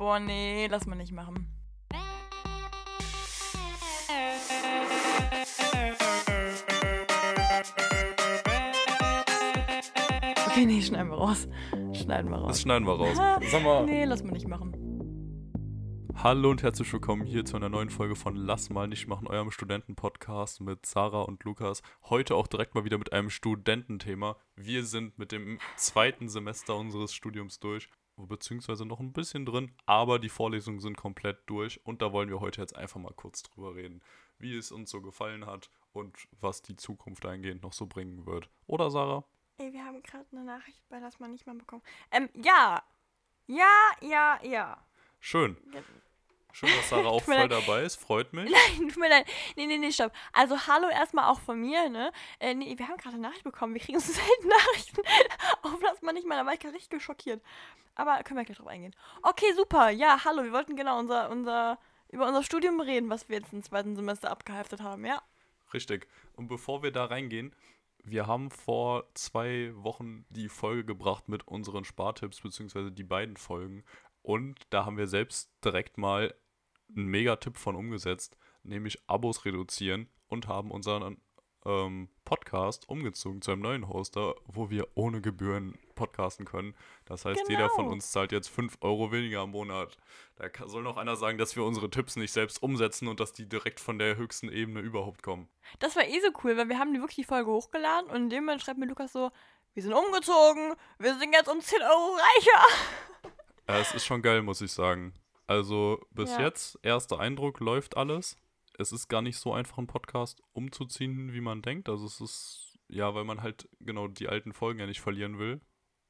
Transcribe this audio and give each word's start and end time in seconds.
Boah, 0.00 0.18
nee, 0.18 0.66
lass 0.66 0.86
mal 0.86 0.96
nicht 0.96 1.12
machen. 1.12 1.46
Okay, 10.46 10.64
nee, 10.64 10.80
schneiden 10.80 11.10
wir 11.10 11.18
raus. 11.18 11.46
Schneiden 11.92 12.30
wir 12.30 12.38
raus. 12.38 12.48
Das 12.48 12.62
schneiden 12.62 12.86
wir 12.86 12.94
raus. 12.94 13.14
Sag 13.50 13.62
mal. 13.62 13.84
Nee, 13.84 14.06
lass 14.06 14.22
mal 14.22 14.32
nicht 14.32 14.48
machen. 14.48 14.74
Hallo 16.22 16.50
und 16.50 16.62
herzlich 16.62 16.90
willkommen 16.92 17.24
hier 17.24 17.44
zu 17.44 17.56
einer 17.56 17.68
neuen 17.68 17.88
Folge 17.88 18.14
von 18.14 18.36
Lass 18.36 18.68
mal 18.68 18.88
nicht 18.88 19.06
machen, 19.06 19.26
eurem 19.26 19.50
Studentenpodcast 19.50 20.60
mit 20.60 20.84
Sarah 20.84 21.22
und 21.22 21.44
Lukas. 21.44 21.82
Heute 22.04 22.36
auch 22.36 22.46
direkt 22.46 22.74
mal 22.74 22.84
wieder 22.84 22.98
mit 22.98 23.12
einem 23.12 23.30
Studententhema. 23.30 24.36
Wir 24.54 24.84
sind 24.84 25.18
mit 25.18 25.32
dem 25.32 25.58
zweiten 25.76 26.28
Semester 26.28 26.76
unseres 26.76 27.14
Studiums 27.14 27.58
durch, 27.58 27.88
beziehungsweise 28.26 28.84
noch 28.84 29.00
ein 29.00 29.12
bisschen 29.12 29.46
drin, 29.46 29.72
aber 29.86 30.18
die 30.18 30.28
Vorlesungen 30.28 30.80
sind 30.80 30.96
komplett 30.96 31.38
durch 31.46 31.84
und 31.84 32.02
da 32.02 32.12
wollen 32.12 32.28
wir 32.28 32.40
heute 32.40 32.60
jetzt 32.60 32.76
einfach 32.76 33.00
mal 33.00 33.12
kurz 33.14 33.42
drüber 33.42 33.74
reden, 33.74 34.02
wie 34.38 34.56
es 34.56 34.72
uns 34.72 34.90
so 34.90 35.00
gefallen 35.00 35.46
hat 35.46 35.70
und 35.92 36.16
was 36.40 36.62
die 36.62 36.76
Zukunft 36.76 37.26
eingehend 37.26 37.62
noch 37.62 37.72
so 37.72 37.86
bringen 37.86 38.26
wird. 38.26 38.50
Oder 38.66 38.90
Sarah? 38.90 39.24
Ey, 39.58 39.72
wir 39.72 39.84
haben 39.84 40.02
gerade 40.02 40.26
eine 40.32 40.44
Nachricht 40.44 40.82
bei 40.88 40.98
Lass 40.98 41.20
mal 41.20 41.28
nicht 41.28 41.46
mal 41.46 41.56
bekommen. 41.56 41.82
Ähm, 42.10 42.28
ja. 42.34 42.82
Ja, 43.46 43.90
ja, 44.00 44.38
ja. 44.42 44.86
Schön. 45.18 45.56
Schön, 46.52 46.68
dass 46.76 46.88
Sarah 46.88 47.08
auch 47.08 47.22
voll 47.22 47.34
leid. 47.34 47.50
dabei 47.50 47.82
ist, 47.82 47.96
freut 47.96 48.32
mich. 48.34 48.50
Nein, 48.50 48.88
tut 48.88 48.96
mir 48.98 49.08
leid. 49.08 49.26
Nee, 49.56 49.66
nee, 49.66 49.78
nee, 49.78 49.90
stopp. 49.92 50.12
Also, 50.32 50.56
hallo 50.66 50.88
erstmal 50.88 51.30
auch 51.30 51.40
von 51.40 51.60
mir, 51.60 51.88
ne? 51.88 52.12
Äh, 52.38 52.54
nee, 52.54 52.76
wir 52.78 52.88
haben 52.88 52.96
gerade 52.96 53.14
eine 53.16 53.22
Nachricht 53.28 53.44
bekommen. 53.44 53.74
Wir 53.74 53.80
kriegen 53.80 54.00
so 54.00 54.12
selten 54.12 54.48
Nachrichten. 54.48 55.02
Auf 55.62 55.80
Lass 55.82 56.02
mal 56.02 56.12
nicht 56.12 56.26
mal, 56.26 56.36
da 56.36 56.46
war 56.46 56.54
ich 56.54 56.60
gerade 56.60 56.74
richtig 56.74 56.90
geschockiert. 56.90 57.42
Aber 57.94 58.22
können 58.22 58.38
wir 58.38 58.44
gleich 58.44 58.56
drauf 58.56 58.68
eingehen. 58.68 58.94
Okay, 59.22 59.52
super. 59.54 59.90
Ja, 59.90 60.24
hallo. 60.24 60.42
Wir 60.44 60.52
wollten 60.52 60.76
genau 60.76 60.98
unser, 60.98 61.30
unser, 61.30 61.78
über 62.08 62.26
unser 62.26 62.42
Studium 62.42 62.80
reden, 62.80 63.10
was 63.10 63.28
wir 63.28 63.38
jetzt 63.38 63.52
im 63.52 63.62
zweiten 63.62 63.96
Semester 63.96 64.30
abgeheftet 64.30 64.80
haben, 64.82 65.04
ja? 65.04 65.22
Richtig. 65.74 66.08
Und 66.34 66.48
bevor 66.48 66.82
wir 66.82 66.90
da 66.92 67.04
reingehen, 67.06 67.54
wir 68.02 68.26
haben 68.26 68.50
vor 68.50 69.04
zwei 69.14 69.72
Wochen 69.74 70.24
die 70.30 70.48
Folge 70.48 70.84
gebracht 70.84 71.28
mit 71.28 71.46
unseren 71.46 71.84
Spartipps, 71.84 72.40
beziehungsweise 72.40 72.90
die 72.90 73.04
beiden 73.04 73.36
Folgen. 73.36 73.84
Und 74.22 74.58
da 74.70 74.84
haben 74.84 74.98
wir 74.98 75.06
selbst 75.06 75.50
direkt 75.64 75.98
mal 75.98 76.34
einen 76.94 77.06
Megatipp 77.06 77.56
von 77.56 77.76
umgesetzt, 77.76 78.36
nämlich 78.62 78.98
Abos 79.06 79.44
reduzieren 79.44 80.08
und 80.28 80.46
haben 80.48 80.70
unseren 80.70 81.20
ähm, 81.66 82.08
Podcast 82.24 82.88
umgezogen 82.88 83.42
zu 83.42 83.50
einem 83.52 83.60
neuen 83.62 83.88
Hoster, 83.88 84.34
wo 84.46 84.70
wir 84.70 84.88
ohne 84.94 85.20
Gebühren 85.20 85.78
podcasten 85.94 86.46
können. 86.46 86.74
Das 87.04 87.24
heißt, 87.26 87.48
jeder 87.48 87.68
von 87.70 87.84
Genau. 87.84 87.92
uns 87.92 88.10
zahlt 88.12 88.32
jetzt 88.32 88.48
5 88.48 88.78
Euro 88.80 89.12
weniger 89.12 89.42
im 89.42 89.50
Monat. 89.50 89.96
Da 90.36 90.48
soll 90.66 90.82
noch 90.82 90.96
einer 90.96 91.16
sagen, 91.16 91.36
dass 91.36 91.56
wir 91.56 91.64
unsere 91.64 91.90
Tipps 91.90 92.16
nicht 92.16 92.32
selbst 92.32 92.62
umsetzen 92.62 93.08
und 93.08 93.20
dass 93.20 93.32
die 93.34 93.46
direkt 93.48 93.78
von 93.78 93.98
der 93.98 94.16
höchsten 94.16 94.48
Ebene 94.50 94.80
überhaupt 94.80 95.22
kommen. 95.22 95.48
Das 95.80 95.96
war 95.96 96.06
eh 96.06 96.20
so 96.20 96.28
cool, 96.44 96.56
weil 96.56 96.68
wir 96.70 96.78
haben 96.78 96.94
die 96.94 97.00
wirklich 97.00 97.16
die 97.16 97.24
Folge 97.24 97.50
hochgeladen 97.50 98.08
und 98.10 98.16
in 98.16 98.30
dem 98.30 98.44
Moment 98.44 98.62
schreibt 98.62 98.78
mir 98.78 98.86
Lukas 98.86 99.12
so, 99.12 99.30
wir 99.74 99.82
sind 99.82 99.92
umgezogen, 99.92 100.74
wir 100.98 101.18
sind 101.18 101.32
jetzt 101.34 101.48
um 101.48 101.60
10 101.60 101.82
Euro 101.82 102.16
reicher. 102.16 103.30
Ja, 103.70 103.78
es 103.78 103.94
ist 103.94 104.04
schon 104.04 104.20
geil, 104.20 104.42
muss 104.42 104.60
ich 104.60 104.72
sagen. 104.72 105.14
Also 105.46 106.04
bis 106.10 106.30
Ja. 106.32 106.40
jetzt, 106.42 106.76
erster 106.82 107.20
Eindruck, 107.20 107.60
läuft 107.60 107.96
alles. 107.96 108.36
Es 108.76 108.90
ist 108.90 109.06
gar 109.06 109.22
nicht 109.22 109.36
so 109.38 109.52
einfach, 109.52 109.78
einen 109.78 109.86
Podcast 109.86 110.42
umzuziehen, 110.52 111.32
wie 111.32 111.40
man 111.40 111.62
denkt. 111.62 111.88
Also 111.88 112.04
es 112.04 112.20
ist, 112.20 112.78
ja, 112.88 113.14
weil 113.14 113.22
man 113.22 113.42
halt 113.42 113.68
genau 113.78 114.08
die 114.08 114.28
alten 114.28 114.52
Folgen 114.52 114.80
ja 114.80 114.86
nicht 114.86 115.00
verlieren 115.00 115.38
will 115.38 115.60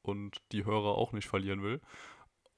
und 0.00 0.40
die 0.52 0.64
Hörer 0.64 0.96
auch 0.96 1.12
nicht 1.12 1.28
verlieren 1.28 1.62
will. 1.62 1.82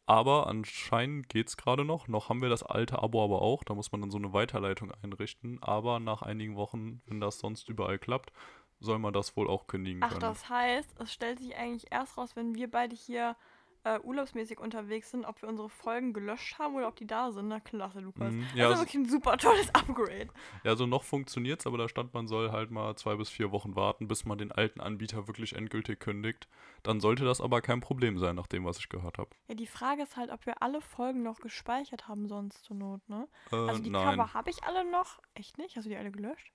Aber 0.07 0.47
anscheinend 0.47 1.29
geht 1.29 1.49
es 1.49 1.57
gerade 1.57 1.85
noch. 1.85 2.07
Noch 2.07 2.29
haben 2.29 2.41
wir 2.41 2.49
das 2.49 2.63
alte 2.63 3.03
Abo 3.03 3.25
aber 3.25 3.43
auch. 3.43 3.65
Da 3.65 3.75
muss 3.75 3.91
man 3.91 4.03
dann 4.03 4.13
so 4.13 4.19
eine 4.19 4.33
Weiterleitung 4.33 4.93
einrichten. 5.03 5.61
Aber 5.65 5.99
nach 5.99 6.23
einigen 6.23 6.55
Wochen, 6.55 7.03
wenn 7.07 7.21
das 7.21 7.41
sonst 7.41 7.69
überall 7.69 7.99
klappt, 7.99 8.33
soll 8.79 9.01
man 9.01 9.13
das 9.13 9.37
wohl 9.37 9.49
auch 9.51 9.67
kündigen 9.67 10.01
Ach, 10.05 10.11
können. 10.11 10.21
das 10.21 10.49
heißt, 10.49 10.95
es 11.01 11.13
stellt 11.13 11.41
sich 11.41 11.57
eigentlich 11.57 11.91
erst 11.91 12.17
raus, 12.19 12.37
wenn 12.37 12.55
wir 12.55 12.71
beide 12.71 12.95
hier 12.95 13.37
äh, 13.85 13.99
urlaubsmäßig 14.01 14.61
unterwegs 14.61 15.11
sind, 15.11 15.25
ob 15.25 15.43
wir 15.43 15.49
unsere 15.49 15.69
Folgen 15.69 16.13
gelöscht 16.13 16.59
haben 16.59 16.75
oder 16.77 16.89
ob 16.89 16.97
die 16.97 17.07
da 17.07 17.33
sind. 17.33 17.49
Na 17.49 17.61
klasse, 17.61 18.01
Lukas. 18.01 18.33
Mhm. 18.33 18.43
das 18.51 18.55
Ja, 18.55 18.69
ist 18.69 18.75
es- 18.75 18.81
wirklich 18.81 18.95
ein 18.95 19.09
super 19.09 19.37
tolles 19.39 19.69
Upgrade. 19.75 20.29
Ja, 20.65 20.77
so 20.77 20.87
noch 20.87 21.03
funktioniert's, 21.03 21.67
aber 21.67 21.79
da 21.79 21.89
stand, 21.89 22.15
man 22.15 22.27
soll 22.29 22.53
halt 22.53 22.71
mal 22.71 22.95
zwei 22.97 23.17
bis 23.17 23.29
vier 23.29 23.51
Wochen 23.51 23.75
warten, 23.77 24.07
bis 24.09 24.25
man 24.25 24.39
den 24.39 24.53
alten 24.53 24.81
Anbieter 24.81 25.27
wirklich 25.27 25.55
endgültig 25.57 25.99
kündigt. 26.01 26.49
Dann 26.83 27.01
sollte 27.01 27.25
das 27.25 27.41
aber 27.41 27.61
kein 27.61 27.81
Problem 27.81 28.19
sein, 28.19 28.37
nach 28.37 28.47
dem, 28.47 28.65
was 28.65 28.79
ich 28.79 28.89
gehört 28.89 29.19
habe. 29.19 29.31
Ja, 29.49 29.55
die 29.55 29.67
Frage 29.67 30.03
ist 30.03 30.17
halt, 30.17 30.31
ob 30.31 30.47
wir 30.47 30.63
alle 30.63 30.81
Folgen 30.81 31.23
noch 31.23 31.41
gespeichert 31.41 32.07
haben, 32.09 32.29
sonst 32.29 32.65
zur 32.65 32.77
Not, 32.77 33.09
ne? 33.09 33.29
Äh, 33.51 33.57
Also 33.57 33.83
die 33.83 33.91
nein, 33.91 34.17
Cover 34.17 34.35
habe 34.35 34.51
ich 34.51 34.63
alle 34.65 34.89
noch. 34.91 35.19
Echt 35.35 35.59
nicht? 35.59 35.77
Hast 35.77 35.85
du 35.87 35.91
die 35.91 35.97
alle 35.97 36.11
gelöscht? 36.13 36.53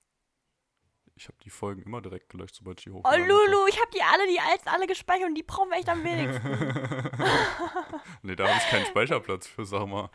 Ich 1.18 1.28
habe 1.28 1.38
die 1.44 1.50
Folgen 1.50 1.82
immer 1.82 2.02
direkt 2.02 2.30
gelöscht, 2.30 2.56
sobald 2.56 2.80
ich 2.80 2.86
die 2.86 2.92
Oh, 2.92 2.96
hochgeladen 3.04 3.28
Lulu, 3.28 3.68
ich 3.68 3.80
habe 3.80 3.90
die 3.94 4.02
alle, 4.02 4.28
die 4.28 4.40
alten 4.40 4.70
alle 4.70 4.88
gespeichert 4.88 5.28
und 5.28 5.36
die 5.36 5.44
brauchen 5.44 5.70
wir 5.70 5.78
echt 5.78 5.90
am 5.90 6.04
wenigsten. 6.04 6.48
nee, 8.22 8.36
da 8.36 8.48
habe 8.48 8.58
ich 8.58 8.70
keinen 8.70 8.86
Speicherplatz 8.86 9.48
für, 9.48 9.66
sag 9.66 9.88
mal. 9.88 10.10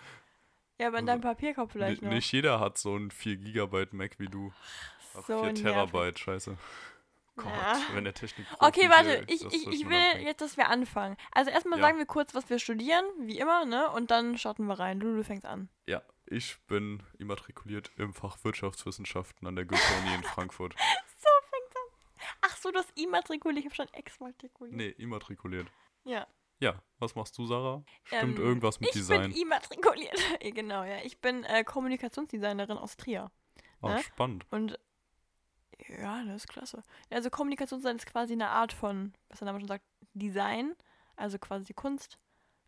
ja, 0.78 0.88
aber 0.88 0.98
in 0.98 1.06
deinem 1.06 1.20
Papierkorb 1.20 1.72
vielleicht 1.72 2.02
noch. 2.02 2.10
Nicht 2.10 2.30
jeder 2.32 2.60
hat 2.60 2.78
so 2.78 2.94
einen 2.94 3.10
4 3.10 3.36
Gigabyte 3.36 3.92
Mac 3.92 4.18
wie 4.18 4.28
du. 4.28 4.52
Ach, 5.16 5.24
So 5.26 5.38
4 5.38 5.52
nervig. 5.52 5.62
Terabyte, 5.62 6.18
scheiße. 6.18 6.56
Gott, 7.36 7.46
Ja. 7.46 7.80
wenn 7.94 8.04
der 8.04 8.12
Technik. 8.14 8.46
Okay, 8.58 8.90
warte, 8.90 9.24
ich, 9.26 9.42
ich, 9.46 9.66
ich 9.66 9.88
will 9.88 9.96
anfängt. 9.96 10.26
jetzt, 10.26 10.40
dass 10.42 10.56
wir 10.58 10.68
anfangen. 10.68 11.16
Also 11.32 11.50
erstmal 11.50 11.78
Ja. 11.78 11.86
sagen 11.86 11.98
wir 11.98 12.04
kurz, 12.06 12.34
was 12.34 12.48
wir 12.50 12.58
studieren, 12.58 13.04
wie 13.20 13.38
immer, 13.38 13.64
ne? 13.64 13.90
Und 13.90 14.10
dann 14.10 14.36
starten 14.36 14.66
wir 14.66 14.78
rein. 14.78 15.00
Lulu 15.00 15.22
fängt 15.22 15.46
an. 15.46 15.68
Ja, 15.86 16.02
ich 16.26 16.58
bin 16.66 17.02
immatrikuliert 17.18 17.90
im 17.96 18.12
Fach 18.14 18.38
Wirtschaftswissenschaften 18.44 19.46
an 19.46 19.56
der 19.56 19.64
Goethe-Uni 19.64 20.14
in 20.14 20.22
Frankfurt. 20.22 20.74
So 21.18 21.28
fängt 21.50 21.76
an. 21.76 22.32
Ach 22.42 22.56
so, 22.56 22.70
du 22.70 22.78
hast 22.78 22.90
immatrikuliert, 22.98 23.60
ich 23.60 23.64
habe 23.66 23.74
schon 23.74 23.94
exmatrikuliert. 23.94 24.76
Nee, 24.76 24.88
immatrikuliert. 24.90 25.68
Ja. 26.04 26.26
Ja, 26.60 26.80
was 26.98 27.14
machst 27.16 27.36
du, 27.38 27.46
Sarah? 27.46 27.84
Stimmt 28.04 28.38
Ähm, 28.38 28.44
irgendwas 28.44 28.78
mit 28.80 28.90
ich 28.90 28.94
Design? 28.94 29.32
bin 29.32 29.40
immatrikuliert. 29.40 30.16
Genau, 30.40 30.84
ja. 30.84 30.98
Ich 31.04 31.20
bin 31.20 31.44
äh, 31.44 31.64
Kommunikationsdesignerin 31.64 32.78
aus 32.78 32.96
Trier. 32.96 33.30
Ah, 33.80 33.94
ne? 33.94 34.02
spannend. 34.02 34.46
Und 34.50 34.78
ja, 35.88 36.24
das 36.24 36.42
ist 36.42 36.48
klasse. 36.48 36.82
Also 37.10 37.30
Kommunikationsdesign 37.30 37.96
ist 37.96 38.06
quasi 38.06 38.34
eine 38.34 38.48
Art 38.50 38.72
von, 38.72 39.12
was 39.28 39.40
der 39.40 39.46
Name 39.46 39.58
schon 39.58 39.68
sagt, 39.68 39.84
Design, 40.14 40.74
also 41.16 41.38
quasi 41.38 41.74
Kunst. 41.74 42.18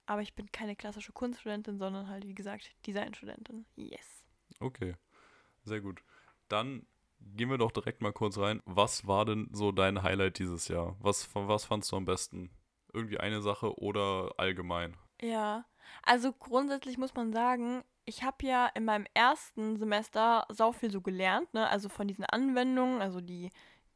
Aber 0.06 0.22
ich 0.22 0.34
bin 0.34 0.53
keine 0.53 0.76
klassische 0.76 1.12
Kunststudentin, 1.12 1.78
sondern 1.78 2.09
halt, 2.09 2.26
wie 2.26 2.34
gesagt, 2.34 2.70
Designstudentin. 2.87 3.65
Yes. 3.76 4.25
Okay, 4.60 4.94
sehr 5.65 5.81
gut. 5.81 6.03
Dann 6.48 6.87
gehen 7.20 7.50
wir 7.50 7.59
doch 7.59 7.72
direkt 7.72 8.03
mal 8.03 8.12
kurz 8.12 8.38
rein. 8.38 8.62
Was 8.66 9.06
war 9.06 9.25
denn 9.25 9.48
so 9.53 9.72
dein 9.72 10.03
Highlight 10.03 10.38
dieses 10.38 10.69
Jahr? 10.69 10.97
Was, 11.00 11.28
was 11.34 11.64
fandst 11.64 11.91
du 11.93 11.97
am 11.97 12.04
besten? 12.04 12.50
Irgendwie 12.93 13.19
eine 13.19 13.41
Sache 13.41 13.78
oder 13.78 14.32
allgemein? 14.37 14.97
Ja, 15.20 15.64
also 16.03 16.32
grundsätzlich 16.32 16.98
muss 16.98 17.14
man 17.14 17.32
sagen, 17.32 17.82
ich 18.04 18.22
habe 18.22 18.47
ja 18.47 18.66
in 18.75 18.84
meinem 18.84 19.06
ersten 19.14 19.78
Semester 19.78 20.47
sau 20.50 20.72
viel 20.72 20.91
so 20.91 21.00
gelernt, 21.00 21.53
ne? 21.54 21.69
Also 21.69 21.88
von 21.88 22.06
diesen 22.06 22.25
Anwendungen, 22.25 23.00
also 23.00 23.20
die, 23.20 23.50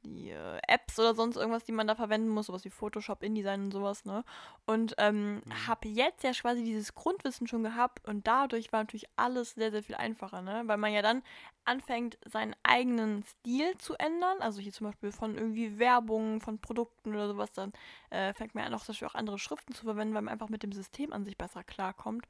die 0.04 0.30
äh, 0.30 0.58
Apps 0.66 0.98
oder 0.98 1.14
sonst 1.14 1.36
irgendwas, 1.36 1.64
die 1.64 1.72
man 1.72 1.86
da 1.86 1.94
verwenden 1.94 2.28
muss, 2.28 2.46
sowas 2.46 2.64
wie 2.64 2.70
Photoshop, 2.70 3.22
InDesign 3.22 3.64
und 3.64 3.72
sowas, 3.72 4.04
ne? 4.04 4.24
Und 4.66 4.94
ähm, 4.98 5.42
Mhm. 5.44 5.52
habe 5.66 5.88
jetzt 5.88 6.22
ja 6.24 6.32
quasi 6.32 6.62
dieses 6.64 6.94
Grundwissen 6.94 7.46
schon 7.46 7.62
gehabt 7.62 8.06
und 8.06 8.26
dadurch 8.26 8.72
war 8.72 8.80
natürlich 8.80 9.08
alles 9.16 9.52
sehr, 9.52 9.70
sehr 9.70 9.82
viel 9.82 9.96
einfacher, 9.96 10.42
ne? 10.42 10.62
Weil 10.66 10.76
man 10.78 10.92
ja 10.92 11.02
dann 11.02 11.22
anfängt, 11.64 12.18
seinen 12.24 12.54
eigenen 12.62 13.22
Stil 13.24 13.76
zu 13.78 13.94
ändern. 13.94 14.38
Also 14.40 14.60
hier 14.60 14.72
zum 14.72 14.86
Beispiel 14.86 15.12
von 15.12 15.36
irgendwie 15.36 15.78
Werbung, 15.78 16.40
von 16.40 16.58
Produkten 16.60 17.10
oder 17.14 17.28
sowas, 17.28 17.52
dann 17.52 17.72
äh, 18.10 18.32
fängt 18.34 18.54
man 18.54 18.64
an, 18.64 18.74
auch 18.74 18.80
zum 18.84 18.92
Beispiel 18.92 19.08
auch 19.08 19.14
andere 19.14 19.38
Schriften 19.38 19.74
zu 19.74 19.84
verwenden, 19.84 20.14
weil 20.14 20.22
man 20.22 20.32
einfach 20.32 20.48
mit 20.48 20.62
dem 20.62 20.72
System 20.72 21.12
an 21.12 21.24
sich 21.24 21.36
besser 21.36 21.64
klarkommt. 21.64 22.26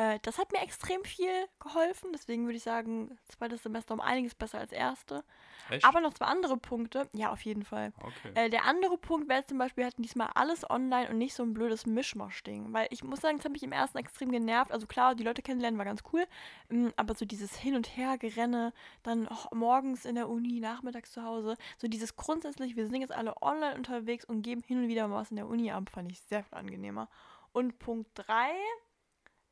Äh, 0.00 0.18
das 0.22 0.38
hat 0.38 0.50
mir 0.52 0.62
extrem 0.62 1.04
viel 1.04 1.46
geholfen, 1.58 2.10
deswegen 2.14 2.46
würde 2.46 2.56
ich 2.56 2.62
sagen, 2.62 3.18
zweites 3.28 3.62
Semester 3.62 3.92
um 3.92 4.00
einiges 4.00 4.34
besser 4.34 4.58
als 4.58 4.72
erste. 4.72 5.24
Echt? 5.68 5.84
Aber 5.84 6.00
noch 6.00 6.14
zwei 6.14 6.24
andere 6.24 6.56
Punkte, 6.56 7.06
ja, 7.12 7.30
auf 7.30 7.42
jeden 7.42 7.64
Fall. 7.64 7.92
okay. 8.00 8.32
Äh, 8.34 8.48
der 8.48 8.64
andere 8.64 8.96
Punkt 8.96 9.28
wäre 9.28 9.44
zum 9.44 9.58
Beispiel, 9.58 9.82
wir 9.82 9.86
hatten 9.88 10.00
diesmal 10.00 10.30
alles 10.34 10.68
online 10.68 11.10
und 11.10 11.18
nicht 11.18 11.34
so 11.34 11.42
ein 11.42 11.52
blödes 11.52 11.84
Mischmasch-Ding. 11.84 12.72
Weil 12.72 12.88
ich 12.90 13.04
muss 13.04 13.20
sagen, 13.20 13.36
das 13.36 13.44
hat 13.44 13.52
mich 13.52 13.62
im 13.62 13.72
ersten 13.72 13.98
extrem 13.98 14.32
genervt. 14.32 14.72
Also 14.72 14.86
klar, 14.86 15.14
die 15.14 15.22
Leute 15.22 15.42
kennenlernen 15.42 15.76
war 15.76 15.84
ganz 15.84 16.02
cool. 16.12 16.24
ähm, 16.70 16.94
Aber 16.96 17.14
so 17.14 17.26
dieses 17.26 17.54
Hin- 17.56 17.76
und 17.76 17.94
Her-Gerenne, 17.94 18.72
dann 19.02 19.28
oh, 19.28 19.54
morgens 19.54 20.06
in 20.06 20.14
der 20.14 20.30
Uni, 20.30 20.60
nachmittags 20.60 21.12
zu 21.12 21.22
Hause. 21.24 21.56
So 21.76 21.88
dieses 21.88 22.16
grundsätzlich, 22.16 22.74
wir 22.74 22.86
sind 22.86 23.02
jetzt 23.02 23.12
alle 23.12 23.34
online 23.42 23.76
unterwegs 23.76 24.24
und 24.24 24.40
geben 24.40 24.62
hin 24.66 24.78
und 24.78 24.88
wieder 24.88 25.06
mal 25.08 25.20
was 25.20 25.30
in 25.30 25.36
der 25.36 25.46
Uni 25.46 25.70
ab, 25.70 25.90
fand 25.90 26.10
ich 26.10 26.22
sehr 26.22 26.42
viel 26.42 26.56
angenehmer. 26.56 27.10
Und 27.52 27.78
Punkt 27.78 28.08
3, 28.14 28.52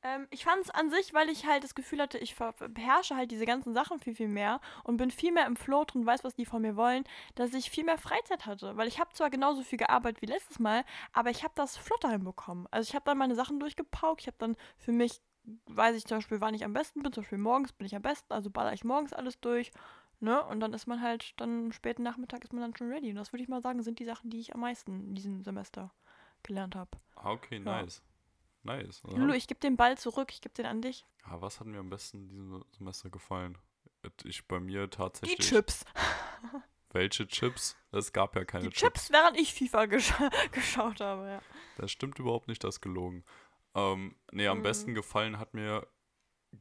ähm, 0.03 0.27
ich 0.31 0.45
fand 0.45 0.63
es 0.63 0.71
an 0.71 0.91
sich, 0.91 1.13
weil 1.13 1.29
ich 1.29 1.47
halt 1.47 1.65
das 1.65 1.75
Gefühl 1.75 2.01
hatte, 2.01 2.19
ich 2.19 2.37
beherrsche 2.37 3.17
halt 3.17 3.31
diese 3.31 3.47
ganzen 3.47 3.75
Sachen 3.75 3.99
viel, 3.99 4.15
viel 4.15 4.29
mehr 4.29 4.61
und 4.85 4.97
bin 4.97 5.11
viel 5.11 5.33
mehr 5.33 5.47
im 5.47 5.57
Flow 5.57 5.85
drin, 5.85 6.07
weiß, 6.07 6.25
was 6.25 6.37
die 6.37 6.47
von 6.47 6.63
mir 6.63 6.77
wollen, 6.77 7.05
dass 7.35 7.53
ich 7.55 7.71
viel 7.71 7.85
mehr 7.85 7.99
Freizeit 7.99 8.47
hatte. 8.47 8.77
Weil 8.77 8.89
ich 8.89 9.01
habe 9.01 9.13
zwar 9.13 9.31
genauso 9.31 9.63
viel 9.63 9.79
gearbeitet 9.79 10.23
wie 10.23 10.27
letztes 10.27 10.59
Mal, 10.59 10.85
aber 11.13 11.31
ich 11.31 11.43
habe 11.43 11.55
das 11.57 11.77
flotter 11.77 12.11
hinbekommen. 12.11 12.67
Also 12.71 12.89
ich 12.89 12.95
habe 12.95 13.05
dann 13.05 13.19
meine 13.19 13.35
Sachen 13.35 13.61
durchgepaukt, 13.61 14.21
ich 14.21 14.27
habe 14.27 14.39
dann 14.39 14.57
für 14.79 14.93
mich 14.93 15.21
weiß 15.67 15.97
ich 15.97 16.05
zum 16.05 16.19
Beispiel, 16.19 16.41
wann 16.41 16.55
ich 16.55 16.65
am 16.65 16.73
besten 16.73 17.03
bin. 17.03 17.13
Zum 17.13 17.23
Beispiel 17.23 17.39
morgens 17.39 17.73
bin 17.73 17.87
ich 17.87 17.97
am 17.97 18.03
besten, 18.03 18.33
also 18.33 18.51
baller 18.51 18.73
ich 18.73 18.85
morgens 18.85 19.13
alles 19.13 19.41
durch. 19.41 19.73
Ne? 20.21 20.45
Und 20.45 20.61
dann 20.61 20.73
ist 20.75 20.87
man 20.87 21.01
halt, 21.01 21.33
dann 21.41 21.73
späten 21.73 22.03
Nachmittag 22.03 22.45
ist 22.45 22.53
man 22.53 22.63
dann 22.63 22.77
schon 22.77 22.91
ready. 22.91 23.11
Und 23.11 23.17
das 23.17 23.33
würde 23.33 23.43
ich 23.43 23.49
mal 23.49 23.63
sagen, 23.63 23.83
sind 23.83 23.99
die 23.99 24.05
Sachen, 24.05 24.31
die 24.31 24.41
ich 24.41 24.55
am 24.55 24.61
meisten 24.61 25.09
in 25.09 25.15
diesem 25.15 25.43
Semester 25.43 25.93
gelernt 26.43 26.75
habe. 26.75 26.91
Ah, 27.17 27.31
okay, 27.31 27.57
Ja. 27.57 27.83
nice. 27.83 28.03
Nice. 28.63 29.01
Also, 29.05 29.17
Lulu, 29.17 29.33
ich 29.35 29.47
gebe 29.47 29.61
den 29.61 29.77
Ball 29.77 29.97
zurück, 29.99 30.31
ich 30.33 30.41
gebe 30.41 30.55
den 30.55 30.67
an 30.67 30.83
dich. 30.83 31.05
ah, 31.23 31.41
was 31.41 31.61
hat 31.61 31.67
mir 31.67 31.79
am 31.79 31.91
besten 31.91 32.19
in 32.23 32.29
diesem 32.29 32.65
Semester 32.77 33.11
gefallen? 33.11 33.57
Ich 34.25 34.47
bei 34.47 34.61
mir 34.61 34.87
Die 34.87 34.91
tatsächlich. 34.97 35.49
Chips. 35.49 35.85
Welche 36.91 37.27
Chips? 37.27 37.77
Es 37.93 38.13
gab 38.13 38.35
ja 38.37 38.45
keine 38.45 38.69
Die 38.69 38.75
Chips, 38.75 39.11
während 39.13 39.39
ich 39.39 39.53
FIFA 39.55 39.87
gesch 39.87 40.13
geschaut 40.53 41.01
habe, 41.01 41.27
ja. 41.29 41.43
Das 41.77 41.91
stimmt 41.91 42.19
überhaupt 42.19 42.49
nicht, 42.49 42.65
das 42.65 42.77
ist 42.77 42.81
gelogen. 42.81 43.25
Ähm, 43.75 44.17
nee, 44.33 44.47
am 44.49 44.59
Mhm. 44.59 44.63
besten 44.63 44.95
gefallen 44.95 45.39
hat 45.39 45.53
mir 45.55 45.87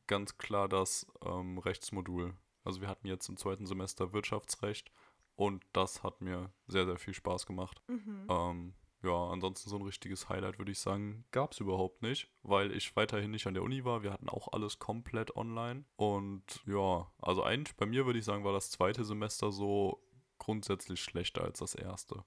ganz 0.07 0.37
klar 0.37 0.67
das 0.67 1.07
ähm, 1.23 1.57
Rechtsmodul. 1.59 2.35
Also 2.65 2.81
wir 2.81 2.89
hatten 2.89 3.07
jetzt 3.07 3.29
im 3.29 3.37
zweiten 3.37 3.65
Semester 3.65 4.11
Wirtschaftsrecht 4.11 4.91
und 5.35 5.63
das 5.71 6.03
hat 6.03 6.19
mir 6.19 6.51
sehr, 6.67 6.85
sehr 6.85 6.97
viel 6.97 7.13
Spaß 7.13 7.45
gemacht. 7.45 7.81
Mhm. 7.87 8.27
Ähm, 8.29 8.73
ja, 9.03 9.27
ansonsten 9.27 9.69
so 9.69 9.75
ein 9.75 9.83
richtiges 9.83 10.27
Highlight 10.27 10.57
würde 10.57 10.71
ich 10.71 10.79
sagen, 10.79 11.25
gab 11.31 11.51
es 11.51 11.59
überhaupt 11.59 12.01
nicht, 12.01 12.29
weil 12.41 12.71
ich 12.71 12.95
weiterhin 12.95 13.31
nicht 13.31 13.45
an 13.45 13.53
der 13.53 13.63
Uni 13.63 13.85
war. 13.85 14.01
Wir 14.01 14.11
hatten 14.11 14.29
auch 14.29 14.51
alles 14.53 14.79
komplett 14.79 15.35
online. 15.35 15.85
Und 15.95 16.63
ja, 16.65 17.11
also 17.19 17.43
eigentlich 17.43 17.75
bei 17.75 17.85
mir 17.85 18.05
würde 18.05 18.19
ich 18.19 18.25
sagen, 18.25 18.43
war 18.43 18.53
das 18.53 18.71
zweite 18.71 19.05
Semester 19.05 19.51
so 19.51 20.03
grundsätzlich 20.39 21.01
schlechter 21.01 21.43
als 21.43 21.59
das 21.59 21.75
erste. 21.75 22.23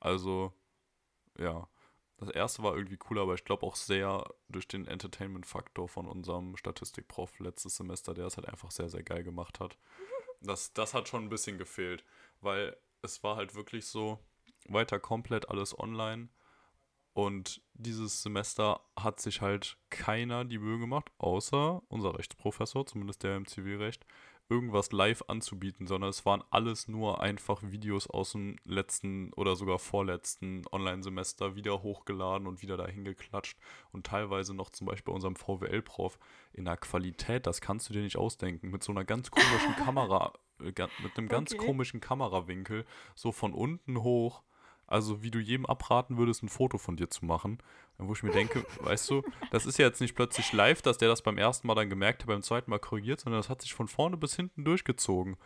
Also, 0.00 0.52
ja. 1.38 1.68
Das 2.16 2.30
erste 2.30 2.64
war 2.64 2.76
irgendwie 2.76 2.96
cooler, 2.96 3.22
aber 3.22 3.34
ich 3.34 3.44
glaube 3.44 3.64
auch 3.64 3.76
sehr 3.76 4.24
durch 4.48 4.66
den 4.66 4.88
Entertainment-Faktor 4.88 5.88
von 5.88 6.08
unserem 6.08 6.56
Statistikprof 6.56 7.38
letztes 7.38 7.76
Semester, 7.76 8.12
der 8.12 8.26
es 8.26 8.36
halt 8.36 8.48
einfach 8.48 8.72
sehr, 8.72 8.88
sehr 8.88 9.04
geil 9.04 9.22
gemacht 9.22 9.60
hat. 9.60 9.78
Das, 10.40 10.72
das 10.72 10.94
hat 10.94 11.08
schon 11.08 11.24
ein 11.24 11.30
bisschen 11.30 11.58
gefehlt, 11.58 12.04
weil 12.40 12.76
es 13.02 13.24
war 13.24 13.34
halt 13.34 13.56
wirklich 13.56 13.86
so, 13.86 14.20
weiter 14.68 14.98
komplett 15.00 15.48
alles 15.48 15.78
online. 15.78 16.28
Und 17.14 17.62
dieses 17.74 18.22
Semester 18.22 18.80
hat 18.96 19.20
sich 19.20 19.40
halt 19.40 19.76
keiner 19.90 20.44
die 20.44 20.58
Mühe 20.58 20.78
gemacht, 20.78 21.10
außer 21.18 21.82
unser 21.88 22.16
Rechtsprofessor, 22.16 22.86
zumindest 22.86 23.24
der 23.24 23.36
im 23.36 23.46
Zivilrecht, 23.46 24.06
irgendwas 24.48 24.92
live 24.92 25.22
anzubieten, 25.28 25.86
sondern 25.86 26.10
es 26.10 26.24
waren 26.24 26.42
alles 26.50 26.88
nur 26.88 27.20
einfach 27.20 27.60
Videos 27.62 28.06
aus 28.08 28.32
dem 28.32 28.56
letzten 28.64 29.32
oder 29.34 29.56
sogar 29.56 29.78
vorletzten 29.78 30.62
Online-Semester 30.72 31.54
wieder 31.54 31.82
hochgeladen 31.82 32.46
und 32.46 32.62
wieder 32.62 32.76
dahin 32.76 33.04
geklatscht 33.04 33.58
und 33.92 34.06
teilweise 34.06 34.54
noch 34.54 34.70
zum 34.70 34.86
Beispiel 34.86 35.12
bei 35.12 35.14
unserem 35.14 35.36
VWL-Prof 35.36 36.18
in 36.52 36.64
der 36.64 36.76
Qualität, 36.76 37.46
das 37.46 37.60
kannst 37.60 37.88
du 37.88 37.92
dir 37.92 38.02
nicht 38.02 38.16
ausdenken, 38.16 38.70
mit 38.70 38.82
so 38.82 38.92
einer 38.92 39.04
ganz 39.04 39.30
komischen 39.30 39.74
Kamera, 39.84 40.32
äh, 40.60 40.72
mit 41.02 41.18
einem 41.18 41.28
ganz 41.28 41.52
Okay. 41.52 41.66
komischen 41.66 42.00
Kamerawinkel, 42.00 42.86
so 43.14 43.32
von 43.32 43.52
unten 43.52 44.02
hoch. 44.02 44.42
Also 44.88 45.22
wie 45.22 45.30
du 45.30 45.38
jedem 45.38 45.66
abraten 45.66 46.16
würdest, 46.16 46.42
ein 46.42 46.48
Foto 46.48 46.78
von 46.78 46.96
dir 46.96 47.08
zu 47.10 47.24
machen. 47.24 47.58
Wo 47.98 48.12
ich 48.12 48.22
mir 48.22 48.32
denke, 48.32 48.64
weißt 48.80 49.10
du, 49.10 49.22
das 49.50 49.66
ist 49.66 49.78
ja 49.78 49.86
jetzt 49.86 50.00
nicht 50.00 50.16
plötzlich 50.16 50.52
live, 50.52 50.82
dass 50.82 50.98
der 50.98 51.08
das 51.08 51.22
beim 51.22 51.38
ersten 51.38 51.66
Mal 51.66 51.74
dann 51.74 51.90
gemerkt 51.90 52.22
hat, 52.22 52.28
beim 52.28 52.42
zweiten 52.42 52.70
Mal 52.70 52.78
korrigiert, 52.78 53.20
sondern 53.20 53.40
das 53.40 53.48
hat 53.48 53.62
sich 53.62 53.74
von 53.74 53.86
vorne 53.86 54.16
bis 54.16 54.34
hinten 54.34 54.64
durchgezogen. 54.64 55.36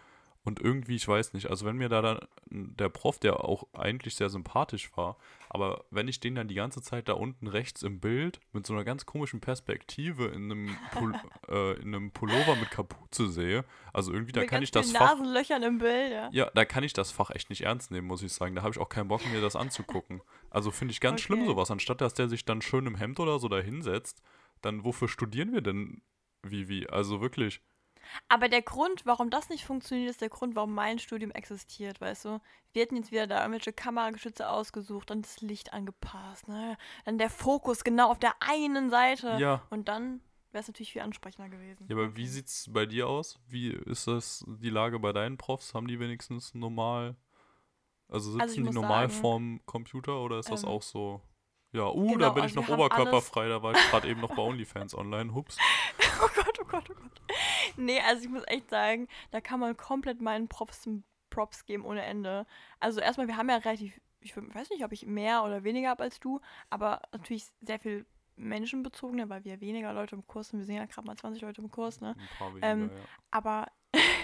Und 0.45 0.61
irgendwie, 0.61 0.97
ich 0.97 1.07
weiß 1.07 1.35
nicht, 1.35 1.51
also 1.51 1.65
wenn 1.67 1.77
mir 1.77 1.89
da 1.89 2.03
dann 2.03 2.19
der 2.51 2.89
Prof, 2.89 3.21
der 3.21 3.45
auch 3.45 3.65
eigentlich 3.75 4.17
sehr 4.17 4.29
sympathisch 4.29 4.91
war, 4.97 5.17
aber 5.49 5.85
wenn 5.91 6.09
ich 6.09 6.19
den 6.19 6.35
dann 6.35 6.49
die 6.49 6.57
ganze 6.57 6.83
Zeit 6.83 7.09
da 7.09 7.13
unten 7.13 7.47
rechts 7.47 7.85
im 7.85 8.01
Bild 8.01 8.41
mit 8.53 8.67
so 8.67 8.73
einer 8.73 8.83
ganz 8.83 9.07
komischen 9.07 9.41
Perspektive 9.41 10.27
in 10.27 10.51
einem, 10.51 10.77
Pul 10.91 11.15
äh, 11.49 11.81
in 11.81 11.95
einem 11.95 12.11
Pullover 12.11 12.57
mit 12.57 12.73
Kapuze 12.73 13.31
sehe, 13.31 13.65
also 13.93 14.13
irgendwie, 14.13 14.33
da 14.33 14.41
Mit 14.41 14.51
kann 14.51 14.65
ich 14.65 14.73
das 14.73 14.91
Fach 14.91 15.17
Nasenlöchern 15.17 15.63
im 15.63 15.79
Bild, 15.79 16.11
ja. 16.11 16.29
ja, 16.33 16.51
da 16.53 16.65
kann 16.65 16.83
ich 16.83 16.93
das 16.93 17.13
Fach 17.13 17.31
echt 17.31 17.49
nicht 17.49 17.63
ernst 17.63 17.93
nehmen, 17.93 18.09
muss 18.09 18.23
ich 18.23 18.33
sagen. 18.33 18.57
Da 18.57 18.63
habe 18.63 18.73
ich 18.73 18.81
auch 18.81 18.89
keinen 18.89 19.09
Bock, 19.09 19.25
mir 19.31 19.41
das 19.41 19.55
anzugucken. 19.55 20.23
Also 20.51 20.73
finde 20.73 20.91
ich 20.91 21.01
ganz 21.01 21.21
schlimm 21.21 21.43
Okay. 21.43 21.51
sowas. 21.51 21.71
Anstatt 21.71 22.01
dass 22.01 22.15
der 22.15 22.29
sich 22.29 22.45
dann 22.45 22.63
schön 22.63 22.87
im 22.87 22.97
Hemd 22.97 23.21
oder 23.21 23.39
so 23.39 23.49
da 23.49 23.61
hinsetzt, 23.61 24.23
dann 24.61 24.83
wofür 24.83 25.09
studieren 25.09 25.53
wir 25.53 25.61
denn 25.61 26.03
wie, 26.43 26.69
wie? 26.69 26.89
Also 26.89 27.21
wirklich. 27.21 27.61
Aber 28.29 28.49
der 28.49 28.63
Grund, 28.63 29.07
warum 29.07 29.31
das 29.31 29.49
nicht 29.49 29.65
funktioniert, 29.65 30.11
ist 30.11 30.21
der 30.21 30.29
Grund, 30.29 30.55
warum 30.55 30.75
mein 30.75 30.99
Studium 30.99 31.31
existiert, 31.31 32.01
weißt 32.01 32.27
du? 32.27 32.41
Wir 32.73 32.83
hätten 32.83 32.97
jetzt 32.97 33.11
wieder 33.11 33.27
da 33.27 33.41
irgendwelche 33.41 33.73
Kamerageschütze 33.73 34.49
ausgesucht, 34.49 35.11
dann 35.11 35.23
das 35.23 35.41
Licht 35.41 35.73
angepasst, 35.73 36.49
ne? 36.49 36.77
Dann 37.05 37.19
der 37.19 37.31
Fokus 37.31 37.85
genau 37.85 38.11
auf 38.11 38.19
der 38.19 38.35
einen 38.41 38.91
Seite. 38.91 39.37
Ja. 39.39 39.67
Und 39.71 39.89
dann 39.89 40.21
wäre 40.53 40.61
es 40.63 40.69
natürlich 40.69 40.93
viel 40.93 41.03
ansprechender 41.03 41.49
gewesen. 41.49 41.87
Ja, 41.89 41.97
aber 41.97 42.17
wie 42.17 42.27
sieht's 42.27 42.69
bei 42.71 42.87
dir 42.87 43.09
aus? 43.09 43.39
Wie 43.47 43.71
ist 43.71 44.07
das 44.07 44.45
die 44.47 44.71
Lage 44.71 44.99
bei 44.99 45.13
deinen 45.13 45.39
Profs? 45.39 45.75
Haben 45.75 45.89
die 45.89 45.99
wenigstens 46.01 46.55
normal. 46.55 47.17
Also 48.09 48.39
Also 48.39 48.39
sitzen 48.39 48.55
die 48.55 48.61
muss 48.65 48.75
normal 48.75 49.09
sagen, 49.09 49.21
vorm 49.21 49.61
Computer 49.65 50.21
oder 50.21 50.39
ist 50.39 50.51
das 50.51 50.65
ähm, 50.65 50.69
auch 50.69 50.83
so? 50.83 51.23
Ja, 51.73 51.89
uh, 51.91 52.07
da 52.07 52.13
genau, 52.13 52.33
bin 52.35 52.45
ich 52.45 52.55
noch 52.55 52.69
oberkörperfrei, 52.69 53.49
da 53.49 53.63
war 53.63 53.73
ich 53.73 53.91
gerade 53.91 54.09
eben 54.09 54.21
noch 54.21 54.35
bei 54.35 54.43
OnlyFans 54.43 54.95
online. 54.95 55.35
Hups. 55.35 55.59
Oh 56.25 56.29
Gott, 56.37 56.59
oh 56.61 56.65
Gott, 56.65 56.91
oh 56.91 56.95
Gott. 56.95 57.37
Nee, 57.77 58.01
also 58.01 58.23
ich 58.23 58.29
muss 58.29 58.45
echt 58.47 58.71
sagen, 58.71 59.09
da 59.33 59.41
kann 59.41 59.59
man 59.59 59.77
komplett 59.77 60.21
meinen 60.21 60.47
Props, 60.47 60.89
Props 61.31 61.65
geben 61.65 61.85
ohne 61.85 62.03
Ende. 62.03 62.47
Also 62.79 63.01
erstmal, 63.01 63.27
wir 63.27 63.37
haben 63.37 63.49
ja 63.49 63.57
relativ, 63.57 64.01
ich 64.21 64.37
weiß 64.37 64.71
nicht, 64.71 64.85
ob 64.85 64.93
ich 64.93 65.05
mehr 65.05 65.43
oder 65.43 65.65
weniger 65.65 65.89
habe 65.89 66.05
als 66.05 66.21
du, 66.21 66.41
aber 66.71 67.03
natürlich 67.13 67.47
sehr 67.61 67.81
viel 67.81 68.07
menschenbezogener, 68.37 69.29
weil 69.29 69.45
wir 69.45 69.61
weniger 69.61 69.93
Leute 69.93 70.15
im 70.15 70.27
Kurs 70.27 70.51
sind. 70.51 70.61
Wir 70.61 70.67
sind 70.67 70.77
ja 70.77 70.85
gerade 70.87 71.07
mal 71.07 71.17
20 71.17 71.43
Leute 71.43 71.61
im 71.61 71.71
Kurs, 71.71 72.01
ne? 72.01 72.11
Ein 72.11 72.39
paar 72.39 72.51
weniger, 72.51 72.67
Ähm, 72.69 72.91
ja. 72.95 73.01
Aber 73.33 73.67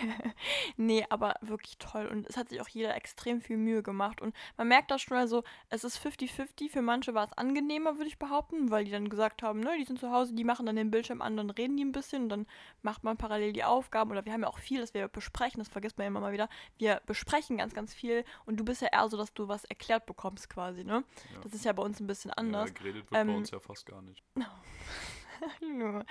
nee, 0.77 1.05
aber 1.11 1.35
wirklich 1.41 1.79
toll. 1.79 2.06
Und 2.06 2.27
es 2.29 2.37
hat 2.37 2.49
sich 2.49 2.61
auch 2.61 2.69
jeder 2.69 2.95
extrem 2.95 3.41
viel 3.41 3.56
Mühe 3.56 3.83
gemacht. 3.83 4.21
Und 4.21 4.35
man 4.56 4.69
merkt 4.69 4.91
das 4.91 5.03
schon, 5.03 5.17
also 5.17 5.45
es 5.71 5.85
ist 5.85 5.99
50-50. 5.99 6.71
Für 6.71 6.83
manche 6.83 7.15
war 7.15 7.25
es 7.25 7.33
angenehmer, 7.33 7.97
würde 7.97 8.09
ich 8.09 8.19
behaupten, 8.19 8.71
weil 8.71 8.85
die 8.85 8.91
dann 8.91 9.09
gesagt 9.09 9.43
haben, 9.43 9.61
ne, 9.61 9.77
die 9.79 9.85
sind 9.85 9.99
zu 9.99 10.11
Hause, 10.11 10.35
die 10.35 10.45
machen 10.45 10.67
dann 10.67 10.77
den 10.77 10.91
Bildschirm 10.91 11.23
an, 11.23 11.37
dann 11.37 11.50
reden 11.50 11.77
die 11.77 11.85
ein 11.85 11.93
bisschen 11.93 12.25
und 12.25 12.29
dann 12.29 12.47
macht 12.83 13.05
man 13.05 13.17
parallel 13.17 13.53
die 13.53 13.65
Aufgaben. 13.65 14.11
Oder 14.11 14.25
wir 14.25 14.33
haben 14.33 14.43
ja 14.43 14.49
auch 14.49 14.59
viel, 14.59 14.81
das 14.81 14.95
wir 14.95 15.09
besprechen, 15.09 15.59
das 15.59 15.69
vergisst 15.69 15.99
man 15.99 16.05
ja 16.05 16.09
immer 16.09 16.21
mal 16.21 16.33
wieder. 16.33 16.49
Wir 16.79 17.00
besprechen 17.06 17.59
ganz, 17.59 17.75
ganz 17.75 17.95
viel 17.95 18.25
und 18.47 18.59
du 18.59 18.65
bist 18.65 18.83
ja 18.83 18.89
eher 18.93 19.09
so, 19.09 19.17
dass 19.17 19.33
du 19.35 19.49
was 19.49 19.65
erklärt 19.65 20.06
bekommst 20.06 20.49
quasi, 20.50 20.85
ne? 20.85 21.05
Ja. 21.35 21.41
Das 21.43 21.53
ist 21.53 21.65
ja 21.65 21.73
bei 21.73 21.83
uns 21.83 22.00
ein 22.00 22.06
bisschen 22.06 22.31
anders. 22.33 22.69
Ja, 22.69 22.75
geredet 22.75 23.03
wird 23.03 23.11
bei 23.11 23.21
Ähm, 23.21 23.35
uns 23.35 23.50
ja 23.50 23.61
fast 23.61 23.87
gar 23.87 24.03
nicht. 24.03 24.23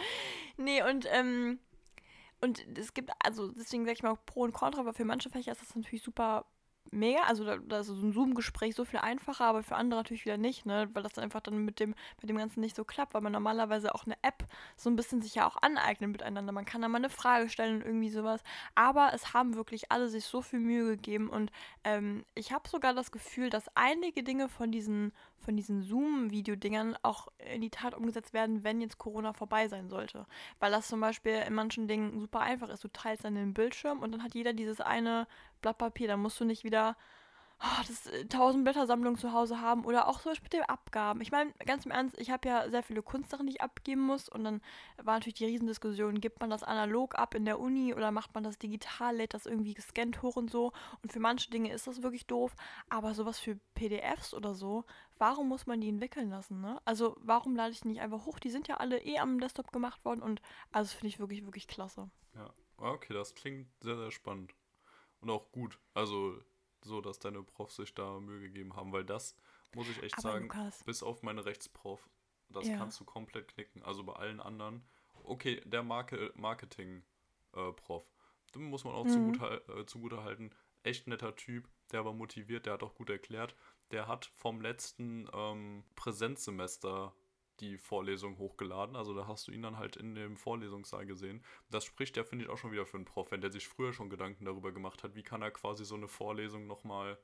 Nee, 0.58 0.84
und, 0.84 1.06
ähm, 1.12 1.60
und 2.42 2.66
es 2.78 2.94
gibt, 2.94 3.12
also 3.20 3.50
deswegen 3.50 3.86
sag 3.86 3.94
ich 3.94 4.04
mal 4.04 4.18
Pro 4.26 4.42
und 4.42 4.54
Contra, 4.54 4.86
weil 4.86 4.94
für 4.94 5.06
manche 5.06 5.30
Fächer 5.30 5.52
ist 5.52 5.62
das 5.62 5.76
natürlich 5.76 6.04
super 6.04 6.46
mega. 6.92 7.22
Also 7.24 7.44
da, 7.44 7.58
da 7.58 7.80
ist 7.80 7.88
so 7.88 7.94
ein 7.94 8.14
Zoom-Gespräch 8.14 8.76
so 8.76 8.86
viel 8.86 9.00
einfacher, 9.00 9.46
aber 9.46 9.64
für 9.64 9.76
andere 9.76 10.00
natürlich 10.00 10.26
wieder 10.26 10.38
nicht, 10.38 10.66
ne? 10.66 10.90
Weil 10.94 11.04
das 11.04 11.14
dann 11.14 11.24
einfach 11.24 11.42
dann 11.42 11.66
mit 11.66 11.80
dem, 11.80 11.96
mit 12.22 12.30
dem 12.30 12.38
Ganzen 12.38 12.62
nicht 12.62 12.76
so 12.76 12.84
klappt, 12.84 13.14
weil 13.14 13.22
man 13.22 13.32
normalerweise 13.32 13.94
auch 13.96 14.06
eine 14.06 14.16
App 14.22 14.46
so 14.76 14.90
ein 14.90 14.96
bisschen 14.96 15.22
sich 15.22 15.36
ja 15.36 15.48
auch 15.48 15.58
aneignet 15.62 16.12
miteinander. 16.12 16.52
Man 16.52 16.66
kann 16.66 16.82
da 16.82 16.88
mal 16.88 16.98
eine 16.98 17.10
Frage 17.10 17.50
stellen 17.50 17.78
und 17.78 17.86
irgendwie 17.86 18.10
sowas. 18.10 18.42
Aber 18.76 19.12
es 19.14 19.34
haben 19.34 19.56
wirklich 19.56 19.92
alle 19.92 20.10
sich 20.10 20.26
so 20.26 20.42
viel 20.42 20.60
Mühe 20.60 20.86
gegeben 20.86 21.30
und 21.30 21.52
ähm, 21.84 22.26
ich 22.36 22.52
habe 22.52 22.70
sogar 22.70 22.94
das 22.94 23.12
Gefühl, 23.12 23.50
dass 23.50 23.70
einige 23.76 24.24
Dinge 24.24 24.50
von 24.50 24.72
diesen, 24.72 25.14
von 25.40 25.56
diesen 25.56 25.82
Zoom-Video-Dingern 25.82 26.98
auch 27.04 27.28
in 27.54 27.62
die 27.62 27.70
Tat 27.70 27.94
umgesetzt 27.94 28.34
werden, 28.34 28.64
wenn 28.64 28.82
jetzt 28.82 28.98
Corona 28.98 29.34
vorbei 29.34 29.68
sein 29.68 29.90
sollte. 29.90 30.26
Weil 30.60 30.72
das 30.72 30.88
zum 30.88 31.00
Beispiel 31.00 31.44
in 31.48 31.54
manchen 31.54 31.88
Dingen 31.88 32.20
super 32.20 32.42
einfach 32.42 32.70
ist. 32.70 32.84
Du 32.84 32.90
teilst 32.90 33.24
dann 33.24 33.36
den 33.36 33.54
Bildschirm 33.54 34.00
und 34.00 34.12
dann 34.12 34.24
hat 34.24 34.36
jeder 34.36 34.54
dieses 34.54 34.82
eine 34.82 35.28
Blatt 35.62 35.78
Papier. 35.78 36.08
Da 36.08 36.18
musst 36.18 36.40
du 36.40 36.46
nicht 36.46 36.64
wieder 36.64 36.98
ah, 37.60 37.84
das 37.88 38.08
äh, 38.08 38.22
1000 38.22 38.64
Blättersammlung 38.64 39.18
zu 39.18 39.34
Hause 39.34 39.62
haben 39.62 39.86
oder 39.86 40.08
auch 40.08 40.20
zum 40.20 40.32
Beispiel 40.32 40.46
mit 40.46 40.54
den 40.54 40.64
Abgaben. 40.64 41.22
Ich 41.22 41.32
meine, 41.32 41.52
ganz 41.66 41.86
im 41.86 41.92
Ernst, 41.92 42.20
ich 42.20 42.30
habe 42.30 42.48
ja 42.48 42.70
sehr 42.70 42.84
viele 42.84 43.02
Kunstsachen, 43.02 43.48
die 43.48 43.54
ich 43.54 43.62
abgeben 43.62 44.02
muss 44.02 44.30
und 44.30 44.44
dann 44.44 44.62
war 44.98 45.16
natürlich 45.16 45.36
die 45.36 45.46
Riesendiskussion, 45.46 46.22
gibt 46.22 46.40
man 46.40 46.50
das 46.50 46.64
analog 46.64 47.18
ab 47.18 47.36
in 47.36 47.46
der 47.46 47.60
Uni 47.60 47.94
oder 47.94 48.12
macht 48.12 48.34
man 48.36 48.44
das 48.44 48.58
digital, 48.58 49.16
lädt 49.16 49.34
das 49.34 49.46
irgendwie 49.46 49.74
gescannt 49.74 50.22
hoch 50.22 50.36
und 50.36 50.52
so. 50.52 50.72
Und 51.02 51.12
für 51.12 51.20
manche 51.20 51.50
Dinge 51.50 51.74
ist 51.74 51.88
das 51.88 52.04
wirklich 52.04 52.28
doof, 52.28 52.56
aber 52.90 53.14
sowas 53.14 53.40
für 53.40 53.60
PDFs 53.74 54.34
oder 54.34 54.54
so, 54.54 54.86
warum 55.18 55.48
muss 55.50 55.66
man 55.66 55.82
die 55.82 55.90
entwickeln 55.90 56.30
lassen, 56.30 56.62
ne? 56.62 56.80
Also 56.86 57.16
warum 57.20 57.56
lade 57.56 57.72
ich 57.72 57.82
die 57.82 57.88
nicht 57.90 58.02
einfach 58.02 58.26
hoch? 58.26 58.40
Die 58.40 58.50
sind 58.50 58.68
ja 58.68 58.78
alle 58.78 59.00
eh 59.04 59.20
am 59.20 59.40
Desktop 59.40 59.72
gemacht 59.72 60.04
worden 60.06 60.22
und 60.22 60.42
also 60.72 60.92
finde 60.92 61.08
ich 61.08 61.20
wirklich, 61.20 61.46
wirklich 61.46 61.68
klasse. 61.68 62.10
Ja, 62.36 62.54
okay, 62.78 63.14
das 63.14 63.34
klingt 63.34 63.68
sehr, 63.82 63.98
sehr 63.98 64.12
spannend. 64.12 64.54
Und 65.22 65.30
auch 65.30 65.52
gut. 65.52 65.80
Also, 65.94 66.40
so, 66.88 67.02
dass 67.02 67.20
deine 67.20 67.44
Profs 67.44 67.76
sich 67.76 67.94
da 67.94 68.20
Mühe 68.20 68.40
gegeben 68.42 68.76
haben, 68.76 68.92
weil 68.92 69.06
das, 69.06 69.36
muss 69.76 69.88
ich 69.90 70.02
echt 70.02 70.18
Aber 70.18 70.22
sagen, 70.24 70.44
Lukas, 70.46 70.84
bis 70.84 71.04
auf 71.04 71.22
meine 71.24 71.46
Rechtsprof, 71.46 72.10
das 72.50 72.66
Ja. 72.68 72.78
kannst 72.78 73.00
du 73.00 73.06
komplett 73.06 73.50
knicken. 73.50 73.84
Also 73.84 74.04
bei 74.04 74.14
allen 74.14 74.40
anderen, 74.40 74.84
okay, 75.24 75.62
der 75.66 75.84
Marke, 75.84 76.32
Marketing-Prof, 76.36 78.12
dem 78.56 78.64
muss 78.70 78.84
man 78.84 78.94
auch 78.96 79.06
Mhm. 79.06 79.10
zugute, 79.12 79.64
äh, 79.68 79.86
zugute 79.86 80.24
halten. 80.24 80.52
Echt 80.84 81.08
netter 81.08 81.36
Typ, 81.36 81.68
der 81.92 82.06
war 82.06 82.14
motiviert, 82.14 82.66
der 82.66 82.74
hat 82.74 82.84
auch 82.84 82.96
gut 82.96 83.10
erklärt. 83.10 83.56
Der 83.92 84.08
hat 84.08 84.26
vom 84.26 84.62
letzten 84.62 85.30
ähm, 85.34 85.84
Präsenzsemester 85.96 87.14
die 87.60 87.78
Vorlesung 87.78 88.38
hochgeladen. 88.38 88.96
Also 88.96 89.14
da 89.14 89.28
hast 89.28 89.48
du 89.48 89.52
ihn 89.52 89.62
dann 89.62 89.78
halt 89.78 89.96
in 89.96 90.16
dem 90.16 90.38
Vorlesungssaal 90.38 91.06
gesehen. 91.06 91.44
Das 91.70 91.86
spricht 91.86 92.18
ja, 92.18 92.24
finde 92.24 92.46
ich, 92.46 92.52
auch 92.52 92.58
schon 92.58 92.72
wieder 92.72 92.86
für 92.86 92.98
einen 92.98 93.06
Prof, 93.06 93.32
wenn 93.32 93.42
der 93.42 93.52
sich 93.52 93.68
früher 93.68 93.94
schon 93.94 94.10
Gedanken 94.10 94.46
darüber 94.46 94.72
gemacht 94.72 95.04
hat, 95.04 95.16
wie 95.16 95.24
kann 95.24 95.42
er 95.42 95.52
quasi 95.52 95.86
so 95.86 95.96
eine 95.96 96.08
Vorlesung 96.08 96.68
nochmal 96.68 97.18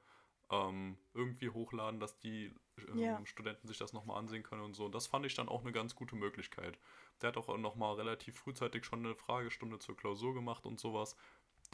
ähm, 0.50 0.98
irgendwie 1.14 1.50
hochladen, 1.50 2.00
dass 2.00 2.20
die 2.20 2.54
ähm, 2.90 2.98
Ja. 2.98 3.26
Studenten 3.26 3.68
sich 3.68 3.78
das 3.78 3.94
nochmal 3.94 4.18
ansehen 4.18 4.44
können 4.44 4.62
und 4.62 4.74
so. 4.74 4.86
Und 4.86 4.96
das 4.96 5.08
fand 5.08 5.26
ich 5.26 5.36
dann 5.36 5.50
auch 5.50 5.62
eine 5.62 5.72
ganz 5.72 5.96
gute 5.96 6.16
Möglichkeit. 6.16 6.78
Der 7.22 7.30
hat 7.30 7.38
auch 7.38 7.56
nochmal 7.58 7.96
relativ 7.96 8.38
frühzeitig 8.38 8.86
schon 8.86 9.06
eine 9.06 9.16
Fragestunde 9.16 9.80
zur 9.80 9.96
Klausur 9.96 10.34
gemacht 10.34 10.66
und 10.66 10.80
sowas. 10.80 11.16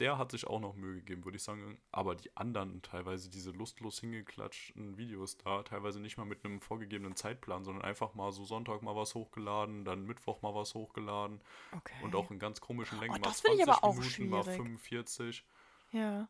Der 0.00 0.18
hat 0.18 0.32
sich 0.32 0.46
auch 0.46 0.60
noch 0.60 0.74
Mühe 0.74 0.96
gegeben, 0.96 1.24
würde 1.24 1.36
ich 1.36 1.42
sagen. 1.42 1.78
Aber 1.92 2.14
die 2.14 2.34
anderen, 2.36 2.82
teilweise 2.82 3.28
diese 3.30 3.50
lustlos 3.50 4.00
hingeklatschten 4.00 4.96
Videos 4.96 5.36
da, 5.36 5.62
teilweise 5.62 6.00
nicht 6.00 6.16
mal 6.16 6.24
mit 6.24 6.44
einem 6.44 6.60
vorgegebenen 6.60 7.14
Zeitplan, 7.16 7.64
sondern 7.64 7.84
einfach 7.84 8.14
mal 8.14 8.32
so 8.32 8.44
Sonntag 8.44 8.82
mal 8.82 8.96
was 8.96 9.14
hochgeladen, 9.14 9.84
dann 9.84 10.06
Mittwoch 10.06 10.42
mal 10.42 10.54
was 10.54 10.74
hochgeladen 10.74 11.40
Okay. 11.76 11.94
und 12.02 12.14
auch 12.16 12.30
in 12.30 12.38
ganz 12.38 12.60
komischen 12.60 12.98
Längen. 12.98 13.14
Oh, 13.14 13.18
mal 13.18 13.22
das 13.28 13.42
finde 13.42 13.58
ich 13.58 13.62
aber 13.68 13.78
20 13.80 13.84
auch 13.84 13.94
Minuten, 14.18 14.30
mal 14.30 14.42
schwierig. 14.42 14.56
45. 14.56 15.44
Ja. 15.92 16.28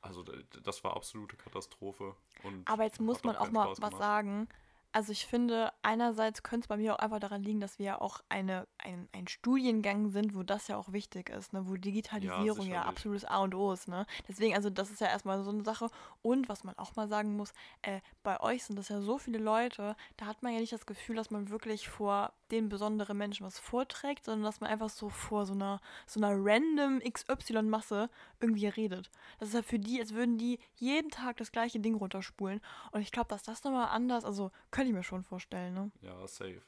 Also 0.00 0.22
das 0.62 0.82
war 0.84 0.96
absolute 0.96 1.36
Katastrophe. 1.36 2.16
Aber 2.64 2.84
jetzt 2.84 3.00
muss 3.00 3.22
man 3.24 3.36
auch 3.36 3.44
keinen 3.44 3.52
mal 3.52 3.74
was 3.76 3.98
sagen. 3.98 4.48
Also 4.96 5.12
ich 5.12 5.26
finde, 5.26 5.74
einerseits 5.82 6.42
könnte 6.42 6.64
es 6.64 6.68
bei 6.68 6.78
mir 6.78 6.94
auch 6.94 6.98
einfach 7.00 7.20
daran 7.20 7.42
liegen, 7.42 7.60
dass 7.60 7.78
wir 7.78 7.84
ja 7.84 8.00
auch 8.00 8.22
eine, 8.30 8.66
ein, 8.78 9.10
ein 9.12 9.28
Studiengang 9.28 10.08
sind, 10.08 10.34
wo 10.34 10.42
das 10.42 10.68
ja 10.68 10.78
auch 10.78 10.90
wichtig 10.90 11.28
ist, 11.28 11.52
ne? 11.52 11.68
wo 11.68 11.76
Digitalisierung 11.76 12.46
ja, 12.46 12.54
sicherlich. 12.54 12.88
absolutes 12.88 13.24
A 13.26 13.40
und 13.40 13.54
O 13.54 13.72
ist. 13.72 13.88
Ne? 13.88 14.06
Deswegen, 14.26 14.54
also 14.54 14.70
das 14.70 14.90
ist 14.90 15.02
ja 15.02 15.08
erstmal 15.08 15.44
so 15.44 15.50
eine 15.50 15.64
Sache. 15.64 15.90
Und 16.22 16.48
was 16.48 16.64
man 16.64 16.78
auch 16.78 16.96
mal 16.96 17.08
sagen 17.08 17.36
muss, 17.36 17.52
äh, 17.82 18.00
bei 18.22 18.40
euch 18.40 18.64
sind 18.64 18.78
das 18.78 18.88
ja 18.88 19.02
so 19.02 19.18
viele 19.18 19.36
Leute, 19.36 19.96
da 20.16 20.24
hat 20.24 20.42
man 20.42 20.54
ja 20.54 20.60
nicht 20.60 20.72
das 20.72 20.86
Gefühl, 20.86 21.16
dass 21.16 21.30
man 21.30 21.50
wirklich 21.50 21.90
vor 21.90 22.32
den 22.50 22.68
besonderen 22.68 23.16
Menschen 23.16 23.46
was 23.46 23.58
vorträgt, 23.58 24.24
sondern 24.24 24.44
dass 24.44 24.60
man 24.60 24.70
einfach 24.70 24.88
so 24.88 25.08
vor 25.08 25.46
so 25.46 25.54
einer, 25.54 25.80
so 26.06 26.20
einer 26.20 26.34
random 26.34 27.00
XY-Masse 27.00 28.08
irgendwie 28.40 28.68
redet. 28.68 29.10
Das 29.38 29.48
ist 29.48 29.54
ja 29.54 29.62
für 29.62 29.78
die, 29.78 30.00
als 30.00 30.14
würden 30.14 30.38
die 30.38 30.58
jeden 30.76 31.10
Tag 31.10 31.36
das 31.38 31.52
gleiche 31.52 31.80
Ding 31.80 31.94
runterspulen. 31.94 32.60
Und 32.92 33.00
ich 33.00 33.12
glaube, 33.12 33.28
dass 33.28 33.42
das 33.42 33.64
nochmal 33.64 33.88
anders, 33.88 34.24
also 34.24 34.50
könnte 34.70 34.90
ich 34.90 34.94
mir 34.94 35.02
schon 35.02 35.22
vorstellen, 35.22 35.74
ne? 35.74 35.90
Ja, 36.00 36.26
safe. 36.26 36.62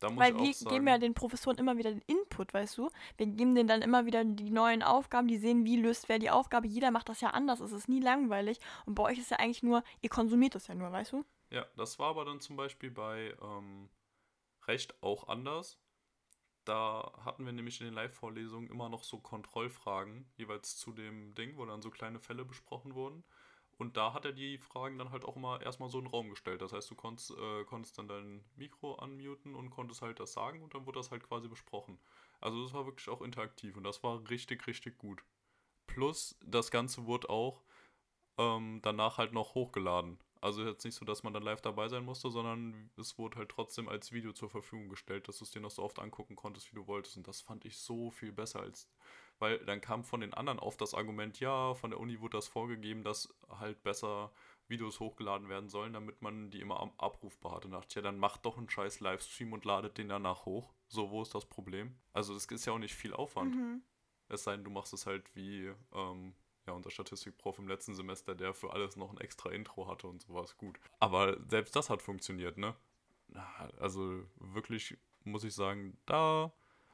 Da 0.00 0.10
muss 0.10 0.18
Weil 0.18 0.36
wir 0.38 0.54
sagen, 0.54 0.74
geben 0.74 0.86
ja 0.86 0.98
den 0.98 1.14
Professoren 1.14 1.58
immer 1.58 1.76
wieder 1.76 1.90
den 1.90 2.02
Input, 2.06 2.54
weißt 2.54 2.78
du? 2.78 2.90
Wir 3.16 3.26
geben 3.26 3.54
denen 3.54 3.68
dann 3.68 3.82
immer 3.82 4.06
wieder 4.06 4.24
die 4.24 4.50
neuen 4.50 4.82
Aufgaben, 4.82 5.26
die 5.26 5.38
sehen, 5.38 5.64
wie 5.64 5.76
löst 5.76 6.08
wer 6.08 6.20
die 6.20 6.30
Aufgabe. 6.30 6.68
Jeder 6.68 6.90
macht 6.90 7.08
das 7.08 7.20
ja 7.20 7.30
anders, 7.30 7.60
es 7.60 7.72
ist 7.72 7.88
nie 7.88 8.00
langweilig. 8.00 8.60
Und 8.86 8.94
bei 8.94 9.02
euch 9.02 9.18
ist 9.18 9.30
ja 9.30 9.38
eigentlich 9.38 9.62
nur, 9.62 9.82
ihr 10.00 10.10
konsumiert 10.10 10.54
das 10.54 10.68
ja 10.68 10.74
nur, 10.74 10.92
weißt 10.92 11.12
du? 11.12 11.24
Ja, 11.50 11.66
das 11.76 11.98
war 11.98 12.10
aber 12.10 12.24
dann 12.24 12.40
zum 12.40 12.56
Beispiel 12.56 12.90
bei 12.90 13.34
ähm, 13.42 13.88
Recht 14.68 15.02
auch 15.02 15.28
anders. 15.28 15.80
Da 16.64 17.12
hatten 17.24 17.46
wir 17.46 17.52
nämlich 17.52 17.80
in 17.80 17.86
den 17.86 17.94
Live-Vorlesungen 17.94 18.70
immer 18.70 18.88
noch 18.88 19.02
so 19.04 19.18
Kontrollfragen, 19.20 20.30
jeweils 20.36 20.76
zu 20.76 20.92
dem 20.92 21.34
Ding, 21.34 21.56
wo 21.56 21.64
dann 21.64 21.82
so 21.82 21.90
kleine 21.90 22.20
Fälle 22.20 22.44
besprochen 22.44 22.94
wurden. 22.94 23.24
Und 23.78 23.96
da 23.96 24.12
hat 24.12 24.24
er 24.24 24.32
die 24.32 24.58
Fragen 24.58 24.98
dann 24.98 25.10
halt 25.12 25.24
auch 25.24 25.36
immer 25.36 25.62
erstmal 25.62 25.88
so 25.88 25.98
in 25.98 26.04
den 26.04 26.10
Raum 26.10 26.30
gestellt. 26.30 26.60
Das 26.62 26.72
heißt, 26.72 26.90
du 26.90 26.96
konntest, 26.96 27.30
äh, 27.30 27.64
konntest 27.64 27.96
dann 27.96 28.08
dein 28.08 28.44
Mikro 28.56 28.92
unmuten 28.94 29.54
und 29.54 29.70
konntest 29.70 30.02
halt 30.02 30.20
das 30.20 30.32
sagen 30.32 30.62
und 30.62 30.74
dann 30.74 30.84
wurde 30.84 30.98
das 30.98 31.10
halt 31.10 31.22
quasi 31.22 31.48
besprochen. 31.48 31.98
Also 32.40 32.62
das 32.62 32.74
war 32.74 32.86
wirklich 32.86 33.08
auch 33.08 33.22
interaktiv 33.22 33.76
und 33.76 33.84
das 33.84 34.02
war 34.02 34.28
richtig, 34.28 34.66
richtig 34.66 34.98
gut. 34.98 35.22
Plus, 35.86 36.38
das 36.44 36.70
Ganze 36.70 37.06
wurde 37.06 37.30
auch 37.30 37.62
ähm, 38.38 38.80
danach 38.82 39.18
halt 39.18 39.32
noch 39.32 39.54
hochgeladen. 39.54 40.18
Also 40.40 40.64
jetzt 40.64 40.84
nicht 40.84 40.94
so, 40.94 41.04
dass 41.04 41.22
man 41.22 41.32
dann 41.32 41.42
live 41.42 41.60
dabei 41.60 41.88
sein 41.88 42.04
musste, 42.04 42.30
sondern 42.30 42.90
es 42.96 43.18
wurde 43.18 43.38
halt 43.38 43.48
trotzdem 43.48 43.88
als 43.88 44.12
Video 44.12 44.32
zur 44.32 44.48
Verfügung 44.48 44.88
gestellt, 44.88 45.28
dass 45.28 45.38
du 45.38 45.44
es 45.44 45.50
dir 45.50 45.60
noch 45.60 45.70
so 45.70 45.82
oft 45.82 45.98
angucken 45.98 46.36
konntest, 46.36 46.70
wie 46.70 46.76
du 46.76 46.86
wolltest. 46.86 47.16
Und 47.16 47.26
das 47.26 47.40
fand 47.40 47.64
ich 47.64 47.78
so 47.78 48.10
viel 48.10 48.32
besser 48.32 48.60
als. 48.60 48.88
Weil 49.38 49.58
dann 49.64 49.80
kam 49.80 50.04
von 50.04 50.20
den 50.20 50.34
anderen 50.34 50.58
oft 50.58 50.80
das 50.80 50.94
Argument, 50.94 51.38
ja, 51.40 51.74
von 51.74 51.90
der 51.90 52.00
Uni 52.00 52.20
wurde 52.20 52.36
das 52.38 52.48
vorgegeben, 52.48 53.04
dass 53.04 53.34
halt 53.48 53.82
besser 53.82 54.32
Videos 54.68 55.00
hochgeladen 55.00 55.48
werden 55.48 55.68
sollen, 55.68 55.92
damit 55.92 56.22
man 56.22 56.50
die 56.50 56.60
immer 56.60 56.92
abrufbar 56.98 57.56
hatte. 57.56 57.68
Dachte 57.68 57.96
ja, 57.96 58.02
dann 58.02 58.18
macht 58.18 58.44
doch 58.44 58.58
einen 58.58 58.68
scheiß 58.68 59.00
Livestream 59.00 59.52
und 59.52 59.64
ladet 59.64 59.98
den 59.98 60.08
danach 60.08 60.44
hoch. 60.44 60.74
So, 60.88 61.10
wo 61.10 61.22
ist 61.22 61.34
das 61.34 61.46
Problem? 61.46 61.98
Also, 62.12 62.34
das 62.34 62.46
ist 62.46 62.66
ja 62.66 62.72
auch 62.72 62.78
nicht 62.78 62.94
viel 62.94 63.14
Aufwand. 63.14 63.54
Mhm. 63.54 63.82
Es 64.28 64.44
sei 64.44 64.56
denn, 64.56 64.64
du 64.64 64.70
machst 64.70 64.92
es 64.92 65.06
halt 65.06 65.34
wie 65.34 65.72
ähm, 65.92 66.34
ja, 66.68 66.74
unser 66.74 66.90
Statistikprof 66.90 67.58
im 67.58 67.66
letzten 67.68 67.94
Semester, 67.94 68.34
der 68.34 68.54
für 68.54 68.72
alles 68.72 68.96
noch 68.96 69.10
ein 69.10 69.18
extra 69.18 69.50
Intro 69.50 69.88
hatte 69.88 70.06
und 70.06 70.22
sowas. 70.22 70.56
Gut. 70.56 70.78
Aber 71.00 71.38
selbst 71.48 71.74
das 71.74 71.90
hat 71.90 72.02
funktioniert, 72.02 72.58
ne? 72.58 72.76
Na, 73.28 73.46
Also 73.78 74.24
wirklich 74.36 74.96
muss 75.24 75.44
ich 75.44 75.54
sagen, 75.54 75.98
da. 76.06 76.52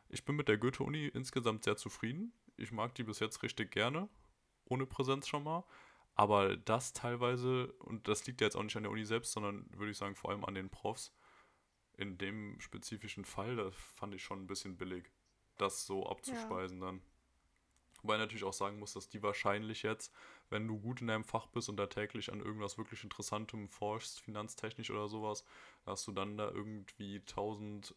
Ich 0.08 0.24
bin 0.24 0.36
mit 0.36 0.48
der 0.48 0.58
Goethe-Uni 0.58 1.06
insgesamt 1.08 1.64
sehr 1.64 1.76
zufrieden. 1.76 2.32
Ich 2.56 2.70
mag 2.70 2.94
die 2.94 3.02
bis 3.02 3.18
jetzt 3.18 3.42
richtig 3.42 3.72
gerne. 3.72 4.08
Ohne 4.66 4.86
Präsenz 4.86 5.26
schon 5.26 5.42
mal. 5.42 5.64
Aber 6.14 6.56
das 6.56 6.92
teilweise, 6.92 7.72
und 7.80 8.06
das 8.06 8.24
liegt 8.26 8.40
ja 8.40 8.46
jetzt 8.46 8.56
auch 8.56 8.62
nicht 8.62 8.76
an 8.76 8.84
der 8.84 8.92
Uni 8.92 9.04
selbst, 9.04 9.32
sondern 9.32 9.66
würde 9.72 9.90
ich 9.90 9.98
sagen 9.98 10.14
vor 10.14 10.30
allem 10.30 10.44
an 10.44 10.54
den 10.54 10.70
Profs, 10.70 11.12
in 11.96 12.18
dem 12.18 12.60
spezifischen 12.60 13.24
Fall, 13.24 13.56
das 13.56 13.74
fand 13.74 14.14
ich 14.14 14.22
schon 14.22 14.42
ein 14.42 14.46
bisschen 14.46 14.76
billig, 14.76 15.10
das 15.56 15.84
so 15.86 16.06
abzuspeisen 16.06 16.80
dann. 16.80 17.02
Wobei 18.04 18.16
ich 18.16 18.20
natürlich 18.20 18.44
auch 18.44 18.52
sagen 18.52 18.78
muss, 18.78 18.92
dass 18.92 19.08
die 19.08 19.22
wahrscheinlich 19.22 19.82
jetzt, 19.82 20.12
wenn 20.50 20.68
du 20.68 20.78
gut 20.78 21.00
in 21.00 21.06
deinem 21.06 21.24
Fach 21.24 21.46
bist 21.46 21.70
und 21.70 21.78
da 21.78 21.86
täglich 21.86 22.30
an 22.30 22.40
irgendwas 22.40 22.76
wirklich 22.76 23.02
Interessantem 23.02 23.66
forschst, 23.70 24.20
finanztechnisch 24.20 24.90
oder 24.90 25.08
sowas, 25.08 25.42
dass 25.86 26.04
du 26.04 26.12
dann 26.12 26.36
da 26.36 26.50
irgendwie 26.50 27.20
tausend 27.24 27.94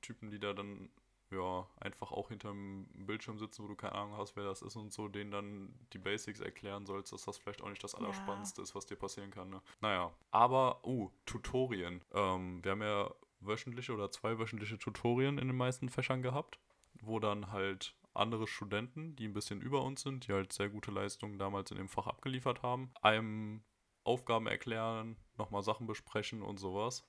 Typen, 0.00 0.30
die 0.30 0.38
da 0.38 0.54
dann 0.54 0.88
ja 1.30 1.68
einfach 1.78 2.10
auch 2.10 2.28
hinterm 2.28 2.88
Bildschirm 2.94 3.38
sitzen, 3.38 3.62
wo 3.62 3.68
du 3.68 3.76
keine 3.76 3.94
Ahnung 3.94 4.16
hast, 4.16 4.34
wer 4.34 4.44
das 4.44 4.62
ist 4.62 4.76
und 4.76 4.94
so, 4.94 5.08
denen 5.08 5.30
dann 5.30 5.74
die 5.92 5.98
Basics 5.98 6.40
erklären 6.40 6.86
sollst, 6.86 7.12
dass 7.12 7.26
das 7.26 7.36
vielleicht 7.36 7.62
auch 7.62 7.68
nicht 7.68 7.84
das 7.84 7.92
Ja. 7.92 7.98
Allerspannendste 7.98 8.62
ist, 8.62 8.74
was 8.74 8.86
dir 8.86 8.96
passieren 8.96 9.30
kann. 9.30 9.50
Ne? 9.50 9.60
Naja, 9.82 10.10
aber, 10.30 10.84
uh, 10.86 11.10
Tutorien. 11.26 12.02
Ähm, 12.12 12.64
wir 12.64 12.72
haben 12.72 12.82
ja 12.82 13.14
wöchentliche 13.40 13.92
oder 13.92 14.10
zweiwöchentliche 14.10 14.78
Tutorien 14.78 15.36
in 15.36 15.48
den 15.48 15.56
meisten 15.56 15.90
Fächern 15.90 16.22
gehabt, 16.22 16.58
wo 17.02 17.20
dann 17.20 17.52
halt 17.52 17.94
andere 18.14 18.46
Studenten, 18.46 19.16
die 19.16 19.26
ein 19.26 19.32
bisschen 19.32 19.60
über 19.60 19.82
uns 19.82 20.02
sind, 20.02 20.26
die 20.26 20.32
halt 20.32 20.52
sehr 20.52 20.68
gute 20.68 20.90
Leistungen 20.90 21.38
damals 21.38 21.70
in 21.70 21.76
dem 21.76 21.88
Fach 21.88 22.06
abgeliefert 22.06 22.62
haben, 22.62 22.92
einem 23.02 23.62
Aufgaben 24.04 24.46
erklären, 24.46 25.16
nochmal 25.36 25.62
Sachen 25.62 25.86
besprechen 25.86 26.42
und 26.42 26.58
sowas. 26.58 27.06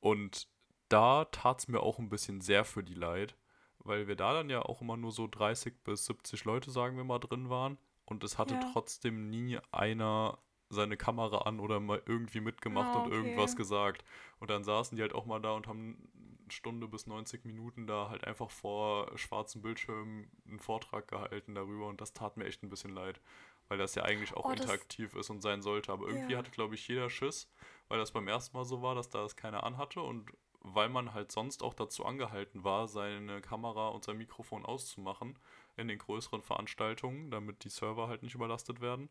Und 0.00 0.48
da 0.88 1.24
tat 1.26 1.60
es 1.60 1.68
mir 1.68 1.80
auch 1.80 1.98
ein 1.98 2.08
bisschen 2.08 2.40
sehr 2.40 2.64
für 2.64 2.84
die 2.84 2.94
Leid, 2.94 3.36
weil 3.78 4.06
wir 4.06 4.16
da 4.16 4.32
dann 4.32 4.50
ja 4.50 4.62
auch 4.62 4.80
immer 4.80 4.96
nur 4.96 5.10
so 5.12 5.26
30 5.26 5.82
bis 5.82 6.06
70 6.06 6.44
Leute, 6.44 6.70
sagen 6.70 6.96
wir 6.96 7.04
mal, 7.04 7.18
drin 7.18 7.50
waren. 7.50 7.78
Und 8.04 8.22
es 8.22 8.38
hatte 8.38 8.54
Ja. 8.54 8.60
trotzdem 8.60 9.28
nie 9.30 9.58
einer 9.72 10.38
seine 10.68 10.96
Kamera 10.96 11.38
an 11.38 11.60
oder 11.60 11.78
mal 11.80 12.02
irgendwie 12.06 12.40
mitgemacht 12.40 12.94
und 12.96 13.06
okay. 13.06 13.14
irgendwas 13.14 13.56
gesagt. 13.56 14.04
Und 14.38 14.50
dann 14.50 14.64
saßen 14.64 14.96
die 14.96 15.02
halt 15.02 15.14
auch 15.14 15.26
mal 15.26 15.40
da 15.40 15.52
und 15.52 15.66
haben 15.66 16.08
Stunde 16.48 16.88
bis 16.88 17.06
90 17.06 17.44
Minuten 17.44 17.86
da 17.86 18.08
halt 18.08 18.24
einfach 18.24 18.50
vor 18.50 19.16
schwarzen 19.18 19.62
Bildschirmen 19.62 20.30
einen 20.46 20.58
Vortrag 20.58 21.08
gehalten 21.08 21.54
darüber 21.54 21.86
und 21.88 22.00
das 22.00 22.12
tat 22.12 22.36
mir 22.36 22.44
echt 22.44 22.62
ein 22.62 22.68
bisschen 22.68 22.92
leid, 22.92 23.20
weil 23.68 23.78
das 23.78 23.94
ja 23.94 24.04
eigentlich 24.04 24.34
auch 24.34 24.44
Oh, 24.44 24.50
das- 24.52 24.60
interaktiv 24.60 25.14
ist 25.14 25.30
und 25.30 25.40
sein 25.40 25.62
sollte. 25.62 25.92
Aber 25.92 26.06
irgendwie 26.06 26.32
Ja. 26.32 26.38
hatte, 26.38 26.50
glaube 26.50 26.74
ich, 26.74 26.86
jeder 26.88 27.10
Schiss, 27.10 27.50
weil 27.88 27.98
das 27.98 28.12
beim 28.12 28.28
ersten 28.28 28.56
Mal 28.56 28.64
so 28.64 28.82
war, 28.82 28.94
dass 28.94 29.08
da 29.08 29.24
es 29.24 29.36
keiner 29.36 29.64
anhatte 29.64 30.00
und 30.00 30.30
weil 30.60 30.88
man 30.88 31.14
halt 31.14 31.30
sonst 31.30 31.62
auch 31.62 31.74
dazu 31.74 32.04
angehalten 32.04 32.64
war, 32.64 32.88
seine 32.88 33.40
Kamera 33.40 33.88
und 33.88 34.02
sein 34.04 34.16
Mikrofon 34.18 34.64
auszumachen 34.66 35.38
in 35.76 35.86
den 35.86 35.98
größeren 35.98 36.42
Veranstaltungen, 36.42 37.30
damit 37.30 37.62
die 37.62 37.68
Server 37.68 38.08
halt 38.08 38.22
nicht 38.24 38.34
überlastet 38.34 38.80
werden 38.80 39.08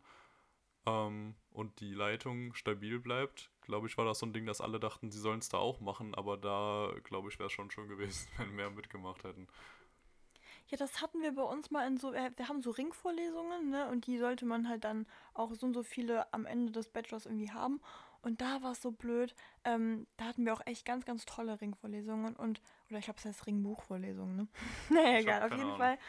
ähm, 0.86 1.36
und 1.52 1.80
die 1.80 1.94
Leitung 1.94 2.54
stabil 2.56 3.00
bleibt, 3.00 3.52
glaube 3.66 3.88
ich, 3.88 3.98
war 3.98 4.06
das 4.06 4.20
so 4.20 4.26
ein 4.26 4.34
Ding, 4.34 4.46
dass 4.46 4.62
alle 4.62 4.80
dachten, 4.80 5.12
sie 5.12 5.20
sollen 5.20 5.40
es 5.40 5.50
da 5.50 5.58
auch 5.58 5.80
machen, 5.80 6.16
aber 6.16 6.38
da, 6.38 6.94
glaube 7.04 7.30
ich, 7.30 7.40
wäre 7.40 7.48
es 7.48 7.54
schon 7.54 7.72
schön 7.72 7.88
gewesen, 7.88 8.28
wenn 8.38 8.56
mehr 8.56 8.70
mitgemacht 8.70 9.24
hätten. 9.24 9.48
Ja, 10.68 10.78
das 10.78 11.02
hatten 11.02 11.22
wir 11.22 11.32
bei 11.34 11.44
uns 11.44 11.70
mal 11.70 11.86
in 11.88 11.98
so, 11.98 12.14
äh, 12.14 12.32
wir 12.36 12.48
haben 12.48 12.62
so 12.62 12.72
Ringvorlesungen, 12.72 13.70
ne, 13.70 13.88
und 13.90 14.08
die 14.08 14.18
sollte 14.18 14.46
man 14.46 14.68
halt 14.68 14.84
dann 14.84 15.06
auch 15.34 15.54
so 15.54 15.68
und 15.68 15.74
so 15.74 15.84
viele 15.84 16.32
am 16.34 16.46
Ende 16.46 16.72
des 16.72 16.88
Bachelors 16.90 17.26
irgendwie 17.26 17.52
haben. 17.52 17.82
Und 18.24 18.42
da 18.42 18.64
war 18.64 18.72
es 18.72 18.82
so 18.82 18.90
blöd, 18.90 19.36
ähm, 19.66 20.08
da 20.18 20.26
hatten 20.26 20.46
wir 20.46 20.54
auch 20.54 20.66
echt 20.66 20.84
ganz, 20.84 21.06
ganz 21.06 21.26
tolle 21.26 21.62
Ringvorlesungen 21.62 22.36
und, 22.36 22.60
oder 22.90 22.98
ich 22.98 23.06
glaube, 23.06 23.20
es 23.20 23.26
heißt 23.26 23.46
Ringbuchvorlesungen, 23.46 24.36
ne? 24.36 24.48
naja, 24.90 25.20
egal, 25.20 25.44
auf 25.44 25.52
jeden 25.52 25.64
Ahnung. 25.66 25.78
Fall. 25.78 26.00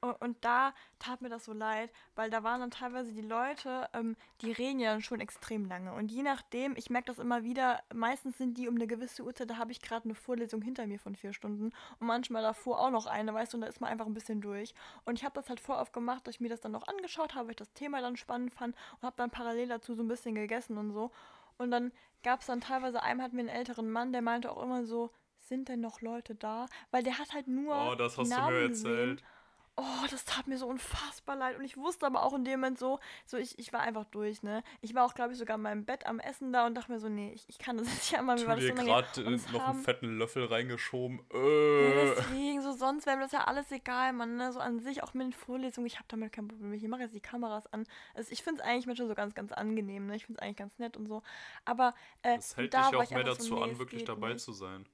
Und, 0.00 0.36
da 0.44 0.74
tat 1.00 1.22
mir 1.22 1.28
das 1.28 1.44
so 1.44 1.52
leid, 1.52 1.90
weil 2.14 2.30
da 2.30 2.44
waren 2.44 2.60
dann 2.60 2.70
teilweise 2.70 3.12
die 3.12 3.20
Leute, 3.20 3.88
ähm, 3.92 4.16
die 4.42 4.52
reden 4.52 4.78
ja 4.78 4.92
dann 4.92 5.02
schon 5.02 5.20
extrem 5.20 5.64
lange. 5.64 5.92
Und 5.92 6.12
je 6.12 6.22
nachdem, 6.22 6.76
ich 6.76 6.88
merke 6.88 7.06
das 7.06 7.18
immer 7.18 7.42
wieder, 7.42 7.82
meistens 7.92 8.38
sind 8.38 8.56
die 8.58 8.68
um 8.68 8.76
eine 8.76 8.86
gewisse 8.86 9.24
Uhrzeit, 9.24 9.50
da 9.50 9.56
habe 9.56 9.72
ich 9.72 9.82
gerade 9.82 10.04
eine 10.04 10.14
Vorlesung 10.14 10.62
hinter 10.62 10.86
mir 10.86 11.00
von 11.00 11.16
vier 11.16 11.32
Stunden 11.32 11.72
und 11.98 12.06
manchmal 12.06 12.42
davor 12.42 12.78
auch 12.78 12.90
noch 12.90 13.06
eine, 13.06 13.34
weißt 13.34 13.52
du, 13.52 13.56
und 13.56 13.62
da 13.62 13.66
ist 13.66 13.80
man 13.80 13.90
einfach 13.90 14.06
ein 14.06 14.14
bisschen 14.14 14.40
durch. 14.40 14.72
Und 15.04 15.18
ich 15.18 15.24
habe 15.24 15.34
das 15.34 15.48
halt 15.48 15.68
oft 15.68 15.92
gemacht, 15.92 16.26
dass 16.26 16.36
ich 16.36 16.40
mir 16.40 16.48
das 16.48 16.60
dann 16.60 16.72
noch 16.72 16.86
angeschaut 16.86 17.34
habe, 17.34 17.46
weil 17.46 17.52
ich 17.52 17.56
das 17.56 17.72
Thema 17.72 18.00
dann 18.00 18.16
spannend 18.16 18.52
fand 18.52 18.76
und 19.00 19.02
habe 19.02 19.16
dann 19.16 19.30
parallel 19.30 19.66
dazu 19.66 19.94
so 19.94 20.02
ein 20.04 20.08
bisschen 20.08 20.36
gegessen 20.36 20.78
und 20.78 20.92
so. 20.92 21.10
Und 21.56 21.72
dann 21.72 21.90
gab 22.22 22.40
es 22.40 22.46
dann 22.46 22.60
teilweise, 22.60 23.02
einem 23.02 23.20
hatten 23.20 23.36
wir 23.36 23.40
einen 23.40 23.48
älteren 23.48 23.90
Mann, 23.90 24.12
der 24.12 24.22
meinte 24.22 24.52
auch 24.52 24.62
immer 24.62 24.84
so, 24.84 25.10
sind 25.40 25.68
denn 25.68 25.80
noch 25.80 26.00
Leute 26.02 26.34
da? 26.34 26.66
Weil 26.90 27.02
der 27.02 27.18
hat 27.18 27.32
halt 27.32 27.48
nur. 27.48 27.74
Oh, 27.74 27.94
das 27.94 28.16
hast 28.16 28.30
du 28.30 28.36
Namen 28.36 28.54
mir 28.54 28.62
erzählt. 28.68 29.18
Gesehen. 29.18 29.37
Oh, 29.80 30.06
das 30.10 30.24
tat 30.24 30.48
mir 30.48 30.58
so 30.58 30.66
unfassbar 30.66 31.36
leid. 31.36 31.56
Und 31.56 31.64
ich 31.64 31.76
wusste 31.76 32.04
aber 32.06 32.24
auch 32.24 32.34
in 32.34 32.44
dem 32.44 32.58
Moment 32.58 32.80
so, 32.80 32.98
so 33.26 33.36
ich, 33.36 33.56
ich 33.60 33.72
war 33.72 33.78
einfach 33.80 34.04
durch, 34.06 34.42
ne? 34.42 34.64
Ich 34.80 34.92
war 34.92 35.04
auch, 35.04 35.14
glaube 35.14 35.32
ich, 35.32 35.38
sogar 35.38 35.54
in 35.54 35.62
meinem 35.62 35.84
Bett 35.84 36.04
am 36.04 36.18
Essen 36.18 36.52
da 36.52 36.66
und 36.66 36.74
dachte 36.74 36.90
mir 36.90 36.98
so, 36.98 37.08
nee, 37.08 37.30
ich, 37.32 37.48
ich 37.48 37.58
kann 37.58 37.78
das 37.78 37.86
nicht 37.94 38.10
ja 38.10 38.20
mal, 38.22 38.36
mir 38.36 38.46
war 38.48 38.56
das 38.56 38.64
so 38.66 38.74
gerade 38.74 39.06
es 39.34 39.48
noch 39.52 39.60
haben- 39.62 39.76
einen 39.76 39.84
fetten 39.84 40.18
Löffel 40.18 40.46
reingeschoben. 40.46 41.20
Ja, 41.32 41.38
Äh. 41.38 42.14
deswegen, 42.16 42.60
so 42.62 42.72
sonst 42.72 43.06
wäre 43.06 43.16
mir 43.18 43.22
das 43.22 43.32
ja 43.32 43.44
alles 43.44 43.70
egal, 43.70 44.12
man, 44.12 44.36
ne? 44.36 44.52
So 44.52 44.58
an 44.58 44.80
sich, 44.80 45.04
auch 45.04 45.14
mit 45.14 45.26
den 45.28 45.32
Vorlesungen, 45.32 45.86
ich 45.86 45.94
habe 45.98 46.06
damit 46.08 46.32
kein 46.32 46.48
Problem. 46.48 46.72
Ich 46.72 46.82
mache 46.88 47.02
jetzt 47.02 47.14
die 47.14 47.20
Kameras 47.20 47.66
an. 47.72 47.86
Also 48.14 48.32
ich 48.32 48.42
finde 48.42 48.60
es 48.62 48.66
eigentlich 48.68 48.86
manchmal 48.86 49.06
so 49.08 49.14
ganz, 49.14 49.34
ganz 49.36 49.52
angenehm, 49.52 50.06
ne? 50.06 50.16
Ich 50.16 50.26
finde 50.26 50.40
es 50.40 50.42
eigentlich 50.42 50.56
ganz 50.56 50.76
nett 50.80 50.96
und 50.96 51.06
so. 51.06 51.22
Aber 51.64 51.94
äh, 52.22 52.34
Das 52.36 52.56
hält 52.56 52.74
da 52.74 52.78
dich 52.82 52.86
ja 52.86 52.92
war 52.94 52.98
auch 52.98 53.04
ich 53.04 53.10
mehr 53.10 53.18
einfach 53.20 53.34
so, 53.40 53.54
dazu 53.54 53.54
nee, 53.64 53.70
an, 53.72 53.78
wirklich 53.78 54.04
dabei 54.04 54.32
nicht. 54.32 54.40
zu 54.44 54.52
sein. 54.52 54.86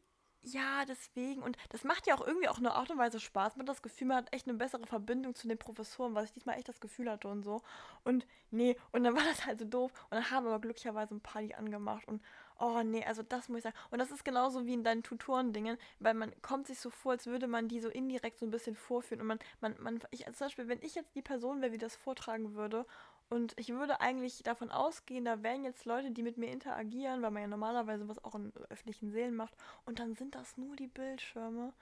Ja, 0.47 0.85
deswegen. 0.85 1.43
Und 1.43 1.57
das 1.71 1.85
macht 1.85 2.07
ja 2.07 2.15
auch 2.15 2.27
irgendwie 2.27 2.49
auch 2.49 2.59
eine 2.59 2.75
Art 2.75 2.91
und 2.91 2.99
Weise 2.99 3.19
Spaß. 3.19 3.57
Man 3.57 3.67
hat 3.67 3.71
das 3.75 3.81
Gefühl, 3.83 4.09
man 4.09 4.19
hat 4.19 4.33
echt 4.33 4.47
eine 4.47 4.59
bessere 4.59 4.87
Verbindung 4.87 5.35
zu 5.35 5.49
den 5.49 5.57
Professoren, 5.57 6.15
was 6.15 6.27
ich 6.27 6.33
diesmal 6.33 6.57
echt 6.59 6.69
das 6.69 6.81
Gefühl 6.81 7.11
hatte 7.11 7.29
und 7.29 7.43
so. 7.43 7.63
Und 8.05 8.27
nee, 8.51 8.77
und 8.93 9.05
dann 9.05 9.17
war 9.17 9.25
das 9.25 9.47
halt 9.47 9.59
so 9.59 9.65
doof. 9.65 9.91
Und 10.11 10.17
dann 10.17 10.31
haben 10.31 10.47
aber 10.47 10.61
glücklicherweise 10.61 11.15
ein 11.15 11.21
paar 11.23 11.41
die 11.41 11.55
angemacht. 11.55 12.07
Und 12.07 12.23
oh 12.59 12.83
nee, 12.83 13.03
also 13.07 13.23
das 13.23 13.49
muss 13.49 13.59
ich 13.59 13.65
sagen. 13.65 13.77
Und 13.91 14.01
das 14.01 14.11
ist 14.11 14.23
genauso 14.25 14.67
wie 14.67 14.75
in 14.75 14.85
deinen 14.85 15.03
Tutorendingen, 15.03 15.79
weil 15.99 16.13
man 16.13 16.31
kommt 16.43 16.67
sich 16.67 16.79
so 16.79 16.91
vor, 16.91 17.13
als 17.13 17.27
würde 17.27 17.47
man 17.47 17.69
die 17.69 17.81
so 17.81 17.89
indirekt 17.89 18.39
so 18.39 18.45
ein 18.45 18.51
bisschen 18.51 18.77
vorführen. 18.77 19.23
Und 19.23 19.29
man, 19.29 19.39
man, 19.63 19.77
man, 19.81 20.01
ich, 20.11 20.27
also 20.27 20.37
zum 20.37 20.47
Beispiel, 20.49 20.69
wenn 20.69 20.83
ich 20.83 20.95
jetzt 20.95 21.15
die 21.15 21.23
Person 21.23 21.63
wäre, 21.63 21.73
die 21.73 21.79
das 21.79 21.97
vortragen 21.97 22.55
würde, 22.55 22.85
und 23.31 23.55
ich 23.59 23.71
würde 23.71 24.01
eigentlich 24.01 24.43
davon 24.43 24.71
ausgehen, 24.71 25.25
da 25.25 25.43
wären 25.43 25.65
jetzt 25.65 25.85
Leute, 25.87 26.11
die 26.11 26.23
mit 26.23 26.37
mir 26.39 26.51
interagieren, 26.53 27.23
weil 27.23 27.31
man 27.31 27.43
ja 27.43 27.49
normalerweise 27.49 28.09
was 28.09 28.23
auch 28.25 28.35
in 28.35 28.53
öffentlichen 28.71 29.11
Sälen 29.11 29.35
macht. 29.35 29.55
Und 29.87 29.99
dann 29.99 30.15
sind 30.15 30.35
das 30.35 30.57
nur 30.57 30.77
die 30.77 30.87
Bildschirme. 30.89 31.73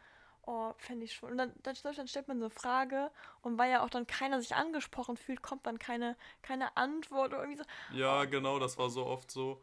Oh, 0.45 0.73
fände 0.79 1.05
ich 1.05 1.13
schon. 1.15 1.31
Und 1.33 1.39
dann, 1.39 1.53
dann, 1.63 1.77
dann 1.83 2.09
stellt 2.09 2.27
man 2.29 2.39
so 2.39 2.47
eine 2.47 2.51
Frage 2.51 3.11
und 3.43 3.59
weil 3.59 3.71
ja 3.71 3.85
auch 3.85 3.91
dann 3.91 4.07
keiner 4.09 4.41
sich 4.41 4.55
angesprochen 4.57 5.17
fühlt, 5.17 5.43
kommt 5.43 5.67
dann 5.67 5.79
keine, 5.79 6.17
keine 6.43 6.77
Antwort 6.77 7.33
oder 7.33 7.43
irgendwie 7.43 7.59
so. 7.59 7.65
Ja, 7.89 8.25
genau, 8.25 8.59
das 8.59 8.77
war 8.79 8.91
so 8.91 9.07
oft 9.07 9.31
so. 9.31 9.63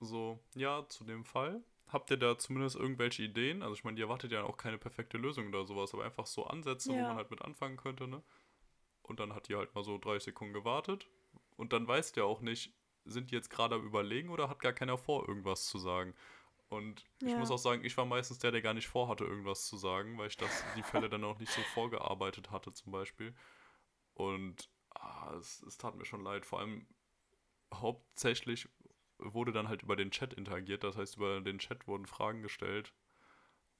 So, 0.00 0.38
ja, 0.54 0.86
zu 0.88 1.04
dem 1.04 1.24
Fall. 1.24 1.62
Habt 1.88 2.10
ihr 2.10 2.16
da 2.16 2.38
zumindest 2.38 2.76
irgendwelche 2.76 3.22
Ideen? 3.22 3.62
Also 3.62 3.74
ich 3.74 3.84
meine, 3.84 3.98
ihr 3.98 4.04
erwartet 4.06 4.32
ja 4.32 4.44
auch 4.44 4.56
keine 4.56 4.78
perfekte 4.78 5.18
Lösung 5.18 5.48
oder 5.48 5.64
sowas, 5.66 5.94
aber 5.94 6.04
einfach 6.04 6.26
so 6.26 6.46
Ansätze, 6.46 6.94
wo 6.94 7.00
Ja. 7.00 7.04
man 7.04 7.16
halt 7.16 7.30
mit 7.30 7.42
anfangen 7.42 7.76
könnte, 7.76 8.08
ne? 8.08 8.22
Und 9.04 9.20
dann 9.20 9.34
hat 9.34 9.48
die 9.48 9.56
halt 9.56 9.74
mal 9.76 9.84
so 9.84 9.98
30 9.98 10.24
Sekunden 10.24 10.54
gewartet. 10.54 11.08
Und 11.56 11.72
dann 11.72 11.86
weißt 11.86 12.16
du 12.16 12.20
ja 12.22 12.26
auch 12.26 12.40
nicht, 12.40 12.74
sind 13.04 13.30
die 13.30 13.36
jetzt 13.36 13.50
gerade 13.50 13.76
am 13.76 13.86
Überlegen 13.86 14.30
oder 14.30 14.48
hat 14.48 14.60
gar 14.60 14.72
keiner 14.72 14.98
vor, 14.98 15.28
irgendwas 15.28 15.66
zu 15.66 15.78
sagen? 15.78 16.14
Und 16.70 17.04
ich 17.20 17.32
Ja. 17.32 17.38
muss 17.38 17.50
auch 17.50 17.58
sagen, 17.58 17.84
ich 17.84 17.96
war 17.96 18.06
meistens 18.06 18.38
der, 18.40 18.50
der 18.50 18.62
gar 18.62 18.74
nicht 18.74 18.88
vorhatte, 18.88 19.24
irgendwas 19.24 19.66
zu 19.66 19.76
sagen, 19.76 20.18
weil 20.18 20.28
ich 20.28 20.36
das, 20.36 20.64
die 20.76 20.82
Fälle 20.82 21.08
dann 21.08 21.24
auch 21.24 21.38
nicht 21.38 21.52
so 21.52 21.62
vorgearbeitet 21.74 22.50
hatte, 22.50 22.72
zum 22.72 22.92
Beispiel. 22.92 23.34
Und 24.14 24.70
ah, 24.94 25.34
es, 25.38 25.62
es 25.62 25.78
tat 25.78 25.96
mir 25.96 26.06
schon 26.06 26.22
leid. 26.24 26.46
Vor 26.46 26.60
allem 26.60 26.86
hauptsächlich 27.72 28.68
wurde 29.18 29.52
dann 29.52 29.68
halt 29.68 29.82
über 29.82 29.96
den 29.96 30.10
Chat 30.10 30.34
interagiert. 30.34 30.84
Das 30.84 30.96
heißt, 30.96 31.16
über 31.16 31.40
den 31.40 31.58
Chat 31.58 31.86
wurden 31.86 32.06
Fragen 32.06 32.42
gestellt 32.42 32.92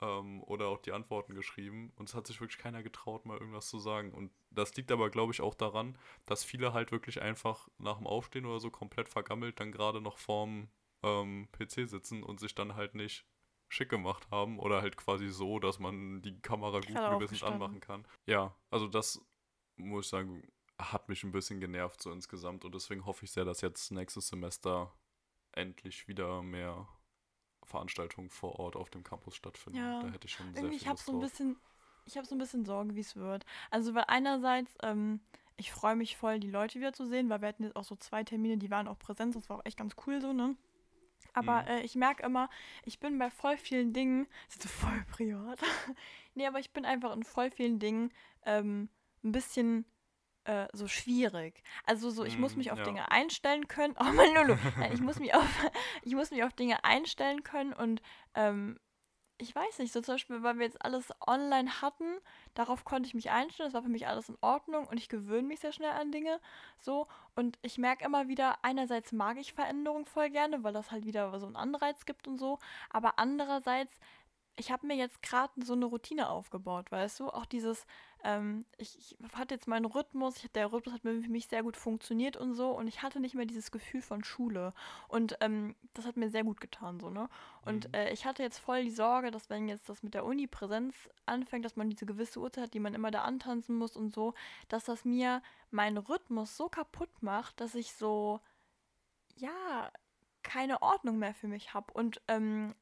ähm, 0.01 0.43
oder 0.45 0.69
auch 0.69 0.81
die 0.81 0.93
Antworten 0.93 1.35
geschrieben. 1.35 1.93
Und 1.97 2.09
es 2.09 2.15
hat 2.15 2.27
sich 2.27 2.41
wirklich 2.41 2.59
keiner 2.59 2.83
getraut, 2.83 3.27
mal 3.27 3.39
irgendwas 3.39 3.69
zu 3.69 3.79
sagen. 3.79 4.13
Und 4.13 4.33
das 4.51 4.75
liegt 4.77 4.91
aber, 4.93 5.11
glaube 5.11 5.33
ich, 5.33 5.41
auch 5.41 5.55
daran, 5.55 5.99
dass 6.27 6.45
viele 6.45 6.73
halt 6.73 6.93
wirklich 6.93 7.23
einfach 7.23 7.69
nach 7.79 7.99
dem 7.99 8.07
Aufstehen 8.07 8.47
oder 8.47 8.61
so 8.61 8.71
komplett 8.71 9.09
vergammelt 9.09 9.61
dann 9.61 9.73
gerade 9.73 10.01
noch 10.01 10.19
vorm 10.19 10.69
ähm, 11.03 11.49
PC 11.53 11.89
sitzen 11.89 12.23
und 12.23 12.41
sich 12.41 12.55
dann 12.55 12.75
halt 12.75 12.95
nicht 12.95 13.27
schick 13.69 13.89
gemacht 13.89 14.31
haben 14.31 14.59
oder 14.59 14.83
halt 14.83 14.97
quasi 14.97 15.29
so, 15.29 15.59
dass 15.59 15.79
man 15.79 16.23
die 16.23 16.41
Kamera 16.41 16.81
Gerade 16.81 17.17
Gewissens 17.17 17.43
anmachen 17.43 17.81
kann. 17.81 18.07
Ja, 18.27 18.55
also 18.71 18.87
das 18.87 19.21
muss 19.77 20.07
ich 20.07 20.11
sagen, 20.11 20.43
hat 20.79 21.09
mich 21.09 21.25
ein 21.25 21.33
bisschen 21.33 21.61
genervt 21.61 22.03
so 22.03 22.13
insgesamt 22.13 22.65
und 22.65 22.75
deswegen 22.75 23.05
hoffe 23.05 23.25
ich 23.25 23.33
sehr, 23.33 23.45
dass 23.45 23.61
jetzt 23.61 23.91
nächstes 23.91 24.29
Semester 24.29 24.93
endlich 25.53 26.09
wieder 26.09 26.43
mehr 26.43 26.89
Veranstaltungen 27.67 28.31
vor 28.31 28.59
Ort 28.59 28.77
auf 28.77 28.91
dem 28.91 29.03
Campus 29.05 29.35
stattfinden. 29.37 29.79
Ja. 29.79 30.01
Da 30.01 30.09
hätte 30.11 30.27
ich 30.27 30.33
schon 30.33 30.53
sehr 30.55 30.71
viel 30.71 30.73
ich 30.77 30.87
habe 30.87 30.93
Lust 30.93 31.07
so 31.07 31.13
ein 31.13 31.21
drauf. 31.21 31.31
bisschen, 31.31 31.57
ich 32.05 32.17
habe 32.17 32.27
so 32.27 32.35
ein 32.35 32.39
bisschen 32.39 32.65
Sorge, 32.65 32.95
wie 32.95 33.01
es 33.01 33.17
wird. 33.17 33.45
Also, 33.71 33.95
weil 33.95 34.05
einerseits, 34.09 34.77
ähm, 34.83 35.21
ich 35.57 35.73
freue 35.73 35.97
mich 35.97 36.17
voll, 36.17 36.41
die 36.41 36.51
Leute 36.51 36.79
wieder 36.79 36.93
zu 36.93 37.07
sehen, 37.07 37.29
weil 37.29 37.41
wir 37.41 37.49
hatten 37.49 37.65
jetzt 37.65 37.77
auch 37.77 37.85
so 37.85 37.97
zwei 37.97 38.25
Termine, 38.25 38.57
die 38.57 38.71
waren 38.71 38.89
auch 38.89 38.99
Präsenz, 38.99 39.35
das 39.35 39.49
war 39.49 39.59
auch 39.59 39.65
echt 39.65 39.77
ganz 39.79 39.95
cool 40.07 40.21
so, 40.21 40.33
ne? 40.33 40.57
Aber 41.33 41.63
Mhm. 41.63 41.69
äh, 41.69 41.81
ich 41.83 41.95
merke 41.97 42.23
immer, 42.25 42.49
ich 42.85 43.01
bin 43.01 43.19
bei 43.19 43.31
voll 43.31 43.57
vielen 43.57 43.93
Dingen, 43.93 44.27
das 44.47 44.57
ist 44.57 44.63
so 44.63 44.69
voll 44.69 45.05
privat. 45.11 45.59
nee, 46.35 46.47
aber 46.47 46.61
ich 46.61 46.73
bin 46.73 46.85
einfach 46.85 47.13
in 47.15 47.25
voll 47.25 47.51
vielen 47.51 47.79
Dingen 47.79 48.13
ähm, 48.45 48.89
ein 49.25 49.33
bisschen 49.33 49.85
äh, 50.45 50.67
so 50.73 50.89
schwierig. 50.89 51.63
Also 51.85 52.11
so, 52.11 52.25
ich 52.25 52.39
muss 52.39 52.55
Mm, 52.55 52.57
mich 52.57 52.73
auf 52.73 52.79
ja. 52.79 52.83
Dinge 52.83 53.11
einstellen 53.11 53.69
können. 53.69 53.95
Oh 54.01 54.13
mein 54.13 54.35
Lulu. 54.35 54.57
Nein, 54.79 54.93
ich 54.93 55.01
muss 55.01 55.19
mich 55.19 55.35
auf, 55.35 55.45
ich 56.03 56.15
muss 56.15 56.31
mich 56.31 56.45
auf 56.45 56.53
Dinge 56.55 56.85
einstellen 56.85 57.43
können 57.43 57.73
und 57.73 58.03
ähm, 58.35 58.79
ich 59.39 59.55
weiß 59.55 59.81
nicht, 59.81 59.93
so 59.93 60.01
zum 60.01 60.15
Beispiel, 60.15 60.43
weil 60.45 60.59
wir 60.59 60.65
jetzt 60.67 60.83
alles 60.85 61.13
online 61.27 61.83
hatten, 61.83 62.19
darauf 62.55 62.85
konnte 62.85 63.09
ich 63.09 63.15
mich 63.15 63.31
einstellen, 63.31 63.67
das 63.69 63.75
war 63.75 63.83
für 63.83 63.89
mich 63.89 64.07
alles 64.07 64.29
in 64.29 64.39
Ordnung 64.41 64.87
und 64.87 64.97
ich 64.97 65.09
gewöhne 65.09 65.49
mich 65.49 65.61
sehr 65.61 65.73
schnell 65.73 65.91
an 65.91 66.13
Dinge. 66.13 66.41
So, 66.79 67.09
und 67.35 67.59
ich 67.63 67.77
merke 67.79 68.05
immer 68.05 68.29
wieder, 68.29 68.59
einerseits 68.65 69.11
mag 69.13 69.37
ich 69.39 69.53
Veränderungen 69.53 70.07
voll 70.07 70.31
gerne, 70.31 70.63
weil 70.63 70.73
das 70.73 70.93
halt 70.93 71.05
wieder 71.05 71.39
so 71.41 71.47
einen 71.47 71.57
Anreiz 71.57 72.05
gibt 72.07 72.29
und 72.29 72.39
so, 72.39 72.61
aber 72.91 73.19
andererseits, 73.19 73.99
ich 74.57 74.71
habe 74.71 74.87
mir 74.87 74.95
jetzt 74.97 75.21
gerade 75.23 75.53
so 75.65 75.73
eine 75.73 75.87
Routine 75.87 76.31
aufgebaut, 76.31 76.93
weißt 76.93 77.21
du? 77.21 77.29
Auch 77.29 77.47
dieses, 77.47 77.87
ähm, 78.25 78.65
ich, 78.79 78.99
ich 78.99 79.17
hatte 79.35 79.55
jetzt 79.55 79.69
meinen 79.69 79.85
Rhythmus, 79.85 80.37
ich, 80.43 80.51
der 80.53 80.73
Rhythmus 80.73 80.95
hat 80.95 81.03
für 81.03 81.13
mich 81.13 81.47
sehr 81.49 81.63
gut 81.63 81.77
funktioniert 81.77 82.37
und 82.37 82.55
so 82.55 82.71
und 82.71 82.89
ich 82.89 83.03
hatte 83.03 83.21
nicht 83.21 83.35
mehr 83.35 83.47
dieses 83.47 83.71
Gefühl 83.71 84.03
von 84.03 84.25
Schule 84.25 84.75
und 85.09 85.37
ähm, 85.41 85.77
das 85.95 86.07
hat 86.07 86.17
mir 86.17 86.31
sehr 86.31 86.45
gut 86.45 86.61
getan, 86.61 87.01
so, 87.01 87.11
ne? 87.11 87.29
Und 87.63 87.89
Mhm. 87.89 87.95
äh, 87.95 88.13
ich 88.13 88.27
hatte 88.27 88.43
jetzt 88.43 88.59
voll 88.59 88.85
die 88.85 88.91
Sorge, 88.91 89.31
dass 89.31 89.51
wenn 89.51 89.69
jetzt 89.69 89.89
das 89.89 90.03
mit 90.03 90.15
der 90.15 90.25
Uni-Präsenz 90.25 90.95
anfängt, 91.27 91.65
dass 91.65 91.77
man 91.77 91.91
diese 91.91 92.07
gewisse 92.07 92.41
Uhrzeit 92.41 92.65
hat, 92.65 92.75
die 92.75 92.81
man 92.81 92.95
immer 92.95 93.11
da 93.11 93.23
antanzen 93.23 93.77
muss 93.77 93.97
und 93.97 94.13
so, 94.15 94.35
dass 94.69 94.85
das 94.85 95.05
mir 95.05 95.43
meinen 95.71 95.99
Rhythmus 95.99 96.57
so 96.57 96.69
kaputt 96.69 97.23
macht, 97.23 97.61
dass 97.61 97.75
ich 97.75 97.93
so, 97.95 98.41
ja, 99.37 99.91
keine 100.43 100.83
Ordnung 100.83 101.19
mehr 101.19 101.35
für 101.35 101.49
mich 101.49 101.75
habe. 101.75 101.93
Und 101.95 102.21
ähm, 102.29 102.75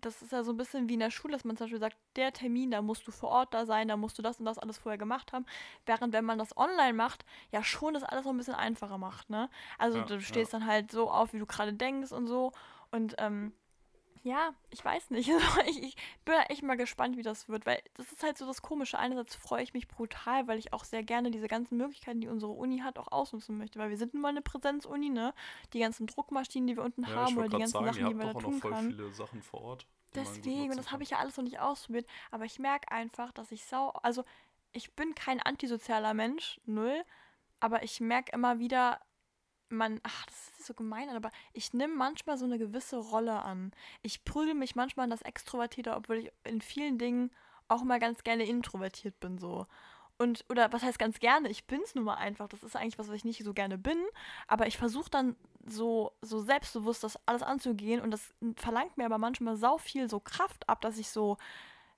das 0.00 0.22
ist 0.22 0.32
ja 0.32 0.42
so 0.44 0.52
ein 0.52 0.56
bisschen 0.56 0.88
wie 0.88 0.94
in 0.94 1.00
der 1.00 1.10
Schule, 1.10 1.32
dass 1.32 1.44
man 1.44 1.56
zum 1.56 1.64
Beispiel 1.64 1.80
sagt, 1.80 1.96
der 2.16 2.32
Termin, 2.32 2.70
da 2.70 2.82
musst 2.82 3.06
du 3.06 3.12
vor 3.12 3.30
Ort 3.30 3.54
da 3.54 3.66
sein, 3.66 3.88
da 3.88 3.96
musst 3.96 4.18
du 4.18 4.22
das 4.22 4.38
und 4.38 4.44
das 4.46 4.58
alles 4.58 4.78
vorher 4.78 4.98
gemacht 4.98 5.32
haben. 5.32 5.46
Während 5.86 6.12
wenn 6.12 6.24
man 6.24 6.38
das 6.38 6.56
online 6.56 6.92
macht, 6.92 7.24
ja 7.50 7.62
schon 7.64 7.94
das 7.94 8.02
alles 8.02 8.24
noch 8.24 8.32
ein 8.32 8.36
bisschen 8.36 8.54
einfacher 8.54 8.98
macht, 8.98 9.30
ne? 9.30 9.48
Also 9.78 9.98
Ja, 9.98 10.04
du 10.04 10.20
stehst 10.20 10.52
dann 10.54 10.66
halt 10.66 10.90
so 10.92 11.10
auf, 11.10 11.32
wie 11.32 11.38
du 11.38 11.46
gerade 11.46 11.72
denkst 11.72 12.12
und 12.12 12.26
so. 12.26 12.52
Und 12.90 13.14
ähm, 13.18 13.52
ja, 14.26 14.54
ich 14.70 14.84
weiß 14.84 15.10
nicht. 15.10 15.28
ich, 15.68 15.82
ich 15.82 15.96
bin 16.24 16.34
da 16.34 16.42
echt 16.48 16.64
mal 16.64 16.76
gespannt, 16.76 17.16
wie 17.16 17.22
das 17.22 17.48
wird, 17.48 17.64
weil 17.64 17.80
das 17.94 18.10
ist 18.10 18.24
halt 18.24 18.36
so 18.36 18.44
das 18.44 18.60
Komische. 18.60 18.98
Einerseits 18.98 19.36
freue 19.36 19.62
ich 19.62 19.72
mich 19.72 19.86
brutal, 19.86 20.48
weil 20.48 20.58
ich 20.58 20.72
auch 20.72 20.82
sehr 20.82 21.04
gerne 21.04 21.30
diese 21.30 21.46
ganzen 21.46 21.76
Möglichkeiten, 21.76 22.20
die 22.20 22.26
unsere 22.26 22.50
Uni 22.50 22.80
hat, 22.80 22.98
auch 22.98 23.12
ausnutzen 23.12 23.56
möchte. 23.56 23.78
Weil 23.78 23.90
wir 23.90 23.96
sind 23.96 24.14
nun 24.14 24.22
mal 24.22 24.30
eine 24.30 24.42
Präsenzuni, 24.42 25.10
ne? 25.10 25.32
Die 25.72 25.78
ganzen 25.78 26.08
Druckmaschinen, 26.08 26.66
die 26.66 26.76
wir 26.76 26.82
unten 26.82 27.04
Ja, 27.04 27.14
haben 27.14 27.36
oder 27.38 27.48
die 27.48 27.56
ganzen 27.56 27.72
sagen, 27.74 27.86
Sachen, 27.86 27.98
die 27.98 28.04
habt 28.04 28.16
man 28.16 28.26
doch 28.26 28.32
da 28.32 28.38
auch 28.38 28.42
noch 28.42 28.50
tun 28.50 28.60
voll 28.60 28.72
kann. 28.72 28.90
viele 28.90 29.12
Sachen 29.12 29.42
vor 29.42 29.60
Ort. 29.60 29.86
Deswegen, 30.16 30.70
und 30.70 30.76
das 30.76 30.90
habe 30.90 31.04
ich 31.04 31.10
ja 31.10 31.18
alles 31.18 31.36
noch 31.36 31.44
nicht 31.44 31.60
ausprobiert, 31.60 32.06
aber 32.32 32.46
ich 32.46 32.58
merke 32.58 32.90
einfach, 32.90 33.32
dass 33.32 33.52
ich 33.52 33.64
sau, 33.64 33.90
also 34.02 34.24
ich 34.72 34.92
bin 34.94 35.14
kein 35.14 35.40
antisozialer 35.40 36.14
Mensch, 36.14 36.60
null, 36.64 37.04
aber 37.60 37.82
ich 37.84 38.00
merke 38.00 38.32
immer 38.32 38.58
wieder, 38.58 38.98
man, 39.68 40.00
ach, 40.02 40.26
das 40.26 40.58
ist 40.58 40.66
so 40.66 40.74
gemein, 40.74 41.08
aber 41.10 41.30
ich 41.52 41.72
nehme 41.72 41.94
manchmal 41.94 42.38
so 42.38 42.44
eine 42.44 42.58
gewisse 42.58 42.96
Rolle 42.98 43.42
an. 43.42 43.72
Ich 44.02 44.24
prügel 44.24 44.54
mich 44.54 44.76
manchmal 44.76 45.04
an 45.04 45.10
das 45.10 45.22
Extrovertierte, 45.22 45.94
obwohl 45.94 46.18
ich 46.18 46.32
in 46.44 46.60
vielen 46.60 46.98
Dingen 46.98 47.30
auch 47.68 47.82
mal 47.82 47.98
ganz 47.98 48.22
gerne 48.22 48.44
introvertiert 48.44 49.18
bin, 49.20 49.38
so. 49.38 49.66
Und, 50.18 50.44
oder 50.48 50.72
was 50.72 50.82
heißt 50.82 50.98
ganz 50.98 51.18
gerne? 51.18 51.50
Ich 51.50 51.66
bin's 51.66 51.94
nun 51.94 52.04
mal 52.04 52.14
einfach. 52.14 52.48
Das 52.48 52.62
ist 52.62 52.74
eigentlich 52.74 52.98
was, 52.98 53.08
was 53.08 53.16
ich 53.16 53.24
nicht 53.24 53.44
so 53.44 53.52
gerne 53.52 53.76
bin. 53.76 53.98
Aber 54.46 54.66
ich 54.66 54.78
versuche 54.78 55.10
dann 55.10 55.36
so, 55.64 56.12
so 56.22 56.40
selbstbewusst 56.40 57.04
das 57.04 57.18
alles 57.26 57.42
anzugehen. 57.42 58.00
Und 58.00 58.12
das 58.12 58.32
verlangt 58.56 58.96
mir 58.96 59.04
aber 59.04 59.18
manchmal 59.18 59.56
sau 59.56 59.76
viel 59.76 60.08
so 60.08 60.18
Kraft 60.18 60.66
ab, 60.70 60.80
dass 60.80 60.96
ich 60.96 61.10
so 61.10 61.36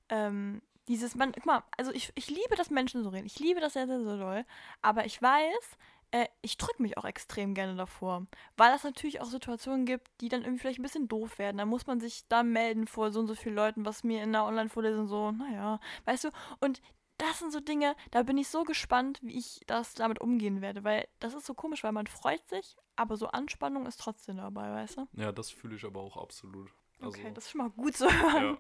ähm, 0.09 0.63
dieses, 0.89 1.15
man, 1.15 1.31
guck 1.33 1.47
mal, 1.47 1.63
also 1.77 1.93
ich, 1.93 2.11
ich 2.17 2.29
liebe 2.29 2.57
das 2.57 2.71
Menschen 2.71 3.05
so 3.05 3.11
reden. 3.11 3.27
Ich 3.27 3.39
liebe 3.39 3.61
das 3.61 3.75
sehr, 3.75 3.87
sehr, 3.87 4.03
sehr 4.03 4.17
doll. 4.17 4.45
Aber 4.83 5.07
ich 5.07 5.23
weiß, 5.23 5.79
äh, 6.11 6.27
ich 6.42 6.57
drücke 6.57 6.83
mich 6.83 6.97
auch 6.97 7.05
extrem 7.05 7.55
gerne 7.55 7.77
davor. 7.77 8.27
Weil 8.57 8.75
es 8.75 8.85
natürlich 8.85 9.21
auch 9.21 9.27
Situationen 9.27 9.87
gibt, 9.87 10.09
die 10.21 10.29
dann 10.29 10.42
irgendwie 10.42 10.61
vielleicht 10.61 10.81
ein 10.81 10.85
bisschen 10.85 11.09
doof 11.09 11.38
werden. 11.38 11.59
Da 11.59 11.66
muss 11.66 11.87
man 11.87 12.01
sich 12.01 12.27
da 12.29 12.42
melden 12.42 12.87
vor 12.87 13.11
so 13.11 13.21
und 13.21 13.27
so 13.27 13.35
vielen 13.35 13.55
Leuten, 13.55 13.85
was 13.85 14.05
mir 14.05 14.23
in 14.23 14.33
der 14.33 14.44
Online-Vorlesung 14.44 15.07
so, 15.07 15.33
naja, 15.33 15.81
weißt 16.05 16.25
du, 16.25 16.31
und 16.61 16.81
das 17.18 17.40
sind 17.40 17.53
so 17.53 17.61
Dinge, 17.61 17.97
da 18.12 18.23
bin 18.23 18.38
ich 18.38 18.49
so 18.49 18.62
gespannt, 18.62 19.18
wie 19.23 19.38
ich 19.38 19.61
das 19.66 19.94
damit 19.94 20.21
umgehen 20.21 20.61
werde, 20.61 20.85
weil 20.85 21.09
das 21.18 21.35
ist 21.35 21.47
so 21.47 21.55
komisch, 21.55 21.83
weil 21.83 21.92
man 21.92 22.07
freut 22.07 22.47
sich, 22.49 22.77
aber 22.94 23.16
so 23.16 23.27
Anspannung 23.27 23.87
ist 23.87 24.01
trotzdem 24.01 24.37
dabei, 24.37 24.71
weißt 24.71 24.99
du? 24.99 25.09
Ja, 25.14 25.33
das 25.33 25.51
fühle 25.51 25.75
ich 25.75 25.85
aber 25.85 26.01
auch 26.01 26.16
absolut. 26.16 26.73
Also, 27.01 27.18
okay, 27.18 27.33
das 27.35 27.44
ist 27.44 27.51
schon 27.51 27.59
mal 27.61 27.71
gut 27.71 27.97
zu 27.97 28.07
hören. 28.07 28.59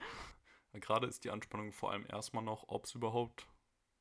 Ja. 0.72 0.80
Gerade 0.80 1.06
ist 1.06 1.24
die 1.24 1.30
Anspannung 1.30 1.72
vor 1.72 1.92
allem 1.92 2.06
erstmal 2.08 2.42
noch, 2.42 2.64
ob 2.68 2.84
es 2.84 2.94
überhaupt 2.94 3.46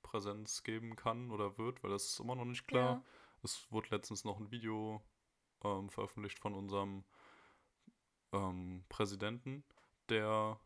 Präsenz 0.01 0.63
geben 0.63 0.95
kann 0.95 1.31
oder 1.31 1.57
wird, 1.57 1.83
weil 1.83 1.91
das 1.91 2.05
ist 2.05 2.19
immer 2.19 2.35
noch 2.35 2.45
nicht 2.45 2.67
klar. 2.67 2.95
Ja. 2.95 3.03
Es 3.43 3.71
wurde 3.71 3.89
letztens 3.91 4.23
noch 4.23 4.39
ein 4.39 4.51
Video 4.51 5.01
ähm, 5.63 5.89
veröffentlicht 5.89 6.39
von 6.39 6.53
unserem 6.53 7.03
ähm, 8.33 8.83
Präsidenten, 8.89 9.63
der 10.09 10.59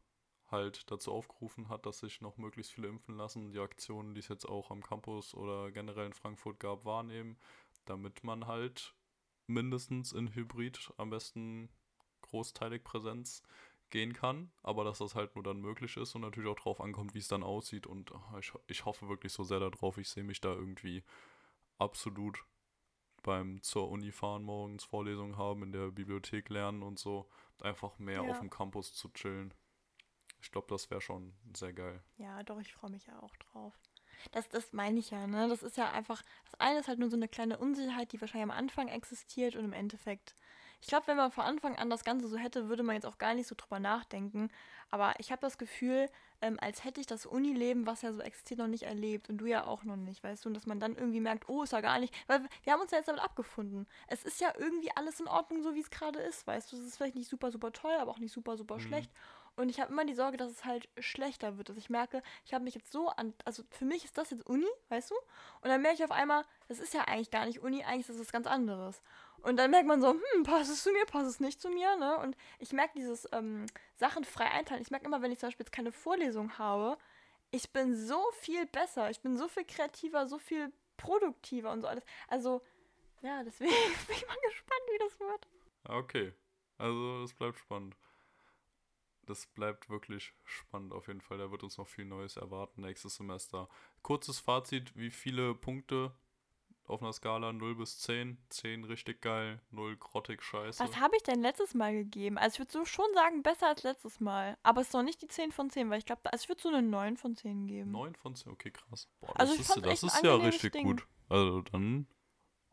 halt 0.50 0.92
dazu 0.92 1.12
aufgerufen 1.12 1.70
hat, 1.70 1.86
dass 1.86 2.00
sich 2.00 2.22
noch 2.22 2.38
möglichst 2.38 2.74
viele 2.74 2.90
impfen 2.90 3.16
lassen, 3.16 3.52
die 3.54 3.60
Aktionen, 3.60 4.14
die 4.14 4.20
es 4.20 4.28
jetzt 4.28 4.46
auch 4.46 4.70
am 4.70 4.84
Campus 4.84 5.34
oder 5.34 5.72
generell 5.72 6.08
in 6.08 6.14
Frankfurt 6.14 6.60
gab, 6.60 6.84
wahrnehmen, 6.86 7.38
damit 7.86 8.24
man 8.24 8.48
halt 8.48 8.94
mindestens 9.48 10.12
in 10.12 10.34
Hybrid 10.36 10.94
am 10.98 11.10
besten 11.10 11.70
großteilig 12.22 12.84
Präsenz 12.84 13.44
gehen 13.90 14.14
kann, 14.14 14.52
aber 14.64 14.84
dass 14.84 15.00
das 15.00 15.16
halt 15.16 15.36
nur 15.36 15.44
dann 15.44 15.60
möglich 15.60 15.98
ist 15.98 16.16
und 16.16 16.22
natürlich 16.22 16.50
auch 16.50 16.60
drauf 16.60 16.80
ankommt, 16.80 17.14
wie 17.14 17.20
es 17.20 17.28
dann 17.28 17.44
aussieht. 17.44 17.88
Und 17.88 18.12
ich, 18.40 18.54
ich 18.68 18.86
hoffe 18.86 19.10
wirklich 19.10 19.34
so 19.34 19.44
sehr 19.44 19.60
darauf, 19.60 19.98
ich 19.98 20.10
sehe 20.10 20.24
mich 20.24 20.40
da 20.42 20.54
irgendwie 20.54 21.04
absolut 21.78 22.46
beim 23.24 23.62
zur 23.62 23.90
Uni 23.90 24.12
fahren 24.12 24.44
morgens 24.44 24.84
Vorlesungen 24.84 25.38
haben, 25.38 25.64
in 25.64 25.72
der 25.72 25.92
Bibliothek 25.92 26.50
lernen 26.50 26.84
und 26.84 27.00
so, 27.00 27.28
einfach 27.62 27.98
mehr 28.00 28.24
ja. 28.24 28.32
auf 28.32 28.40
dem 28.40 28.50
Campus 28.50 28.94
zu 28.94 29.10
chillen. 29.10 29.54
Ich 30.42 30.52
glaube, 30.52 30.68
das 30.70 30.90
wäre 30.90 31.02
schon 31.02 31.34
sehr 31.56 31.74
geil. 31.74 32.02
Ja, 32.18 32.42
doch, 32.44 32.60
ich 32.60 32.74
freue 32.74 32.92
mich 32.92 33.06
ja 33.06 33.22
auch 33.22 33.36
drauf. 33.38 33.74
Das, 34.32 34.50
das 34.50 34.74
meine 34.74 35.00
ich 35.00 35.12
ja, 35.12 35.28
ne? 35.28 35.48
Das 35.48 35.64
ist 35.64 35.78
ja 35.78 35.92
einfach, 35.92 36.22
das 36.46 36.60
eine 36.60 36.80
ist 36.80 36.88
halt 36.88 37.00
nur 37.00 37.10
so 37.10 37.16
eine 37.16 37.28
kleine 37.28 37.58
Unsicherheit, 37.58 38.12
die 38.12 38.22
wahrscheinlich 38.22 38.50
am 38.52 38.58
Anfang 38.58 38.88
existiert 38.88 39.56
und 39.56 39.66
im 39.66 39.74
Endeffekt. 39.74 40.36
Ich 40.82 40.88
glaube, 40.88 41.08
wenn 41.08 41.18
man 41.18 41.32
von 41.32 41.44
Anfang 41.44 41.76
an 41.76 41.90
das 41.90 42.04
Ganze 42.04 42.28
so 42.28 42.38
hätte, 42.38 42.68
würde 42.68 42.84
man 42.84 42.96
jetzt 42.96 43.06
auch 43.06 43.20
gar 43.20 43.36
nicht 43.36 43.48
so 43.48 43.56
drüber 43.56 43.80
nachdenken. 43.80 44.50
Aber 44.92 45.14
ich 45.20 45.32
habe 45.32 45.42
das 45.42 45.58
Gefühl, 45.58 46.10
ähm, 46.42 46.58
als 46.60 46.84
hätte 46.84 47.00
ich 47.00 47.08
das 47.08 47.26
Unileben, 47.26 47.88
was 47.88 48.02
ja 48.02 48.12
so 48.12 48.22
existiert, 48.22 48.60
noch 48.60 48.68
nicht 48.68 48.84
erlebt 48.84 49.30
und 49.30 49.38
du 49.38 49.46
ja 49.46 49.66
auch 49.66 49.84
noch 49.84 49.96
nicht, 49.96 50.24
weißt 50.24 50.44
du? 50.44 50.50
Und 50.50 50.54
dass 50.54 50.66
man 50.66 50.80
dann 50.80 50.96
irgendwie 50.96 51.22
merkt, 51.22 51.48
oh, 51.48 51.64
ist 51.64 51.72
ja 51.72 51.82
gar 51.82 52.00
nicht, 52.00 52.14
weil 52.28 52.42
wir 52.64 52.74
haben 52.74 52.82
uns 52.82 52.92
ja 52.92 52.98
jetzt 52.98 53.08
damit 53.08 53.24
abgefunden. 53.24 53.88
Es 54.08 54.24
ist 54.24 54.42
ja 54.42 54.54
irgendwie 54.58 54.92
alles 54.96 55.20
in 55.20 55.28
Ordnung, 55.28 55.64
so 55.64 55.74
wie 55.76 55.80
es 55.80 55.90
gerade 55.90 56.20
ist, 56.20 56.46
weißt 56.46 56.72
du? 56.72 56.76
Es 56.76 56.84
ist 56.84 56.98
vielleicht 56.98 57.16
nicht 57.16 57.30
super, 57.30 57.52
super 57.52 57.72
toll, 57.72 57.94
aber 58.00 58.12
auch 58.12 58.20
nicht 58.20 58.34
super, 58.34 58.58
super 58.58 58.76
mhm. 58.76 58.82
schlecht. 58.82 59.12
Und 59.56 59.70
ich 59.70 59.80
habe 59.80 59.92
immer 59.92 60.06
die 60.06 60.14
Sorge, 60.14 60.38
dass 60.38 60.50
es 60.50 60.66
halt 60.66 60.88
schlechter 60.98 61.58
wird. 61.58 61.70
Dass 61.70 61.78
ich 61.78 61.90
merke, 61.90 62.24
ich 62.46 62.54
habe 62.54 62.64
mich 62.64 62.74
jetzt 62.74 62.92
so 62.92 63.10
an. 63.10 63.34
Also 63.46 63.64
für 63.70 63.86
mich 63.86 64.06
ist 64.06 64.18
das 64.18 64.32
jetzt 64.32 64.46
Uni, 64.48 64.68
weißt 64.90 65.12
du? 65.12 65.16
Und 65.62 65.70
dann 65.70 65.82
merke 65.82 65.98
ich 65.98 66.04
auf 66.04 66.12
einmal, 66.12 66.44
das 66.68 66.80
ist 66.80 66.94
ja 66.94 67.02
eigentlich 67.02 67.32
gar 67.32 67.46
nicht 67.46 67.60
Uni, 67.62 67.84
eigentlich 67.84 68.02
ist 68.02 68.12
das 68.12 68.20
was 68.20 68.32
ganz 68.32 68.48
anderes. 68.48 69.02
Und 69.42 69.58
dann 69.58 69.72
merkt 69.72 69.88
man 69.88 70.02
so, 70.02 70.14
hm, 70.14 70.44
passt 70.44 70.72
es 70.72 70.84
zu 70.84 70.92
mir, 70.92 71.06
passt 71.06 71.30
es 71.30 71.40
nicht 71.40 71.62
zu 71.62 71.70
mir, 71.70 71.96
ne? 71.98 72.18
Und 72.18 72.36
ich 72.60 72.74
merke 72.74 72.94
dieses 72.96 73.28
ähm, 73.32 73.66
Sachen 73.96 74.24
frei 74.24 74.46
einteilen. 74.46 74.82
Ich 74.82 74.92
merke 74.92 75.06
immer, 75.06 75.22
wenn 75.22 75.32
ich 75.32 75.40
zum 75.40 75.48
Beispiel 75.48 75.66
jetzt 75.66 75.74
keine 75.74 75.92
Vorlesung 75.92 76.58
habe, 76.58 76.98
ich 77.50 77.72
bin 77.72 77.96
so 77.96 78.24
viel 78.34 78.66
besser, 78.66 79.10
ich 79.10 79.20
bin 79.22 79.38
so 79.38 79.48
viel 79.48 79.66
kreativer, 79.66 80.28
so 80.28 80.38
viel 80.38 80.72
produktiver 80.98 81.72
und 81.72 81.82
so 81.82 81.88
alles. 81.88 82.06
Also, 82.28 82.62
ja, 83.22 83.44
deswegen 83.44 83.72
bin 84.08 84.16
ich 84.16 84.28
mal 84.28 84.38
gespannt, 84.48 84.82
wie 84.92 84.98
das 85.00 85.20
wird. 85.20 85.48
Okay. 85.86 86.34
Also, 86.78 87.24
es 87.24 87.34
bleibt 87.34 87.60
spannend 87.60 87.96
das 89.32 89.46
bleibt 89.48 89.90
wirklich 89.90 90.34
spannend 90.44 90.94
auf 90.94 91.08
jeden 91.08 91.22
Fall. 91.22 91.38
Da 91.38 91.52
wird 91.52 91.64
uns 91.64 91.78
noch 91.78 91.88
viel 91.88 92.06
Neues 92.06 92.38
erwarten 92.38 92.82
nächstes 92.82 93.16
Semester. 93.16 93.70
Kurzes 94.02 94.40
Fazit, 94.40 94.96
wie 94.96 95.10
viele 95.10 95.56
Punkte 95.56 96.14
auf 96.86 97.02
einer 97.02 97.13
Skala 97.13 97.54
0 97.54 97.76
bis 97.76 98.00
10? 98.00 98.38
10 98.50 98.84
richtig 98.86 99.22
geil, 99.22 99.62
0 99.72 99.98
grottig 99.98 100.44
scheiße. 100.44 100.84
Was 100.84 101.00
habe 101.00 101.15
ich 101.15 101.24
denn 101.24 101.41
letztes 101.41 101.74
Mal 101.74 101.94
gegeben? 101.94 102.38
Also 102.38 102.56
ich 102.56 102.60
würde 102.60 102.72
so 102.72 102.86
schon 102.86 103.06
sagen, 103.13 103.44
besser 103.44 103.67
als 103.67 103.84
letztes 103.84 104.20
Mal. 104.20 104.58
Aber 104.63 104.82
es 104.82 104.88
ist 104.88 104.94
noch 104.94 105.04
nicht 105.04 105.22
die 105.22 105.28
10 105.28 105.52
von 105.52 105.70
10, 105.70 105.89
weil 105.89 106.00
ich 106.00 106.06
glaube, 106.06 106.22
also 106.32 106.44
ich 106.44 106.50
würde 106.50 106.62
so 106.62 106.70
eine 106.70 106.82
9 106.82 107.17
von 107.17 107.36
10 107.36 107.67
geben. 107.67 107.91
9 107.91 108.15
von 108.15 108.36
10, 108.36 108.52
okay, 108.52 108.72
krass. 108.72 109.10
Boah, 109.20 109.39
also 109.39 109.56
das 109.56 109.70
ist, 109.70 109.86
das 109.86 110.04
ist 110.04 110.24
ja 110.24 110.36
richtig 110.36 110.74
Ding. 110.74 110.88
gut. 110.88 111.08
Also 111.30 111.62
dann, 111.62 112.08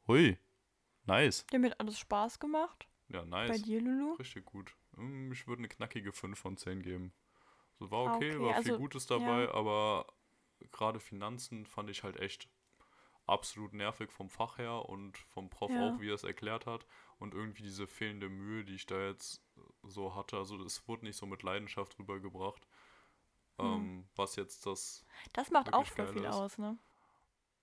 hui, 0.07 0.39
nice. 1.07 1.47
Dem 1.47 1.65
hat 1.65 1.79
alles 1.79 1.99
Spaß 1.99 2.41
gemacht. 2.41 2.89
Ja, 3.09 3.25
nice. 3.25 3.51
Bei 3.51 3.59
dir, 3.59 3.81
Lulu? 3.81 4.15
Richtig 4.15 4.45
gut. 4.45 4.75
Hm, 4.97 5.33
ich 5.33 5.47
würde 5.47 5.61
eine 5.61 5.69
knackige 5.69 6.13
5 6.13 6.39
von 6.39 6.57
10 6.57 6.83
geben. 6.83 7.13
So 7.79 7.91
war 7.91 8.17
okay, 8.17 8.35
okay 8.35 8.41
war 8.41 8.55
also, 8.57 8.71
viel 8.71 8.79
Gutes 8.79 9.07
dabei, 9.07 9.45
ja. 9.45 9.55
aber 9.55 10.07
gerade 10.73 10.99
Finanzen 10.99 11.65
fand 11.67 11.91
ich 11.91 12.03
halt 12.03 12.19
echt 12.19 12.49
absolut 13.29 13.73
nervig 13.73 14.11
vom 14.11 14.31
Fach 14.31 14.59
her 14.59 14.89
und 14.89 15.19
vom 15.19 15.51
Prof 15.51 15.71
ja. 15.71 15.89
auch, 15.89 16.01
wie 16.01 16.11
er 16.11 16.15
es 16.15 16.25
erklärt 16.25 16.67
hat. 16.67 16.87
Und 17.19 17.35
irgendwie 17.35 17.63
diese 17.63 17.87
fehlende 17.87 18.29
Mühe, 18.29 18.65
die 18.65 18.75
ich 18.75 18.87
da 18.87 18.99
jetzt 19.07 19.43
so 19.83 20.15
hatte. 20.15 20.37
Also 20.37 20.63
es 20.65 20.87
wurde 20.87 21.05
nicht 21.05 21.17
so 21.17 21.27
mit 21.27 21.43
Leidenschaft 21.43 21.99
rübergebracht. 21.99 22.67
Mhm. 23.59 23.65
Ähm, 23.65 24.09
was 24.15 24.37
jetzt 24.37 24.67
das. 24.67 25.05
Das 25.33 25.51
macht 25.51 25.73
auch 25.73 25.87
voll 25.87 26.07
viel 26.07 26.25
ist. 26.25 26.35
aus, 26.35 26.59
ne? 26.59 26.79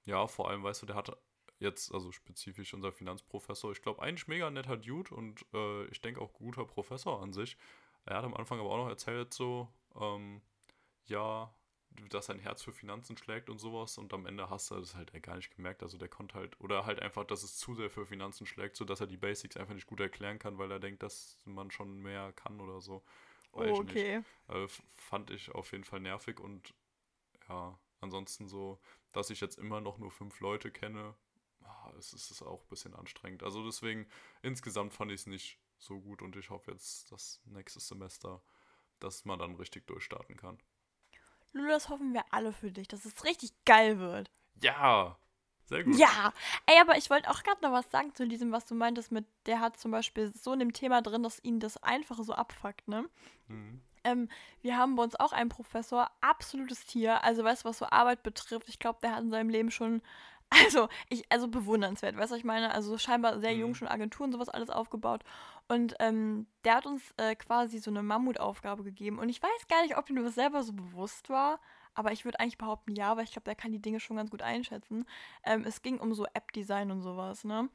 Ja, 0.04 0.28
vor 0.28 0.50
allem, 0.50 0.64
weißt 0.64 0.82
du, 0.82 0.86
der 0.86 0.96
hatte 0.96 1.18
jetzt, 1.60 1.94
also 1.94 2.12
spezifisch 2.12 2.74
unser 2.74 2.92
Finanzprofessor, 2.92 3.72
ich 3.72 3.82
glaube, 3.82 4.02
eigentlich 4.02 4.28
mega 4.28 4.50
netter 4.50 4.78
Dude 4.78 5.14
und 5.16 5.46
äh, 5.54 5.86
ich 5.86 6.02
denke 6.02 6.22
auch 6.22 6.34
guter 6.34 6.66
Professor 6.66 7.22
an 7.22 7.34
sich. 7.34 7.58
Er 8.06 8.18
hat 8.18 8.26
am 8.26 8.36
Anfang 8.36 8.60
aber 8.60 8.70
auch 8.70 8.78
noch 8.78 8.90
erzählt, 8.90 9.34
so, 9.34 9.68
ähm, 10.00 10.42
ja, 11.06 11.54
dass 12.10 12.28
sein 12.28 12.40
Herz 12.40 12.62
für 12.64 12.74
Finanzen 12.74 13.18
schlägt 13.18 13.50
und 13.50 13.60
sowas 13.60 13.98
und 13.98 14.14
am 14.14 14.26
Ende 14.26 14.50
hast 14.50 14.72
du 14.72 14.76
das 14.76 14.96
halt 14.96 15.12
gar 15.24 15.36
nicht 15.36 15.56
gemerkt. 15.56 15.84
Also 15.84 15.98
der 15.98 16.08
konnte 16.08 16.36
halt, 16.36 16.60
oder 16.60 16.86
halt 16.86 17.02
einfach, 17.02 17.26
dass 17.26 17.44
es 17.44 17.58
zu 17.58 17.76
sehr 17.76 17.90
für 17.90 18.06
Finanzen 18.06 18.46
schlägt, 18.46 18.76
sodass 18.76 19.02
er 19.02 19.08
die 19.08 19.18
Basics 19.18 19.58
einfach 19.58 19.74
nicht 19.74 19.88
gut 19.88 20.00
erklären 20.00 20.40
kann, 20.40 20.58
weil 20.58 20.72
er 20.72 20.80
denkt, 20.80 21.04
dass 21.04 21.40
man 21.46 21.72
schon 21.72 22.02
mehr 22.02 22.34
kann 22.34 22.60
oder 22.60 22.82
so. 22.82 23.04
Weiß 23.54 23.72
oh, 23.72 23.82
okay. 23.82 24.22
Äh, 24.48 24.68
fand 24.94 25.32
ich 25.32 25.52
auf 25.52 25.72
jeden 25.72 25.86
Fall 25.86 26.02
nervig 26.02 26.40
und 26.40 26.74
ja, 27.48 27.78
ansonsten 28.02 28.48
so, 28.48 28.80
dass 29.12 29.30
ich 29.30 29.40
jetzt 29.40 29.58
immer 29.58 29.82
noch 29.82 29.98
nur 29.98 30.12
fünf 30.12 30.40
Leute 30.40 30.72
kenne, 30.72 31.16
Ah, 31.66 31.92
es 31.98 32.14
ist 32.14 32.42
auch 32.42 32.62
ein 32.62 32.70
bisschen 32.70 32.94
anstrengend. 32.96 33.44
Also 33.44 33.66
deswegen, 33.66 34.08
insgesamt 34.42 34.94
fand 34.94 35.12
ich 35.12 35.22
es 35.22 35.28
nicht 35.28 35.60
so 35.78 36.00
gut 36.00 36.22
und 36.22 36.36
ich 36.36 36.50
hoffe 36.50 36.72
jetzt, 36.72 37.12
dass 37.12 37.42
nächstes 37.46 37.88
Semester, 37.88 38.42
dass 39.00 39.26
man 39.26 39.40
dann 39.40 39.56
richtig 39.56 39.88
durchstarten 39.88 40.38
kann. 40.38 40.60
Lulu, 41.56 41.70
das 41.70 41.90
hoffen 41.90 42.14
wir 42.14 42.24
alle 42.32 42.52
für 42.52 42.72
dich, 42.72 42.88
dass 42.88 43.06
es 43.06 43.24
richtig 43.24 43.54
geil 43.66 43.98
wird. 44.00 44.30
Ja, 44.62 45.18
sehr 45.66 45.86
gut. 45.86 45.98
Ja, 45.98 46.34
ey, 46.66 46.80
aber 46.82 46.98
ich 46.98 47.10
wollte 47.10 47.30
auch 47.30 47.44
gerade 47.44 47.62
noch 47.64 47.72
was 47.72 47.90
sagen 47.90 48.14
zu 48.14 48.28
diesem, 48.28 48.52
was 48.52 48.66
du 48.66 48.76
meintest 48.76 49.12
mit, 49.12 49.26
der 49.46 49.62
hat 49.62 49.78
zum 49.78 49.92
Beispiel 49.92 50.34
so 50.34 50.52
in 50.54 50.60
dem 50.60 50.74
Thema 50.74 51.02
drin, 51.02 51.24
dass 51.24 51.44
ihn 51.44 51.62
das 51.62 51.82
Einfache 51.82 52.24
so 52.24 52.34
abfuckt, 52.34 52.88
ne? 52.88 53.10
Mhm. 53.48 53.82
Ähm, 54.04 54.30
wir 54.62 54.78
haben 54.78 54.96
bei 54.96 55.04
uns 55.04 55.16
auch 55.16 55.32
einen 55.32 55.50
Professor, 55.50 56.12
absolutes 56.20 56.86
Tier, 56.86 57.24
also 57.24 57.44
weißt 57.44 57.64
du, 57.64 57.70
was 57.70 57.78
so 57.78 57.88
Arbeit 57.90 58.22
betrifft, 58.22 58.68
ich 58.68 58.78
glaube, 58.78 59.00
der 59.02 59.16
hat 59.16 59.24
in 59.24 59.32
seinem 59.32 59.50
Leben 59.50 59.72
schon 59.72 60.02
also, 60.50 60.88
ich, 61.10 61.24
also 61.32 61.48
bewundernswert, 61.48 62.16
weißt 62.16 62.32
du, 62.32 62.34
was 62.34 62.40
ich 62.40 62.46
meine? 62.46 62.74
Also 62.74 62.98
scheinbar 62.98 63.40
sehr 63.40 63.54
jung 63.54 63.72
mhm. 63.72 63.76
schon 63.76 63.88
Agenturen 63.88 64.32
sowas 64.32 64.50
alles 64.50 64.70
aufgebaut. 64.70 65.24
Und 65.68 65.96
ähm, 66.00 66.48
der 66.64 66.76
hat 66.76 66.86
uns 66.86 67.02
äh, 67.18 67.36
quasi 67.36 67.80
so 67.80 67.90
eine 67.90 68.04
Mammutaufgabe 68.04 68.84
gegeben. 68.84 69.20
Und 69.20 69.30
ich 69.30 69.42
weiß 69.42 69.68
gar 69.68 69.82
nicht, 69.82 69.98
ob 69.98 70.10
ihm 70.10 70.24
das 70.24 70.36
selber 70.36 70.64
so 70.64 70.74
bewusst 70.74 71.30
war, 71.30 71.60
aber 71.96 72.12
ich 72.12 72.26
würde 72.26 72.40
eigentlich 72.40 72.58
behaupten, 72.58 72.94
ja, 72.96 73.16
weil 73.18 73.24
ich 73.24 73.32
glaube, 73.32 73.46
der 73.46 73.56
kann 73.56 73.72
die 73.72 73.82
Dinge 73.82 74.00
schon 74.00 74.18
ganz 74.18 74.30
gut 74.30 74.42
einschätzen. 74.42 75.06
Ähm, 75.44 75.64
es 75.66 75.82
ging 75.82 75.98
um 75.98 76.14
so 76.14 76.26
App-Design 76.26 76.92
und 76.92 77.02
sowas, 77.02 77.44
ne? 77.44 77.70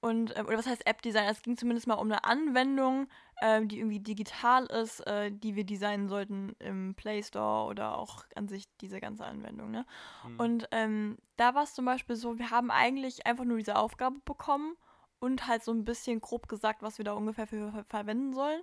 Und, 0.00 0.36
äh, 0.36 0.42
oder 0.42 0.58
was 0.58 0.66
heißt 0.66 0.86
App-Design? 0.86 1.28
Es 1.28 1.42
ging 1.42 1.56
zumindest 1.56 1.86
mal 1.86 1.94
um 1.94 2.10
eine 2.10 2.24
Anwendung, 2.24 3.08
äh, 3.40 3.64
die 3.64 3.78
irgendwie 3.78 4.00
digital 4.00 4.66
ist, 4.66 5.00
äh, 5.06 5.30
die 5.32 5.56
wir 5.56 5.64
designen 5.64 6.08
sollten 6.08 6.54
im 6.58 6.94
Play 6.94 7.22
Store 7.22 7.66
oder 7.68 7.96
auch 7.98 8.24
an 8.34 8.48
sich 8.48 8.64
diese 8.80 9.00
ganze 9.00 9.24
Anwendung. 9.24 9.70
Ne? 9.70 9.86
Mhm. 10.26 10.40
Und 10.40 10.68
ähm, 10.70 11.18
da 11.36 11.54
war 11.54 11.64
es 11.64 11.74
zum 11.74 11.84
Beispiel 11.84 12.16
so, 12.16 12.38
wir 12.38 12.50
haben 12.50 12.70
eigentlich 12.70 13.26
einfach 13.26 13.44
nur 13.44 13.56
diese 13.56 13.76
Aufgabe 13.76 14.20
bekommen 14.24 14.76
und 15.18 15.46
halt 15.46 15.64
so 15.64 15.72
ein 15.72 15.84
bisschen 15.84 16.20
grob 16.20 16.48
gesagt, 16.48 16.82
was 16.82 16.98
wir 16.98 17.04
da 17.04 17.12
ungefähr 17.12 17.46
für 17.46 17.72
ver 17.72 17.84
verwenden 17.84 18.32
sollen. 18.32 18.60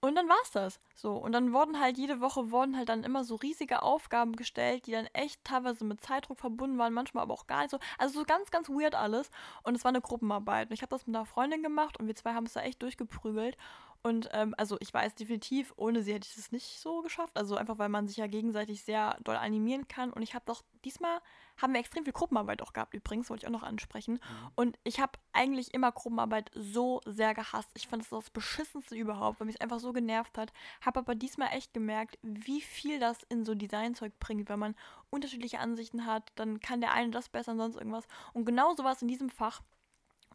Und 0.00 0.14
dann 0.14 0.28
war's 0.28 0.52
das. 0.52 0.80
So. 0.94 1.14
Und 1.14 1.32
dann 1.32 1.52
wurden 1.52 1.80
halt 1.80 1.98
jede 1.98 2.20
Woche 2.20 2.52
wurden 2.52 2.76
halt 2.76 2.88
dann 2.88 3.02
immer 3.02 3.24
so 3.24 3.34
riesige 3.34 3.82
Aufgaben 3.82 4.36
gestellt, 4.36 4.86
die 4.86 4.92
dann 4.92 5.06
echt 5.06 5.42
teilweise 5.42 5.84
mit 5.84 6.00
Zeitdruck 6.00 6.38
verbunden 6.38 6.78
waren, 6.78 6.92
manchmal 6.92 7.22
aber 7.22 7.34
auch 7.34 7.48
gar 7.48 7.62
nicht 7.62 7.70
so. 7.70 7.80
Also 7.98 8.20
so 8.20 8.24
ganz, 8.24 8.52
ganz 8.52 8.68
weird 8.68 8.94
alles. 8.94 9.30
Und 9.64 9.74
es 9.74 9.84
war 9.84 9.88
eine 9.88 10.00
Gruppenarbeit. 10.00 10.68
Und 10.70 10.74
ich 10.74 10.82
habe 10.82 10.90
das 10.90 11.06
mit 11.06 11.16
einer 11.16 11.26
Freundin 11.26 11.64
gemacht 11.64 11.98
und 11.98 12.06
wir 12.06 12.14
zwei 12.14 12.34
haben 12.34 12.46
es 12.46 12.52
da 12.52 12.60
echt 12.60 12.80
durchgeprügelt. 12.82 13.56
Und 14.02 14.28
ähm, 14.32 14.54
also 14.56 14.76
ich 14.78 14.94
weiß 14.94 15.16
definitiv, 15.16 15.74
ohne 15.76 16.02
sie 16.04 16.14
hätte 16.14 16.28
ich 16.30 16.36
es 16.36 16.52
nicht 16.52 16.80
so 16.80 17.02
geschafft. 17.02 17.36
Also 17.36 17.56
einfach, 17.56 17.78
weil 17.78 17.88
man 17.88 18.06
sich 18.06 18.18
ja 18.18 18.28
gegenseitig 18.28 18.84
sehr 18.84 19.16
doll 19.24 19.36
animieren 19.36 19.88
kann. 19.88 20.12
Und 20.12 20.22
ich 20.22 20.34
habe 20.34 20.44
doch, 20.46 20.62
diesmal 20.84 21.20
haben 21.60 21.72
wir 21.72 21.80
extrem 21.80 22.04
viel 22.04 22.12
Gruppenarbeit 22.12 22.62
auch 22.62 22.72
gehabt 22.72 22.94
übrigens, 22.94 23.30
wollte 23.30 23.44
ich 23.44 23.48
auch 23.48 23.52
noch 23.52 23.62
ansprechen. 23.62 24.14
Mhm. 24.14 24.50
Und 24.54 24.78
ich 24.84 25.00
habe 25.00 25.18
eigentlich 25.32 25.74
immer 25.74 25.92
Gruppenarbeit 25.92 26.50
so 26.54 27.00
sehr 27.04 27.34
gehasst. 27.34 27.70
Ich 27.74 27.88
fand 27.88 28.02
es 28.02 28.08
das, 28.08 28.24
das 28.24 28.30
Beschissenste 28.30 28.96
überhaupt, 28.96 29.40
weil 29.40 29.46
mich 29.46 29.56
es 29.56 29.60
einfach 29.60 29.80
so 29.80 29.92
genervt 29.92 30.38
hat. 30.38 30.52
Habe 30.80 31.00
aber 31.00 31.14
diesmal 31.14 31.48
echt 31.52 31.74
gemerkt, 31.74 32.18
wie 32.22 32.60
viel 32.60 32.98
das 32.98 33.18
in 33.28 33.44
so 33.44 33.54
Designzeug 33.54 34.18
bringt, 34.18 34.48
wenn 34.48 34.58
man 34.58 34.74
unterschiedliche 35.10 35.58
Ansichten 35.60 36.06
hat. 36.06 36.32
Dann 36.36 36.60
kann 36.60 36.80
der 36.80 36.92
eine 36.92 37.10
das 37.10 37.28
besser 37.28 37.52
und 37.52 37.58
sonst 37.58 37.76
irgendwas. 37.76 38.06
Und 38.32 38.44
genau 38.44 38.74
so 38.74 38.84
war 38.84 38.92
es 38.92 39.02
in 39.02 39.08
diesem 39.08 39.30
Fach. 39.30 39.62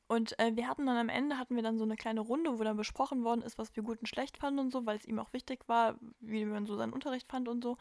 Und 0.08 0.38
äh, 0.38 0.52
wir 0.56 0.68
hatten 0.68 0.86
dann 0.86 0.98
am 0.98 1.10
Ende 1.10 1.38
hatten 1.38 1.56
wir 1.56 1.64
dann 1.64 1.78
so 1.78 1.86
eine 1.86 1.96
kleine 1.96 2.20
Runde, 2.20 2.60
wo 2.60 2.64
dann 2.64 2.76
besprochen 2.78 3.24
worden 3.24 3.42
ist, 3.42 3.58
was 3.58 3.76
wir 3.76 3.84
gut 3.84 4.00
und 4.00 4.08
schlecht 4.08 4.38
fanden 4.38 4.60
und 4.60 4.72
so, 4.72 4.86
weil 4.86 4.98
es 4.98 5.06
ihm 5.06 5.18
auch 5.18 5.32
wichtig 5.34 5.68
war, 5.68 5.96
wie 6.20 6.46
man 6.46 6.66
so 6.66 6.76
seinen 6.76 6.94
Unterricht 6.94 7.32
fand 7.32 7.48
und 7.48 7.64
so. 7.64 7.72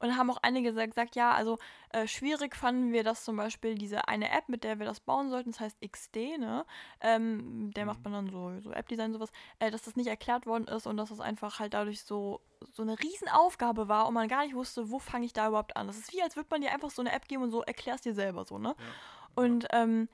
Und 0.00 0.08
dann 0.08 0.16
haben 0.16 0.30
auch 0.30 0.38
einige 0.42 0.72
gesagt, 0.72 1.16
ja, 1.16 1.32
also 1.32 1.58
äh, 1.90 2.06
schwierig 2.06 2.56
fanden 2.56 2.92
wir 2.92 3.04
das 3.04 3.24
zum 3.24 3.36
Beispiel 3.36 3.76
diese 3.76 4.08
eine 4.08 4.30
App, 4.30 4.48
mit 4.48 4.64
der 4.64 4.78
wir 4.78 4.86
das 4.86 5.00
bauen 5.00 5.30
sollten, 5.30 5.52
das 5.52 5.60
heißt 5.60 5.78
XD, 5.80 6.38
ne? 6.38 6.66
Ähm, 7.00 7.72
der 7.74 7.84
mhm. 7.84 7.88
macht 7.88 8.04
man 8.04 8.12
dann 8.12 8.28
so, 8.28 8.60
so 8.60 8.72
App-Design 8.72 9.12
sowas, 9.12 9.30
äh, 9.60 9.70
dass 9.70 9.82
das 9.82 9.96
nicht 9.96 10.08
erklärt 10.08 10.46
worden 10.46 10.66
ist 10.68 10.86
und 10.86 10.96
dass 10.96 11.10
das 11.10 11.20
einfach 11.20 11.60
halt 11.60 11.74
dadurch 11.74 12.02
so 12.02 12.40
so 12.72 12.82
eine 12.82 12.98
Riesenaufgabe 12.98 13.86
war 13.88 14.08
und 14.08 14.14
man 14.14 14.26
gar 14.26 14.42
nicht 14.42 14.54
wusste, 14.54 14.90
wo 14.90 14.98
fange 14.98 15.26
ich 15.26 15.32
da 15.32 15.46
überhaupt 15.46 15.76
an. 15.76 15.86
Das 15.86 15.96
ist 15.96 16.12
wie, 16.12 16.22
als 16.22 16.34
würde 16.34 16.48
man 16.50 16.60
dir 16.60 16.72
einfach 16.72 16.90
so 16.90 17.02
eine 17.02 17.12
App 17.12 17.28
geben 17.28 17.44
und 17.44 17.50
so 17.52 17.62
erklärst 17.62 18.04
dir 18.04 18.14
selber 18.14 18.44
so, 18.44 18.58
ne? 18.58 18.74
Ja. 18.76 19.42
Und 19.42 19.68
ähm, 19.70 20.08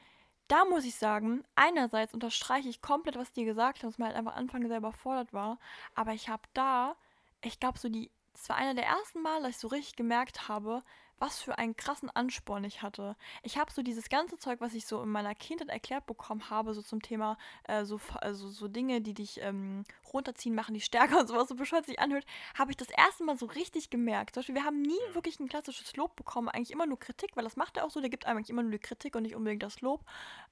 da 0.48 0.64
muss 0.64 0.84
ich 0.84 0.94
sagen, 0.96 1.44
einerseits 1.54 2.14
unterstreiche 2.14 2.68
ich 2.68 2.82
komplett, 2.82 3.16
was 3.16 3.32
die 3.32 3.44
gesagt 3.44 3.82
haben, 3.82 3.90
dass 3.90 3.98
man 3.98 4.08
halt 4.08 4.16
einfach 4.16 4.36
Anfang 4.36 4.66
selber 4.68 4.92
fordert 4.92 5.32
war, 5.32 5.58
aber 5.94 6.12
ich 6.12 6.28
habe 6.28 6.42
da, 6.52 6.96
ich 7.42 7.60
glaube, 7.60 7.78
so 7.78 7.88
die, 7.88 8.10
es 8.34 8.48
war 8.48 8.56
einer 8.56 8.74
der 8.74 8.86
ersten 8.86 9.22
Mal, 9.22 9.42
dass 9.42 9.50
ich 9.50 9.58
so 9.58 9.68
richtig 9.68 9.96
gemerkt 9.96 10.48
habe, 10.48 10.82
was 11.18 11.40
für 11.40 11.58
einen 11.58 11.76
krassen 11.76 12.10
Ansporn 12.10 12.64
ich 12.64 12.82
hatte. 12.82 13.16
Ich 13.42 13.58
habe 13.58 13.72
so 13.72 13.82
dieses 13.82 14.08
ganze 14.08 14.36
Zeug, 14.36 14.60
was 14.60 14.74
ich 14.74 14.86
so 14.86 15.02
in 15.02 15.08
meiner 15.08 15.34
Kindheit 15.34 15.68
erklärt 15.68 16.06
bekommen 16.06 16.50
habe, 16.50 16.74
so 16.74 16.82
zum 16.82 17.02
Thema 17.02 17.38
äh, 17.64 17.84
so, 17.84 18.00
also 18.20 18.48
so 18.48 18.68
Dinge, 18.68 19.00
die 19.00 19.14
dich 19.14 19.40
ähm, 19.40 19.84
runterziehen, 20.12 20.54
machen 20.54 20.74
die 20.74 20.80
stärker 20.80 21.18
und 21.20 21.28
sowas, 21.28 21.48
so 21.48 21.54
bescheuert 21.54 21.86
sich 21.86 21.98
anhört, 21.98 22.24
habe 22.58 22.70
ich 22.70 22.76
das 22.76 22.88
erste 22.90 23.24
Mal 23.24 23.36
so 23.38 23.46
richtig 23.46 23.90
gemerkt. 23.90 24.34
Zum 24.34 24.40
Beispiel, 24.40 24.54
wir 24.56 24.64
haben 24.64 24.82
nie 24.82 25.00
wirklich 25.12 25.38
ein 25.40 25.48
klassisches 25.48 25.96
Lob 25.96 26.16
bekommen, 26.16 26.48
eigentlich 26.48 26.72
immer 26.72 26.86
nur 26.86 26.98
Kritik, 26.98 27.36
weil 27.36 27.44
das 27.44 27.56
macht 27.56 27.76
er 27.76 27.84
auch 27.84 27.90
so, 27.90 28.00
der 28.00 28.10
gibt 28.10 28.26
eigentlich 28.26 28.50
immer 28.50 28.62
nur 28.62 28.72
die 28.72 28.78
Kritik 28.78 29.14
und 29.14 29.22
nicht 29.22 29.36
unbedingt 29.36 29.62
das 29.62 29.80
Lob. 29.80 30.04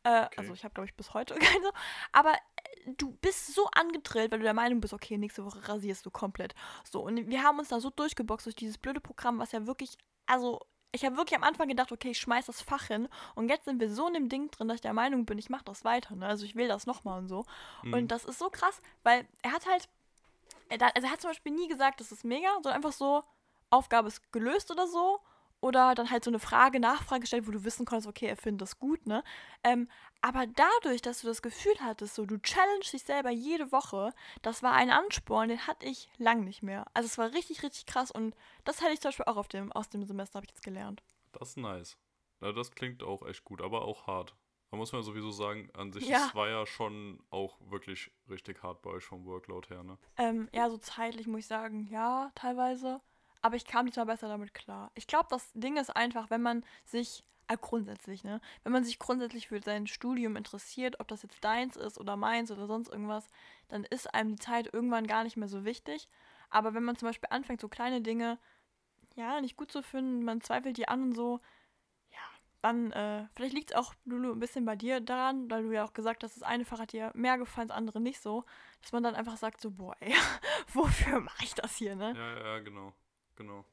Äh, 0.04 0.24
okay. 0.24 0.34
Also 0.38 0.54
ich 0.54 0.64
habe, 0.64 0.74
glaube 0.74 0.86
ich, 0.86 0.94
bis 0.94 1.14
heute 1.14 1.34
keine. 1.38 1.70
Aber 2.12 2.32
äh, 2.32 2.92
du 2.96 3.12
bist 3.20 3.54
so 3.54 3.66
angetrillt, 3.72 4.30
weil 4.30 4.38
du 4.38 4.44
der 4.44 4.54
Meinung 4.54 4.80
bist, 4.80 4.94
okay, 4.94 5.18
nächste 5.18 5.44
Woche 5.44 5.68
rasierst 5.68 6.06
du 6.06 6.10
komplett. 6.10 6.54
So, 6.84 7.02
und 7.02 7.28
wir 7.28 7.42
haben 7.42 7.58
uns 7.58 7.68
da 7.68 7.80
so 7.80 7.90
durchgeboxt 7.90 8.46
durch 8.46 8.56
dieses 8.56 8.78
blöde 8.78 9.00
Programm, 9.00 9.38
was 9.38 9.52
ja 9.52 9.66
wirklich 9.66 9.98
also 10.26 10.60
ich 10.92 11.04
habe 11.04 11.16
wirklich 11.16 11.36
am 11.36 11.44
Anfang 11.44 11.68
gedacht, 11.68 11.90
okay, 11.90 12.10
ich 12.10 12.18
schmeiß 12.18 12.46
das 12.46 12.60
Fach 12.60 12.84
hin. 12.84 13.08
Und 13.34 13.48
jetzt 13.48 13.64
sind 13.64 13.80
wir 13.80 13.90
so 13.90 14.06
in 14.08 14.14
dem 14.14 14.28
Ding 14.28 14.50
drin, 14.50 14.68
dass 14.68 14.76
ich 14.76 14.80
der 14.82 14.92
Meinung 14.92 15.24
bin, 15.24 15.38
ich 15.38 15.48
mache 15.48 15.64
das 15.64 15.84
weiter. 15.84 16.14
Ne? 16.14 16.26
Also 16.26 16.44
ich 16.44 16.54
will 16.54 16.68
das 16.68 16.86
nochmal 16.86 17.18
und 17.18 17.28
so. 17.28 17.46
Mhm. 17.82 17.94
Und 17.94 18.08
das 18.08 18.26
ist 18.26 18.38
so 18.38 18.50
krass, 18.50 18.82
weil 19.02 19.26
er 19.42 19.52
hat 19.52 19.66
halt, 19.66 19.88
er, 20.68 20.94
also 20.94 21.06
er 21.06 21.12
hat 21.12 21.22
zum 21.22 21.30
Beispiel 21.30 21.52
nie 21.52 21.68
gesagt, 21.68 22.00
das 22.00 22.12
ist 22.12 22.24
mega, 22.24 22.52
sondern 22.54 22.74
einfach 22.74 22.92
so, 22.92 23.24
Aufgabe 23.70 24.08
ist 24.08 24.32
gelöst 24.32 24.70
oder 24.70 24.86
so. 24.86 25.20
Oder 25.62 25.94
dann 25.94 26.10
halt 26.10 26.24
so 26.24 26.30
eine 26.30 26.40
Frage, 26.40 26.80
Nachfrage 26.80 27.20
gestellt, 27.20 27.46
wo 27.46 27.52
du 27.52 27.64
wissen 27.64 27.86
konntest, 27.86 28.08
okay, 28.08 28.26
er 28.26 28.36
findet 28.36 28.62
das 28.62 28.80
gut, 28.80 29.06
ne? 29.06 29.22
Ähm, 29.62 29.88
aber 30.20 30.46
dadurch, 30.46 31.02
dass 31.02 31.20
du 31.20 31.28
das 31.28 31.40
Gefühl 31.40 31.74
hattest, 31.80 32.16
so 32.16 32.26
du 32.26 32.36
challenge 32.38 32.84
dich 32.92 33.04
selber 33.04 33.30
jede 33.30 33.70
Woche, 33.70 34.12
das 34.42 34.64
war 34.64 34.72
ein 34.72 34.90
Ansporn, 34.90 35.48
den 35.48 35.66
hatte 35.66 35.86
ich 35.86 36.10
lang 36.18 36.42
nicht 36.44 36.64
mehr. 36.64 36.84
Also 36.94 37.06
es 37.06 37.16
war 37.16 37.32
richtig, 37.32 37.62
richtig 37.62 37.86
krass 37.86 38.10
und 38.10 38.34
das 38.64 38.80
hätte 38.80 38.92
ich 38.92 39.00
zum 39.00 39.10
Beispiel 39.10 39.26
auch 39.26 39.36
auf 39.36 39.48
dem, 39.48 39.70
aus 39.72 39.88
dem 39.88 40.04
Semester, 40.04 40.38
habe 40.38 40.46
ich 40.46 40.50
jetzt 40.50 40.64
gelernt. 40.64 41.02
Das 41.30 41.50
ist 41.50 41.56
nice. 41.58 41.96
Ja, 42.40 42.52
das 42.52 42.72
klingt 42.72 43.04
auch 43.04 43.24
echt 43.24 43.44
gut, 43.44 43.62
aber 43.62 43.82
auch 43.82 44.08
hart. 44.08 44.34
Da 44.72 44.78
muss 44.78 44.92
man 44.92 45.02
sowieso 45.02 45.30
sagen, 45.30 45.70
an 45.74 45.92
sich, 45.92 46.08
ja. 46.08 46.26
es 46.26 46.34
war 46.34 46.48
ja 46.48 46.66
schon 46.66 47.22
auch 47.30 47.60
wirklich 47.70 48.10
richtig 48.28 48.62
hart 48.62 48.82
bei 48.82 48.90
euch 48.90 49.04
vom 49.04 49.26
Workload 49.26 49.68
her, 49.68 49.84
ne? 49.84 49.98
Ähm, 50.16 50.48
ja, 50.52 50.68
so 50.70 50.78
zeitlich 50.78 51.26
muss 51.26 51.40
ich 51.40 51.46
sagen, 51.46 51.86
ja, 51.90 52.32
teilweise. 52.34 53.00
Aber 53.42 53.56
ich 53.56 53.64
kam 53.66 53.86
diesmal 53.86 54.06
besser 54.06 54.28
damit 54.28 54.54
klar. 54.54 54.92
Ich 54.94 55.08
glaube, 55.08 55.26
das 55.28 55.52
Ding 55.52 55.76
ist 55.76 55.94
einfach, 55.94 56.30
wenn 56.30 56.42
man 56.42 56.64
sich 56.84 57.24
äh, 57.48 57.56
grundsätzlich, 57.60 58.22
ne? 58.22 58.40
Wenn 58.62 58.72
man 58.72 58.84
sich 58.84 59.00
grundsätzlich 59.00 59.48
für 59.48 59.60
sein 59.60 59.88
Studium 59.88 60.36
interessiert, 60.36 61.00
ob 61.00 61.08
das 61.08 61.22
jetzt 61.22 61.42
deins 61.42 61.76
ist 61.76 61.98
oder 61.98 62.16
meins 62.16 62.52
oder 62.52 62.68
sonst 62.68 62.88
irgendwas, 62.88 63.28
dann 63.68 63.84
ist 63.84 64.14
einem 64.14 64.36
die 64.36 64.42
Zeit 64.42 64.72
irgendwann 64.72 65.08
gar 65.08 65.24
nicht 65.24 65.36
mehr 65.36 65.48
so 65.48 65.64
wichtig. 65.64 66.08
Aber 66.50 66.72
wenn 66.74 66.84
man 66.84 66.96
zum 66.96 67.08
Beispiel 67.08 67.28
anfängt, 67.30 67.60
so 67.60 67.68
kleine 67.68 68.00
Dinge, 68.00 68.38
ja, 69.16 69.40
nicht 69.40 69.56
gut 69.56 69.72
zu 69.72 69.82
finden, 69.82 70.24
man 70.24 70.40
zweifelt 70.40 70.76
die 70.76 70.88
an 70.88 71.02
und 71.02 71.12
so, 71.14 71.40
ja, 72.12 72.18
dann, 72.62 72.92
äh, 72.92 73.26
vielleicht 73.34 73.54
liegt 73.54 73.70
es 73.72 73.76
auch, 73.76 73.94
Lulu, 74.04 74.32
ein 74.32 74.40
bisschen 74.40 74.64
bei 74.64 74.76
dir 74.76 75.00
daran, 75.00 75.50
weil 75.50 75.64
du 75.64 75.72
ja 75.72 75.84
auch 75.84 75.94
gesagt 75.94 76.22
hast, 76.22 76.36
das 76.36 76.42
eine 76.44 76.64
Fach 76.64 76.78
hat 76.78 76.92
dir 76.92 77.10
mehr 77.14 77.38
gefallen, 77.38 77.68
das 77.68 77.76
andere 77.76 78.00
nicht 78.00 78.20
so, 78.20 78.44
dass 78.82 78.92
man 78.92 79.02
dann 79.02 79.16
einfach 79.16 79.36
sagt, 79.36 79.60
so, 79.60 79.72
boah, 79.72 79.96
ey, 80.00 80.14
wofür 80.72 81.20
mache 81.20 81.44
ich 81.44 81.54
das 81.54 81.76
hier, 81.76 81.96
ne? 81.96 82.14
Ja, 82.16 82.38
ja, 82.44 82.58
genau 82.60 82.94
genau. 83.42 83.64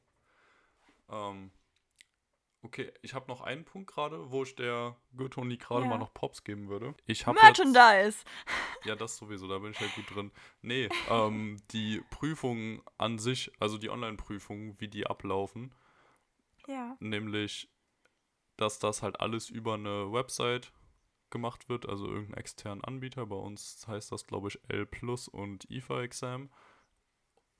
Ähm, 1.10 1.50
okay, 2.62 2.92
ich 3.02 3.14
habe 3.14 3.28
noch 3.28 3.40
einen 3.40 3.64
Punkt 3.64 3.90
gerade, 3.90 4.30
wo 4.30 4.42
ich 4.42 4.54
der 4.54 4.96
Goethe 5.16 5.40
gerade 5.56 5.84
ja. 5.84 5.88
mal 5.88 5.98
noch 5.98 6.14
Pops 6.14 6.44
geben 6.44 6.68
würde. 6.68 6.94
Ich 7.06 7.26
Merchandise! 7.26 8.24
Jetzt, 8.24 8.26
ja, 8.84 8.96
das 8.96 9.16
sowieso, 9.16 9.48
da 9.48 9.58
bin 9.58 9.72
ich 9.72 9.80
halt 9.80 9.94
gut 9.94 10.14
drin. 10.14 10.30
Nee, 10.62 10.88
ähm, 11.08 11.60
die 11.70 12.02
Prüfungen 12.10 12.82
an 12.98 13.18
sich, 13.18 13.50
also 13.58 13.78
die 13.78 13.90
Online-Prüfungen, 13.90 14.78
wie 14.80 14.88
die 14.88 15.06
ablaufen. 15.06 15.74
Ja. 16.66 16.96
Nämlich, 17.00 17.68
dass 18.56 18.78
das 18.78 19.02
halt 19.02 19.20
alles 19.20 19.48
über 19.48 19.74
eine 19.74 20.12
Website 20.12 20.72
gemacht 21.30 21.68
wird, 21.68 21.88
also 21.88 22.06
irgendeinen 22.06 22.38
externen 22.38 22.84
Anbieter. 22.84 23.26
Bei 23.26 23.36
uns 23.36 23.86
heißt 23.86 24.12
das, 24.12 24.26
glaube 24.26 24.48
ich, 24.48 24.60
L 24.68 24.86
Plus 24.86 25.28
und 25.28 25.70
IFA 25.70 26.02
Exam. 26.02 26.50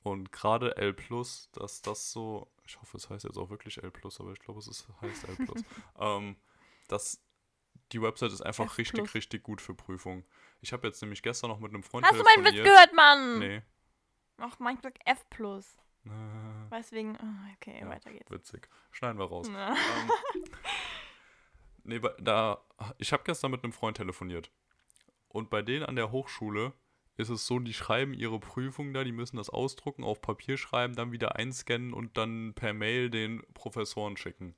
Und 0.03 0.33
gerade 0.33 0.77
L 0.77 0.95
Plus, 0.95 1.51
dass 1.53 1.83
das 1.83 2.11
so, 2.11 2.51
ich 2.65 2.81
hoffe, 2.81 2.97
es 2.97 3.11
heißt 3.11 3.25
jetzt 3.25 3.37
auch 3.37 3.51
wirklich 3.51 3.83
L 3.83 3.91
Plus, 3.91 4.21
aber 4.21 4.33
ich 4.33 4.39
glaube, 4.39 4.59
es 4.61 4.67
ist, 4.67 4.89
heißt 5.01 5.29
L 5.29 5.37
Plus, 5.37 5.63
ähm, 5.99 6.37
dass 6.89 7.23
die 7.93 8.01
Website 8.01 8.33
ist 8.33 8.41
einfach 8.41 8.67
F 8.67 8.79
richtig, 8.79 9.15
richtig 9.15 9.43
gut 9.43 9.61
für 9.61 9.75
Prüfungen. 9.75 10.25
Ich 10.61 10.73
habe 10.73 10.87
jetzt 10.87 11.03
nämlich 11.03 11.23
gestern 11.23 11.51
noch 11.51 11.59
mit 11.59 11.73
einem 11.73 11.83
Freund 11.83 12.07
Hast 12.07 12.19
du 12.19 12.25
meinen 12.25 12.45
Witz 12.45 12.63
gehört, 12.63 12.95
Mann? 12.95 13.39
Nee. 13.39 13.63
Ach, 14.39 14.59
mein 14.59 14.79
Glück 14.79 14.95
F 15.05 15.29
Plus. 15.31 15.77
Äh, 16.07 16.71
Weiß 16.71 16.93
wegen, 16.93 17.15
oh, 17.15 17.55
okay, 17.57 17.79
ja, 17.79 17.87
weiter 17.87 18.11
geht's. 18.11 18.31
Witzig. 18.31 18.71
Schneiden 18.91 19.19
wir 19.19 19.27
raus. 19.27 19.49
Ja. 19.49 19.77
Ähm, 21.85 22.01
nee, 22.01 22.01
da, 22.19 22.65
ich 22.97 23.13
habe 23.13 23.23
gestern 23.25 23.51
mit 23.51 23.65
einem 23.65 23.73
Freund 23.75 23.99
telefoniert. 23.99 24.51
Und 25.29 25.51
bei 25.51 25.61
denen 25.61 25.85
an 25.85 25.97
der 25.97 26.11
Hochschule 26.11 26.73
ist 27.21 27.29
es 27.29 27.47
so, 27.47 27.59
die 27.59 27.75
schreiben 27.75 28.15
ihre 28.15 28.41
Prüfung 28.41 28.93
da, 28.93 29.05
die 29.05 29.13
müssen 29.13 29.37
das 29.37 29.51
ausdrucken, 29.51 30.05
auf 30.05 30.21
Papier 30.21 30.57
schreiben, 30.57 30.95
dann 30.95 31.13
wieder 31.13 31.37
einscannen 31.37 31.93
und 31.93 32.17
dann 32.17 32.55
per 32.55 32.73
Mail 32.73 33.11
den 33.11 33.43
Professoren 33.55 34.17
schicken. 34.17 34.55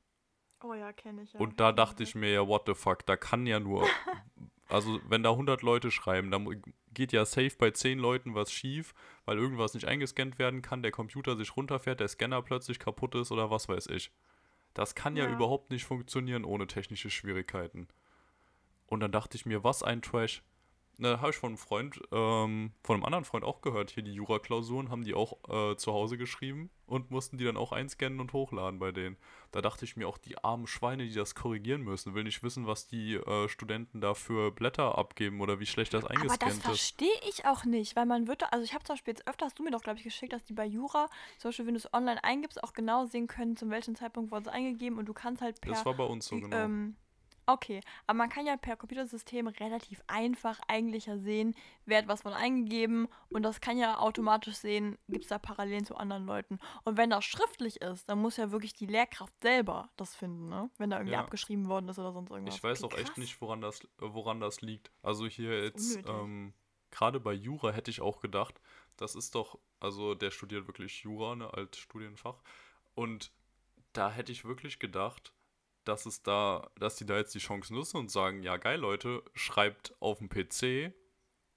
Oh 0.63 0.75
ja, 0.75 0.93
kenne 0.93 1.23
ich 1.23 1.33
ja. 1.33 1.41
Und 1.41 1.61
da 1.61 1.73
dachte 1.73 2.03
ich 2.03 2.15
mir 2.15 2.31
ja, 2.31 2.47
what 2.47 2.63
the 2.67 2.75
fuck, 2.75 3.05
da 3.05 3.17
kann 3.17 3.47
ja 3.47 3.59
nur, 3.59 3.87
also 4.69 5.01
wenn 5.09 5.23
da 5.23 5.31
100 5.31 5.63
Leute 5.63 5.91
schreiben, 5.91 6.31
dann 6.31 6.63
geht 6.95 7.13
ja 7.13 7.25
safe 7.25 7.57
bei 7.59 7.71
10 7.71 7.99
Leuten 7.99 8.35
was 8.35 8.53
schief, 8.53 8.95
weil 9.25 9.39
irgendwas 9.39 9.75
nicht 9.75 9.87
eingescannt 9.87 10.39
werden 10.39 10.63
kann, 10.63 10.83
der 10.83 10.93
Computer 10.93 11.37
sich 11.37 11.57
runterfährt, 11.57 12.01
der 12.01 12.09
Scanner 12.09 12.43
plötzlich 12.43 12.79
kaputt 12.79 13.15
ist 13.15 13.33
oder 13.33 13.51
was 13.51 13.69
weiß 13.69 13.89
ich. 13.89 14.13
Das 14.75 14.95
kann 14.95 15.17
ja, 15.17 15.25
ja 15.25 15.33
überhaupt 15.33 15.71
nicht 15.71 15.85
funktionieren 15.85 16.45
ohne 16.45 16.67
technische 16.67 17.11
Schwierigkeiten. 17.11 17.89
Und 18.87 19.01
dann 19.01 19.13
dachte 19.13 19.37
ich 19.37 19.47
mir, 19.47 19.65
was 19.65 19.83
ein 19.83 20.03
Trash. 20.03 20.43
Ne, 20.99 21.21
habe 21.21 21.31
ich 21.31 21.37
von 21.37 21.49
einem 21.49 21.59
Freund, 21.59 22.01
ähm, 22.13 22.73
von 22.85 22.97
einem 22.97 23.05
anderen 23.05 23.25
Freund 23.25 23.45
auch 23.45 23.63
gehört. 23.63 23.91
Hier 23.91 24.03
die 24.03 24.13
Jura-Klausuren 24.13 24.91
haben 24.91 25.05
die 25.05 25.15
auch 25.15 25.39
äh, 25.49 25.75
zu 25.77 25.93
Hause 25.93 26.19
geschrieben 26.19 26.71
und 26.87 27.11
mussten 27.11 27.39
die 27.39 27.45
dann 27.45 27.57
auch 27.57 27.73
einscannen 27.73 28.21
und 28.21 28.35
hochladen 28.35 28.79
bei 28.79 28.93
denen. 28.93 29.17
Da 29.53 29.63
dachte 29.63 29.87
ich 29.87 29.97
mir 29.97 30.07
auch, 30.07 30.19
die 30.19 30.37
armen 30.39 30.67
Schweine, 30.67 31.05
die 31.05 31.15
das 31.15 31.35
korrigieren 31.35 31.83
müssen, 31.83 32.15
will 32.15 32.25
nicht 32.25 32.43
wissen, 32.43 32.67
was 32.67 32.87
die 32.87 33.15
äh, 33.15 33.49
Studenten 33.49 34.03
da 34.03 34.13
für 34.13 34.53
Blätter 34.53 34.99
abgeben 34.99 35.41
oder 35.41 35.59
wie 35.59 35.67
schlecht 35.67 35.95
das 35.95 36.05
eingescannt 36.05 36.43
ist. 36.43 36.43
Aber 36.43 36.53
das 36.53 36.63
verstehe 36.63 37.21
ich 37.29 37.47
auch 37.47 37.65
nicht, 37.65 37.97
weil 37.97 38.07
man 38.07 38.29
wird, 38.29 38.45
also 38.53 38.63
ich 38.63 38.75
habe 38.75 38.85
zum 38.85 38.95
Beispiel 38.95 39.15
jetzt 39.15 39.27
öfter, 39.27 39.47
hast 39.47 39.59
du 39.59 39.63
mir 39.63 39.71
doch, 39.71 39.83
glaube 39.83 39.99
ich, 39.99 40.05
geschickt, 40.05 40.35
dass 40.35 40.45
die 40.45 40.53
bei 40.53 40.67
Jura, 40.67 41.09
zum 41.39 41.49
Beispiel, 41.49 41.67
wenn 41.67 41.75
du 41.75 41.79
es 41.79 41.93
online 41.95 42.23
eingibst, 42.23 42.63
auch 42.63 42.75
genau 42.75 43.07
sehen 43.07 43.27
können, 43.27 43.57
zu 43.57 43.69
welchem 43.71 43.97
Zeitpunkt 43.97 44.31
wurde 44.31 44.43
es 44.43 44.49
eingegeben 44.49 44.99
und 44.99 45.07
du 45.07 45.15
kannst 45.15 45.41
halt 45.41 45.61
per... 45.61 45.73
Das 45.73 45.87
war 45.87 45.95
bei 45.95 46.05
uns 46.05 46.27
so, 46.27 46.39
genau. 46.39 46.57
Ähm, 46.57 46.97
Okay, 47.47 47.81
aber 48.07 48.19
man 48.19 48.29
kann 48.29 48.47
ja 48.47 48.57
per 48.57 48.77
Computersystem 48.77 49.49
relativ 49.49 50.01
einfach 50.07 50.61
eigentlich 50.69 51.07
ja 51.07 51.19
sehen, 51.19 51.55
wer 51.87 51.99
hat 51.99 52.09
was 52.09 52.23
von 52.23 52.33
eingegeben 52.33 53.09
und 53.31 53.43
das 53.43 53.61
kann 53.61 53.79
ja 53.79 53.99
automatisch 53.99 54.55
sehen, 54.55 54.97
gibt 55.09 55.25
es 55.25 55.29
da 55.29 55.39
Parallelen 55.39 55.85
zu 55.85 55.97
anderen 55.97 56.25
Leuten. 56.25 56.61
Und 56.85 56.97
wenn 56.97 57.11
das 57.11 57.25
schriftlich 57.25 57.81
ist, 57.81 58.09
dann 58.09 58.21
muss 58.21 58.37
ja 58.37 58.53
wirklich 58.53 58.75
die 58.75 58.87
Lehrkraft 58.87 59.35
selber 59.43 59.91
das 59.97 60.15
finden, 60.15 60.49
ne? 60.49 60.71
Wenn 60.79 60.91
da 60.91 60.99
irgendwie 60.99 61.15
ja. 61.15 61.21
abgeschrieben 61.21 61.69
worden 61.69 61.89
ist 61.89 61.99
oder 61.99 62.13
sonst 62.13 62.31
irgendwas. 62.31 62.55
Ich 62.55 62.63
weiß 62.63 62.85
okay, 62.85 62.95
auch 62.95 62.99
echt 63.01 63.19
nicht, 63.19 63.41
woran 63.41 63.61
das, 63.61 63.81
woran 63.99 64.39
das 64.39 64.61
liegt. 64.61 64.93
Also 65.03 65.27
hier 65.27 65.65
jetzt, 65.65 65.99
ähm, 66.07 66.55
gerade 66.91 67.19
bei 67.19 67.33
Jura 67.33 67.73
hätte 67.73 67.91
ich 67.91 68.01
auch 68.01 68.21
gedacht, 68.21 68.61
das 68.97 69.17
ist 69.17 69.35
doch, 69.35 69.59
also 69.81 70.15
der 70.15 70.31
studiert 70.31 70.69
wirklich 70.69 71.03
Jura, 71.03 71.35
ne, 71.35 71.53
als 71.53 71.77
Studienfach. 71.79 72.41
Und 72.95 73.33
da 73.93 74.11
hätte 74.11 74.31
ich 74.31 74.45
wirklich 74.45 74.79
gedacht, 74.79 75.33
dass 75.85 76.07
es 76.07 76.23
da, 76.23 76.71
dass 76.79 76.97
die 76.97 77.07
da 77.07 77.17
jetzt 77.17 77.35
die 77.35 77.39
Chance 77.39 77.75
nutzen 77.75 77.97
und 77.97 78.11
sagen, 78.11 78.43
ja 78.43 78.57
geil, 78.57 78.81
Leute, 78.81 79.23
schreibt 79.35 79.95
auf 80.01 80.19
dem 80.19 80.29
PC. 80.29 80.95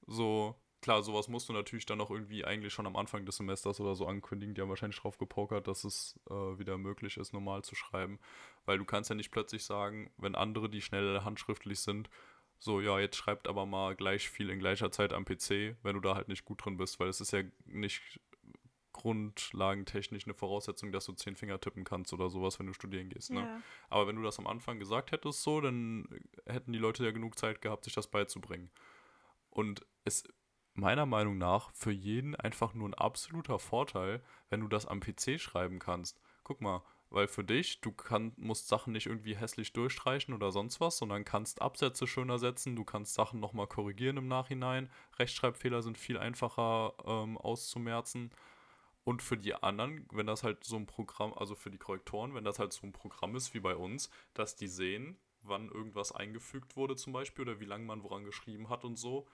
So, 0.08 0.56
klar, 0.82 1.04
sowas 1.04 1.28
musst 1.28 1.50
du 1.50 1.54
natürlich 1.54 1.86
dann 1.86 2.02
auch 2.02 2.12
irgendwie 2.12 2.46
eigentlich 2.46 2.74
schon 2.74 2.88
am 2.88 2.96
Anfang 2.96 3.26
des 3.26 3.38
Semesters 3.38 3.80
oder 3.80 3.96
so 3.96 4.08
ankündigen. 4.08 4.56
Die 4.56 4.62
haben 4.62 4.70
wahrscheinlich 4.70 5.00
drauf 5.00 5.18
gepokert, 5.18 5.68
dass 5.68 5.84
es 5.84 6.20
äh, 6.30 6.34
wieder 6.34 6.78
möglich 6.78 7.18
ist, 7.18 7.34
normal 7.34 7.64
zu 7.64 7.76
schreiben. 7.76 8.20
Weil 8.66 8.78
du 8.78 8.86
kannst 8.86 9.10
ja 9.10 9.16
nicht 9.16 9.32
plötzlich 9.32 9.64
sagen, 9.64 10.12
wenn 10.18 10.36
andere, 10.36 10.70
die 10.70 10.82
schnell 10.82 11.22
handschriftlich 11.22 11.80
sind, 11.80 12.10
so, 12.60 12.82
ja, 12.82 13.00
jetzt 13.00 13.18
schreibt 13.18 13.48
aber 13.48 13.66
mal 13.66 13.96
gleich 13.96 14.30
viel 14.30 14.50
in 14.50 14.60
gleicher 14.60 14.92
Zeit 14.92 15.14
am 15.14 15.26
PC, 15.26 15.76
wenn 15.84 15.96
du 15.96 16.00
da 16.00 16.16
halt 16.16 16.30
nicht 16.30 16.46
gut 16.46 16.64
drin 16.64 16.78
bist, 16.78 17.00
weil 17.00 17.10
es 17.10 17.22
ist 17.22 17.32
ja 17.32 17.44
nicht 17.66 18.20
grundlagentechnisch 18.95 20.25
eine 20.25 20.34
Voraussetzung, 20.34 20.91
dass 20.91 21.05
du 21.05 21.13
zehn 21.13 21.36
Finger 21.36 21.60
tippen 21.60 21.84
kannst 21.84 22.13
oder 22.13 22.29
sowas, 22.29 22.60
wenn 22.60 22.67
du 22.67 22.73
studieren 22.73 23.10
gehst. 23.10 23.31
Ne? 23.31 23.41
Ja. 23.41 23.62
Aber 23.89 24.08
wenn 24.08 24.15
du 24.15 24.23
das 24.23 24.39
am 24.39 24.47
Anfang 24.47 24.79
gesagt 24.79 25.12
hättest, 25.12 25.43
so, 25.43 25.60
dann 25.60 26.08
hätten 26.45 26.71
die 26.71 26.79
Leute 26.79 27.03
ja 27.03 27.12
genug 27.12 27.38
Zeit 27.38 27.62
gehabt, 27.62 27.84
sich 27.84 27.93
das 27.93 28.08
beizubringen. 28.08 28.71
Und 29.49 29.86
es 30.05 30.23
meiner 30.73 31.05
Meinung 31.05 31.38
nach 31.38 31.71
für 31.73 31.91
jeden 31.91 32.36
einfach 32.36 32.73
nur 32.73 32.89
ein 32.89 32.93
absoluter 32.93 33.60
Vorteil, 33.60 34.21
wenn 34.49 34.62
du 34.62 34.67
das 34.67 34.86
am 34.86 34.99
PC 34.99 35.39
schreiben 35.39 35.79
kannst. 35.79 36.19
Guck 36.43 36.62
mal, 36.62 36.81
weil 37.10 37.27
für 37.27 37.43
dich, 37.43 37.81
du 37.81 37.91
kann, 37.91 38.34
musst 38.36 38.67
Sachen 38.67 38.93
nicht 38.93 39.08
irgendwie 39.08 39.36
hässlich 39.36 39.73
durchstreichen 39.73 40.34
oder 40.34 40.51
sonst 40.51 40.81
was, 40.81 40.97
sondern 40.97 41.23
kannst 41.23 41.62
Absätze 41.62 42.08
schöner 42.08 42.39
setzen, 42.39 42.75
du 42.75 42.84
kannst 42.84 43.13
Sachen 43.13 43.39
nochmal 43.39 43.67
korrigieren 43.67 44.17
im 44.17 44.27
Nachhinein. 44.27 44.89
Rechtschreibfehler 45.17 45.81
sind 45.81 45.97
viel 45.97 46.17
einfacher 46.17 46.93
ähm, 47.05 47.38
auszumerzen. 47.38 48.31
Und 49.06 49.22
für 49.22 49.38
die 49.38 49.54
anderen, 49.54 50.06
wenn 50.12 50.26
das 50.28 50.44
halt 50.44 50.63
so 50.63 50.76
ein 50.76 50.88
Programm, 50.88 51.34
also 51.34 51.56
für 51.56 51.72
die 51.72 51.78
Korrektoren, 51.78 52.34
wenn 52.34 52.44
das 52.44 52.60
halt 52.60 52.74
so 52.74 52.86
ein 52.86 52.91
Programm 52.91 53.36
ist 53.36 53.54
wie 53.54 53.60
bei 53.62 53.76
uns, 53.76 54.10
dass 54.34 54.56
die 54.56 54.68
sehen, 54.68 55.18
wann 55.44 55.70
irgendwas 55.70 56.12
eingefügt 56.12 56.76
wurde 56.76 56.96
zum 56.96 57.13
Beispiel 57.13 57.44
oder 57.48 57.60
wie 57.60 57.65
lange 57.65 57.86
man 57.86 58.04
woran 58.04 58.24
geschrieben 58.26 58.68
hat 58.70 58.84
und 58.84 58.98
so, 58.98 59.28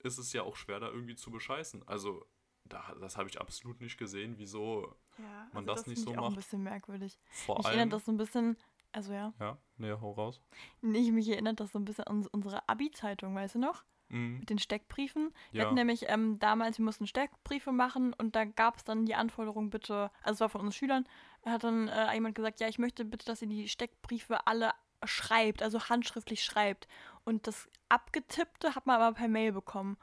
ist 0.00 0.18
es 0.18 0.32
ja 0.34 0.42
auch 0.42 0.56
schwer, 0.56 0.78
da 0.78 0.88
irgendwie 0.88 1.16
zu 1.16 1.30
bescheißen. 1.30 1.88
Also 1.88 2.26
da, 2.64 2.94
das 3.00 3.16
habe 3.16 3.28
ich 3.30 3.40
absolut 3.40 3.80
nicht 3.80 3.96
gesehen, 3.98 4.34
wieso 4.38 4.94
Ja, 5.18 5.48
Man 5.52 5.66
also 5.68 5.74
das 5.74 5.86
nicht 5.86 5.96
finde 5.98 6.00
so 6.02 6.10
ich 6.12 6.18
auch 6.18 6.22
ein 6.24 6.30
macht. 6.30 6.36
bisschen 6.36 6.62
merkwürdig. 6.62 7.18
vor 7.30 7.56
Mich 7.56 7.66
allem. 7.66 7.78
erinnert 7.78 7.94
das 7.94 8.04
so 8.04 8.12
ein 8.12 8.16
bisschen, 8.18 8.56
also 8.92 9.12
ja, 9.14 9.32
ja, 9.40 9.58
nee, 9.78 9.90
hau 9.92 10.12
raus. 10.12 10.42
nicht, 10.82 11.10
mich 11.12 11.28
erinnert 11.30 11.60
das 11.60 11.72
so 11.72 11.78
ein 11.78 11.84
bisschen 11.86 12.04
an 12.04 12.26
unsere 12.30 12.68
Abi-Zeitung, 12.68 13.34
weißt 13.34 13.54
du 13.54 13.58
noch? 13.58 13.84
Mhm. 14.08 14.38
Mit 14.40 14.50
den 14.50 14.58
Steckbriefen. 14.58 15.32
Wir 15.52 15.60
Ja. 15.60 15.66
hatten 15.66 15.74
nämlich 15.74 16.08
ähm, 16.08 16.38
damals, 16.38 16.78
wir 16.78 16.84
mussten 16.84 17.06
Steckbriefe 17.06 17.72
machen 17.72 18.12
und 18.14 18.36
da 18.36 18.44
gab 18.44 18.76
es 18.76 18.84
dann 18.84 19.06
die 19.06 19.14
Anforderung, 19.14 19.70
bitte, 19.70 20.10
also 20.22 20.34
es 20.34 20.40
war 20.40 20.48
von 20.48 20.60
uns 20.60 20.76
Schülern, 20.76 21.06
da 21.42 21.52
hat 21.52 21.64
dann 21.64 21.88
äh, 21.88 22.12
jemand 22.14 22.34
gesagt, 22.34 22.60
ja, 22.60 22.68
ich 22.68 22.78
möchte 22.78 23.04
bitte, 23.04 23.24
dass 23.26 23.42
ihr 23.42 23.48
die 23.48 23.68
Steckbriefe 23.68 24.46
alle 24.46 24.72
schreibt, 25.04 25.62
also 25.62 25.88
handschriftlich 25.88 26.42
schreibt. 26.44 26.88
Und 27.24 27.46
das 27.46 27.68
Abgetippte 27.88 28.74
hat 28.74 28.86
man 28.86 29.00
aber 29.00 29.14
per 29.16 29.28
Mail 29.28 29.52
bekommen. 29.52 29.96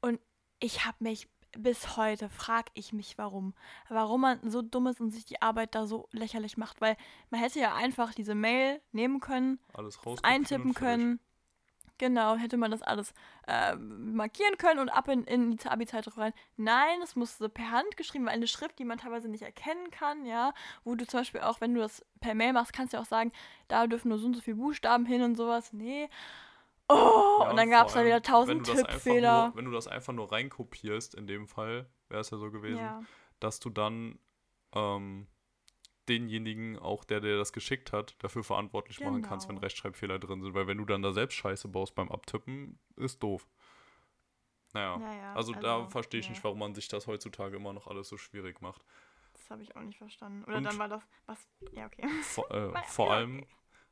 Und 0.00 0.20
ich 0.60 0.84
habe 0.84 0.96
mich 1.00 1.28
bis 1.58 1.96
heute, 1.96 2.28
frage 2.28 2.70
ich 2.74 2.92
mich, 2.92 3.16
warum. 3.18 3.54
Warum 3.88 4.20
man 4.20 4.50
so 4.50 4.62
dumm 4.62 4.86
ist 4.88 5.00
und 5.00 5.10
sich 5.10 5.24
die 5.24 5.40
Arbeit 5.42 5.74
da 5.74 5.86
so 5.86 6.08
lächerlich 6.12 6.56
macht. 6.56 6.80
Weil 6.80 6.96
man 7.30 7.40
hätte 7.40 7.60
ja 7.60 7.74
einfach 7.74 8.14
diese 8.14 8.34
Mail 8.34 8.80
nehmen 8.92 9.20
können, 9.20 9.58
eintippen 10.22 10.74
können. 10.74 11.18
Genau, 11.98 12.36
hätte 12.36 12.56
man 12.58 12.70
das 12.70 12.82
alles 12.82 13.14
äh, 13.46 13.74
markieren 13.76 14.58
können 14.58 14.80
und 14.80 14.90
ab 14.90 15.08
in, 15.08 15.24
in 15.24 15.56
die 15.56 15.66
Abi-Zeitung 15.66 16.12
rein. 16.14 16.32
Nein, 16.56 17.00
es 17.02 17.16
musste 17.16 17.48
per 17.48 17.70
Hand 17.70 17.96
geschrieben, 17.96 18.26
weil 18.26 18.34
eine 18.34 18.46
Schrift, 18.46 18.78
die 18.78 18.84
man 18.84 18.98
teilweise 18.98 19.28
nicht 19.28 19.42
erkennen 19.42 19.90
kann, 19.90 20.26
ja. 20.26 20.52
Wo 20.84 20.94
du 20.94 21.06
zum 21.06 21.20
Beispiel 21.20 21.40
auch, 21.40 21.60
wenn 21.60 21.74
du 21.74 21.80
das 21.80 22.04
per 22.20 22.34
Mail 22.34 22.52
machst, 22.52 22.72
kannst 22.74 22.92
du 22.92 22.98
ja 22.98 23.02
auch 23.02 23.06
sagen, 23.08 23.32
da 23.68 23.86
dürfen 23.86 24.08
nur 24.10 24.18
so 24.18 24.26
und 24.26 24.34
so 24.34 24.42
viele 24.42 24.56
Buchstaben 24.56 25.06
hin 25.06 25.22
und 25.22 25.36
sowas. 25.36 25.72
Nee. 25.72 26.08
Oh, 26.88 27.38
Ja, 27.40 27.50
und 27.50 27.56
dann 27.56 27.68
vor 27.68 27.78
gab 27.78 27.88
es 27.88 27.94
da 27.94 28.04
wieder 28.04 28.22
tausend 28.22 28.64
Tippfehler. 28.66 29.46
Nur, 29.46 29.56
wenn 29.56 29.64
du 29.64 29.70
das 29.72 29.88
einfach 29.88 30.12
nur 30.12 30.30
reinkopierst, 30.30 31.14
in 31.14 31.26
dem 31.26 31.48
Fall 31.48 31.86
wäre 32.08 32.20
es 32.20 32.30
ja 32.30 32.36
so 32.38 32.50
gewesen, 32.50 32.78
Ja. 32.78 33.00
dass 33.40 33.58
du 33.58 33.70
dann 33.70 34.18
ähm, 34.74 35.26
denjenigen, 36.08 36.78
auch 36.78 37.04
der, 37.04 37.20
der 37.20 37.36
das 37.36 37.52
geschickt 37.52 37.92
hat, 37.92 38.14
dafür 38.22 38.44
verantwortlich 38.44 39.00
machen 39.00 39.22
kannst, 39.22 39.48
wenn 39.48 39.56
Genau. 39.56 39.64
Rechtschreibfehler 39.64 40.18
drin 40.18 40.40
sind. 40.42 40.54
Weil 40.54 40.66
wenn 40.66 40.78
du 40.78 40.84
dann 40.84 41.02
da 41.02 41.12
selbst 41.12 41.34
Scheiße 41.34 41.68
baust 41.68 41.94
beim 41.94 42.10
Abtippen, 42.10 42.78
ist 42.96 43.22
doof. 43.22 43.46
Naja, 44.72 44.98
Ja, 45.00 45.14
ja, 45.14 45.34
also, 45.34 45.52
da 45.52 45.76
also, 45.78 45.90
verstehe 45.90 46.20
ich 46.20 46.26
nee. 46.26 46.32
nicht, 46.34 46.44
warum 46.44 46.58
man 46.58 46.74
sich 46.74 46.88
das 46.88 47.06
heutzutage 47.06 47.56
immer 47.56 47.72
noch 47.72 47.86
alles 47.86 48.08
so 48.08 48.16
schwierig 48.16 48.60
macht. 48.60 48.82
Das 49.32 49.50
habe 49.50 49.62
ich 49.62 49.74
auch 49.76 49.82
nicht 49.82 49.98
verstanden. 49.98 50.44
Oder 50.44 50.56
Und- 50.58 50.64
dann 50.64 50.78
war 50.78 50.88
das, 50.88 51.02
was, 51.26 51.48
ja, 51.72 51.86
okay. 51.86 52.06
Vor, 52.22 52.50
äh, 52.50 52.72
vor 52.88 53.12
allem, 53.12 53.46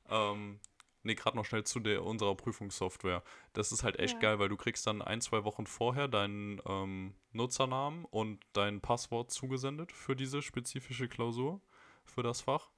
ähm, 0.09 0.61
nee, 1.03 1.14
gerade 1.14 1.37
noch 1.37 1.44
schnell 1.44 1.64
zu 1.64 1.81
der, 1.81 2.03
unserer 2.05 2.35
Prüfungssoftware. 2.35 3.22
Das 3.53 3.72
ist 3.72 3.83
halt 3.85 3.98
echt 3.98 4.14
Ja. 4.14 4.20
geil, 4.20 4.38
weil 4.38 4.48
du 4.48 4.57
kriegst 4.57 4.87
dann 4.87 5.00
ein, 5.00 5.20
zwei 5.20 5.44
Wochen 5.44 5.66
vorher 5.66 6.09
deinen 6.09 6.61
ähm, 6.66 7.14
Nutzernamen 7.33 8.05
und 8.07 8.44
dein 8.53 8.81
Passwort 8.81 9.31
zugesendet 9.31 9.92
für 9.92 10.16
diese 10.16 10.42
spezifische 10.42 11.09
Klausur, 11.09 11.61
für 12.05 12.23
das 12.23 12.40
Fach. 12.40 12.71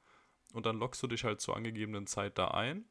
Und 0.52 0.66
dann 0.66 0.78
loggst 0.78 1.02
du 1.02 1.06
dich 1.06 1.24
halt 1.24 1.40
zur 1.40 1.56
angegebenen 1.56 2.06
Zeit 2.06 2.38
da 2.38 2.48
ein. 2.48 2.88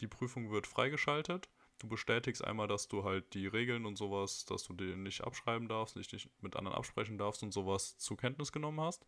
Die 0.00 0.08
Prüfung 0.08 0.50
wird 0.50 0.66
freigeschaltet. 0.66 1.48
Du 1.78 1.88
bestätigst 1.88 2.44
einmal, 2.44 2.68
dass 2.68 2.88
du 2.88 3.04
halt 3.04 3.32
die 3.32 3.46
Regeln 3.46 3.86
und 3.86 3.96
sowas, 3.96 4.44
dass 4.44 4.64
du 4.64 4.74
die 4.74 4.94
nicht 4.96 5.22
abschreiben 5.22 5.66
darfst, 5.66 5.96
nicht, 5.96 6.12
nicht 6.12 6.30
mit 6.42 6.56
anderen 6.56 6.76
absprechen 6.76 7.16
darfst 7.16 7.42
und 7.42 7.52
sowas 7.52 7.96
zur 7.96 8.18
Kenntnis 8.18 8.52
genommen 8.52 8.80
hast. 8.80 9.06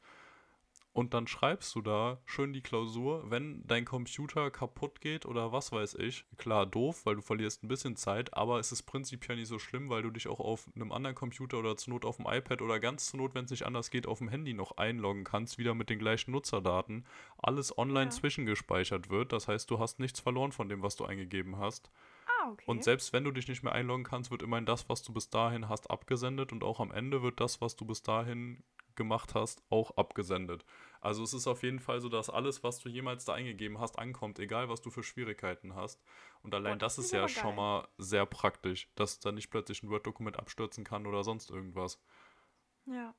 Und 0.94 1.14
dann 1.14 1.26
schreibst 1.26 1.74
du 1.74 1.80
da 1.80 2.20
schön 2.26 2.52
die 2.52 2.60
Klausur, 2.60 3.30
wenn 3.30 3.66
dein 3.66 3.86
Computer 3.86 4.50
kaputt 4.50 5.00
geht 5.00 5.24
oder 5.24 5.50
was 5.50 5.72
weiß 5.72 5.94
ich. 5.94 6.26
Klar, 6.36 6.66
doof, 6.66 7.06
weil 7.06 7.14
du 7.16 7.22
verlierst 7.22 7.64
ein 7.64 7.68
bisschen 7.68 7.96
Zeit, 7.96 8.34
aber 8.34 8.58
es 8.58 8.72
ist 8.72 8.82
prinzipiell 8.82 9.38
nicht 9.38 9.48
so 9.48 9.58
schlimm, 9.58 9.88
weil 9.88 10.02
du 10.02 10.10
dich 10.10 10.28
auch 10.28 10.38
auf 10.38 10.68
einem 10.76 10.92
anderen 10.92 11.16
Computer 11.16 11.58
oder 11.58 11.78
zur 11.78 11.94
Not 11.94 12.04
auf 12.04 12.18
dem 12.18 12.26
iPad 12.28 12.60
oder 12.60 12.78
ganz 12.78 13.06
zur 13.06 13.20
Not, 13.20 13.34
wenn 13.34 13.46
es 13.46 13.50
nicht 13.50 13.64
anders 13.64 13.90
geht, 13.90 14.06
auf 14.06 14.18
dem 14.18 14.28
Handy 14.28 14.52
noch 14.52 14.76
einloggen 14.76 15.24
kannst, 15.24 15.56
wieder 15.56 15.74
mit 15.74 15.88
den 15.88 15.98
gleichen 15.98 16.30
Nutzerdaten. 16.30 17.06
Alles 17.38 17.76
online 17.78 18.10
Ja. 18.10 18.10
zwischengespeichert 18.10 19.08
wird. 19.08 19.32
Das 19.32 19.48
heißt, 19.48 19.70
du 19.70 19.78
hast 19.78 19.98
nichts 19.98 20.20
verloren 20.20 20.52
von 20.52 20.68
dem, 20.68 20.82
was 20.82 20.96
du 20.96 21.06
eingegeben 21.06 21.56
hast. 21.56 21.90
Ah, 22.26 22.50
okay. 22.50 22.64
Und 22.66 22.84
selbst 22.84 23.14
wenn 23.14 23.24
du 23.24 23.30
dich 23.30 23.48
nicht 23.48 23.62
mehr 23.62 23.72
einloggen 23.72 24.04
kannst, 24.04 24.30
wird 24.30 24.42
immerhin 24.42 24.66
das, 24.66 24.90
was 24.90 25.02
du 25.02 25.14
bis 25.14 25.30
dahin 25.30 25.70
hast, 25.70 25.90
abgesendet 25.90 26.52
und 26.52 26.62
auch 26.64 26.80
am 26.80 26.92
Ende 26.92 27.22
wird 27.22 27.40
das, 27.40 27.62
was 27.62 27.76
du 27.76 27.86
bis 27.86 28.02
dahin 28.02 28.62
gemacht 28.96 29.34
hast, 29.34 29.62
auch 29.70 29.96
abgesendet. 29.96 30.64
Also 31.00 31.22
es 31.22 31.32
ist 31.34 31.46
auf 31.46 31.62
jeden 31.62 31.80
Fall 31.80 32.00
so, 32.00 32.08
dass 32.08 32.30
alles, 32.30 32.62
was 32.62 32.78
du 32.78 32.88
jemals 32.88 33.24
da 33.24 33.34
eingegeben 33.34 33.78
hast, 33.78 33.98
ankommt, 33.98 34.38
egal 34.38 34.68
was 34.68 34.80
du 34.80 34.90
für 34.90 35.02
Schwierigkeiten 35.02 35.74
hast. 35.74 36.02
Und 36.42 36.54
allein 36.54 36.74
Boah, 36.78 36.86
das 36.86 36.96
das 36.96 37.04
ist 37.06 37.06
ist 37.06 37.12
ja 37.12 37.20
aber 37.20 37.28
schon 37.28 37.42
geil. 37.50 37.56
mal 37.56 37.88
sehr 37.98 38.26
praktisch, 38.26 38.90
dass 38.94 39.18
da 39.18 39.32
nicht 39.32 39.50
plötzlich 39.50 39.82
ein 39.82 39.90
Word-Dokument 39.90 40.38
abstürzen 40.38 40.84
kann 40.84 41.06
oder 41.06 41.24
sonst 41.24 41.50
irgendwas. 41.50 42.00
ja, 42.86 43.14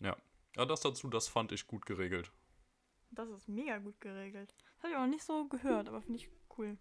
Ja. 0.00 0.16
Ja, 0.56 0.64
das 0.66 0.80
dazu, 0.80 1.08
das 1.08 1.28
fand 1.28 1.52
ich 1.52 1.66
gut 1.68 1.86
geregelt. 1.86 2.32
das 3.12 3.28
ist 3.30 3.48
mega 3.48 3.78
gut 3.78 4.00
geregelt. 4.00 4.52
Das 4.74 4.82
habe 4.84 4.90
ich 4.92 4.96
auch 4.96 5.00
noch 5.02 5.06
nicht 5.08 5.22
so 5.24 5.46
gehört, 5.48 5.88
aber 5.88 6.02
finde 6.02 6.18
ich 6.18 6.28
cool. 6.58 6.76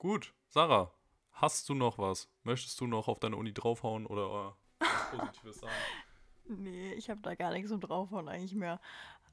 Gut, 0.00 0.32
Sarah, 0.48 0.92
hast 1.32 1.68
du 1.68 1.74
noch 1.74 1.98
was? 1.98 2.30
Möchtest 2.44 2.80
du 2.80 2.86
noch 2.86 3.08
auf 3.08 3.18
deine 3.18 3.34
Uni 3.36 3.52
draufhauen 3.52 4.06
oder 4.06 4.56
äh, 4.80 4.84
was 4.84 5.10
Positives 5.10 5.56
sagen? 5.58 5.72
Nee, 6.48 6.94
ich 6.94 7.10
habe 7.10 7.20
da 7.20 7.34
gar 7.34 7.52
nichts 7.52 7.70
so 7.70 7.78
drauf 7.78 8.10
und 8.12 8.28
eigentlich 8.28 8.54
mehr. 8.54 8.80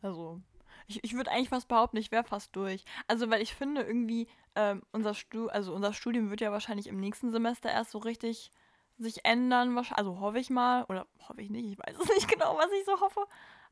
Also, 0.01 0.41
ich, 0.87 1.03
ich 1.03 1.15
würde 1.15 1.31
eigentlich 1.31 1.49
fast 1.49 1.67
behaupten, 1.67 1.97
ich 1.97 2.11
wäre 2.11 2.23
fast 2.23 2.55
durch. 2.55 2.83
Also, 3.07 3.29
weil 3.29 3.41
ich 3.41 3.55
finde 3.55 3.81
irgendwie, 3.81 4.27
ähm, 4.55 4.83
unser, 4.91 5.13
Stu 5.13 5.47
also 5.47 5.73
unser 5.73 5.93
Studium 5.93 6.29
wird 6.29 6.41
ja 6.41 6.51
wahrscheinlich 6.51 6.87
im 6.87 6.99
nächsten 6.99 7.31
Semester 7.31 7.71
erst 7.71 7.91
so 7.91 7.99
richtig 7.99 8.51
sich 8.97 9.25
ändern. 9.25 9.77
Also 9.91 10.19
hoffe 10.19 10.39
ich 10.39 10.49
mal, 10.49 10.83
oder 10.85 11.07
hoffe 11.27 11.41
ich 11.41 11.49
nicht, 11.49 11.65
ich 11.65 11.77
weiß 11.77 11.97
es 11.99 12.09
nicht 12.15 12.27
genau, 12.27 12.57
was 12.57 12.71
ich 12.71 12.85
so 12.85 12.99
hoffe. 12.99 13.25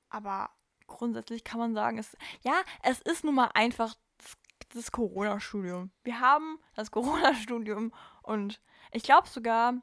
Aber 0.10 0.50
grundsätzlich 0.88 1.44
kann 1.44 1.60
man 1.60 1.74
sagen, 1.74 1.98
es, 1.98 2.16
ja, 2.42 2.54
es 2.82 3.02
ist 3.02 3.24
nun 3.24 3.36
mal 3.36 3.50
einfach 3.54 3.96
das 4.74 4.92
Corona-Studium. 4.92 5.92
Wir 6.04 6.20
haben 6.20 6.60
das 6.76 6.92
Corona-Studium 6.92 7.94
und 8.22 8.62
ich 8.92 9.04
glaube 9.04 9.28
sogar, 9.28 9.76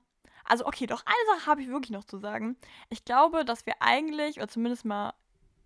also 0.45 0.67
okay, 0.67 0.87
doch 0.87 1.05
eine 1.05 1.39
Sache 1.39 1.51
habe 1.51 1.63
ich 1.63 1.69
wirklich 1.69 1.91
noch 1.91 2.05
zu 2.05 2.19
sagen. 2.19 2.57
Ich 2.89 3.05
glaube, 3.05 3.45
dass 3.45 3.67
wir 3.67 3.75
eigentlich, 3.81 4.39
oder 4.39 4.49
zumindest 4.49 4.85
mal, 4.85 5.15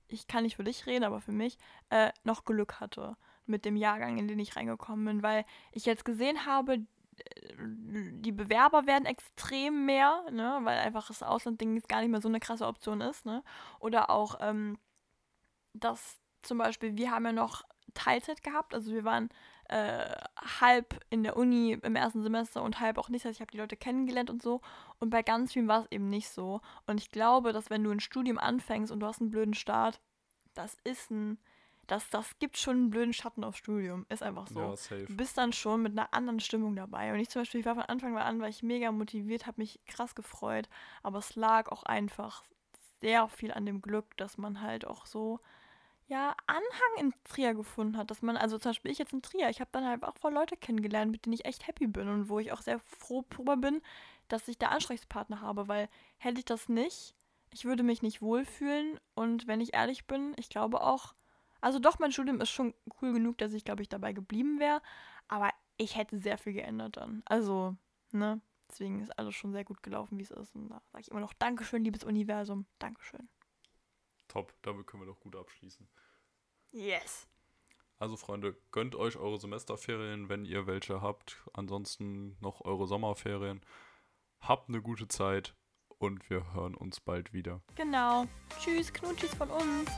ich 0.09 0.27
kann 0.27 0.45
nicht 0.45 0.57
für 0.57 0.65
dich 0.65 0.87
reden, 0.87 1.05
aber 1.05 1.21
für 1.21 1.33
mich, 1.33 1.59
äh, 1.91 2.13
noch 2.25 2.45
Glück 2.45 2.81
hatte 2.81 3.17
mit 3.47 3.65
dem 3.65 3.77
Jahrgang, 3.77 4.19
in 4.19 4.29
den 4.29 4.39
ich 4.39 4.57
reingekommen 4.57 5.05
bin, 5.05 5.23
weil 5.23 5.45
ich 5.73 5.87
jetzt 5.87 6.05
gesehen 6.05 6.47
habe, 6.47 6.75
äh, 6.75 6.85
die 7.59 8.33
Bewerber 8.33 8.87
werden 8.87 9.07
extrem 9.07 9.87
mehr, 9.87 10.25
ne, 10.31 10.61
weil 10.63 10.79
einfach 10.79 11.09
das 11.09 11.23
Auslandding 11.23 11.81
gar 11.89 12.01
nicht 12.01 12.11
mehr 12.11 12.23
so 12.23 12.29
eine 12.29 12.41
krasse 12.41 12.67
Option 12.67 13.01
ist, 13.01 13.27
ne? 13.27 13.43
Oder 13.81 14.11
auch, 14.11 14.39
ähm, 14.41 14.79
dass 15.73 16.19
zum 16.43 16.59
Beispiel, 16.59 16.97
wir 16.97 17.11
haben 17.11 17.25
ja 17.27 17.33
noch 17.33 17.63
Teilzeit 17.95 18.43
gehabt, 18.43 18.75
also 18.75 18.93
wir 18.93 19.05
waren 19.05 19.29
äh, 19.69 20.15
halb 20.61 21.01
in 21.11 21.23
der 21.23 21.37
Uni 21.37 21.79
im 21.83 21.97
ersten 21.97 22.23
Semester 22.23 22.63
und 22.63 22.81
halb 22.81 22.99
auch 22.99 23.09
nicht. 23.09 23.25
Das 23.25 23.31
heißt, 23.31 23.37
ich 23.39 23.41
habe 23.41 23.51
die 23.51 23.59
Leute 23.59 23.77
kennengelernt 23.77 24.31
und 24.31 24.43
so. 24.43 24.61
Und 24.99 25.11
bei 25.11 25.23
ganz 25.23 25.53
vielen 25.53 25.69
war 25.69 25.83
es 25.83 25.93
eben 25.93 26.09
nicht 26.11 26.29
so. 26.29 26.61
Und 26.87 26.99
ich 26.99 27.11
glaube, 27.11 27.53
dass 27.53 27.71
wenn 27.71 27.85
du 27.85 27.91
ein 27.91 28.01
Studium 28.01 28.39
anfängst 28.39 28.93
und 28.93 29.01
du 29.01 29.07
hast 29.07 29.21
einen 29.21 29.31
blöden 29.31 29.55
Start, 29.55 30.01
das 30.55 30.77
ist 30.85 31.11
ein, 31.11 31.39
das, 31.87 32.09
das 32.11 32.39
gibt 32.39 32.57
schon 32.57 32.77
einen 32.77 32.91
blöden 32.91 33.13
Schatten 33.13 33.43
aufs 33.45 33.59
Studium. 33.59 34.07
Ist 34.09 34.23
einfach 34.23 34.49
so. 34.49 34.61
Ja. 34.61 34.97
Du 35.07 35.17
bist 35.17 35.39
dann 35.39 35.53
schon 35.53 35.83
mit 35.83 35.93
einer 35.93 36.13
anderen 36.13 36.41
Stimmung 36.41 36.77
dabei. 36.77 37.13
Und 37.13 37.19
ich 37.19 37.31
zum 37.31 37.43
Beispiel, 37.43 37.61
ich 37.61 37.67
war 37.67 37.75
von 37.75 37.85
Anfang 37.85 38.17
an, 38.17 38.41
war 38.41 38.49
ich 38.49 38.63
mega 38.63 38.93
motiviert, 38.93 39.47
habe 39.47 39.61
mich 39.61 39.81
krass 39.87 40.15
gefreut. 40.15 40.69
Aber 41.03 41.19
es 41.19 41.37
lag 41.37 41.71
auch 41.71 41.83
einfach 41.85 42.45
sehr 43.01 43.29
viel 43.29 43.53
an 43.53 43.67
dem 43.67 43.83
Glück, 43.83 44.17
dass 44.17 44.39
man 44.39 44.61
halt 44.61 44.87
auch 44.87 45.07
so, 45.07 45.41
ja, 46.07 46.37
Anhang 46.47 46.63
in 46.99 47.15
Trier 47.25 47.55
gefunden 47.55 47.97
hat. 47.97 48.11
Dass 48.11 48.23
man, 48.23 48.37
also 48.37 48.59
zum 48.59 48.71
Beispiel 48.71 48.91
ich 48.91 48.99
jetzt 48.99 49.13
in 49.13 49.23
Trier, 49.23 49.49
ich 49.49 49.61
habe 49.61 49.71
dann 49.73 49.87
halt 49.87 50.03
auch 50.05 50.17
voll 50.17 50.33
Leute 50.33 50.57
kennengelernt, 50.57 51.11
mit 51.11 51.25
denen 51.25 51.35
ich 51.35 51.45
echt 51.45 51.67
happy 51.67 51.87
bin 51.87 52.09
und 52.09 52.29
wo 52.29 52.39
ich 52.39 52.53
auch 52.53 52.63
sehr 52.63 52.79
froh 52.81 53.25
drüber 53.31 53.57
bin, 53.57 53.81
dass 54.29 54.49
ich 54.49 54.59
da 54.59 54.69
Ansprechpartner 54.69 55.41
habe, 55.41 55.69
weil 55.69 55.89
hätte 56.17 56.39
ich 56.39 56.45
das 56.45 56.69
nicht, 56.69 57.15
ich 57.51 57.65
würde 57.65 57.83
mich 57.83 58.03
nicht 58.03 58.23
wohlfühlen 58.23 58.99
und 59.15 59.47
wenn 59.47 59.61
ich 59.61 59.75
ehrlich 59.75 60.07
bin, 60.07 60.35
ich 60.37 60.49
glaube 60.49 60.83
auch, 60.83 61.15
also 61.61 61.79
doch, 61.79 61.99
mein 61.99 62.13
Studium 62.13 62.41
ist 62.41 62.51
schon 62.51 62.75
cool 63.01 63.13
genug, 63.13 63.39
dass 63.39 63.53
ich, 63.53 63.65
glaube 63.65 63.83
ich, 63.83 63.89
dabei 63.89 64.13
geblieben 64.13 64.61
wäre, 64.61 64.83
aber 65.29 65.51
ich 65.77 65.97
hätte 65.97 66.19
sehr 66.19 66.37
viel 66.39 66.53
geändert 66.53 66.97
dann. 66.97 67.23
Also, 67.27 67.77
ne, 68.13 68.41
deswegen 68.71 69.01
ist 69.01 69.19
alles 69.19 69.35
schon 69.35 69.53
sehr 69.53 69.65
gut 69.65 69.83
gelaufen, 69.83 70.19
wie 70.19 70.23
es 70.25 70.31
ist 70.31 70.55
und 70.55 70.69
da 70.69 70.83
sage 70.93 71.03
ich 71.03 71.11
immer 71.11 71.21
noch 71.21 71.33
Dankeschön, 71.35 71.85
liebes 71.85 72.05
Universum, 72.05 72.67
Dankeschön. 72.79 73.29
Top, 74.29 74.55
damit 74.63 74.87
können 74.87 75.03
wir 75.03 75.07
doch 75.07 75.21
gut 75.21 75.37
abschließen. 75.37 75.89
Yes. 76.73 77.29
Also 77.99 78.17
Freunde, 78.17 78.57
gönnt 78.73 78.97
euch 78.97 79.17
eure 79.17 79.39
Semesterferien, 79.39 80.29
wenn 80.29 80.45
ihr 80.45 80.67
welche 80.67 81.01
habt. 81.01 81.43
Ansonsten 81.53 82.37
noch 82.41 82.61
eure 82.63 82.87
Sommerferien. 82.87 83.61
Habt 84.41 84.69
eine 84.69 84.83
gute 84.83 85.09
Zeit 85.09 85.55
und 85.99 86.29
wir 86.29 86.53
hören 86.53 86.75
uns 86.75 87.01
bald 87.01 87.33
wieder. 87.33 87.63
Genau. 87.77 88.27
Tschüss, 88.61 88.93
Knutschis 88.93 89.35
von 89.35 89.49
uns. 89.51 89.91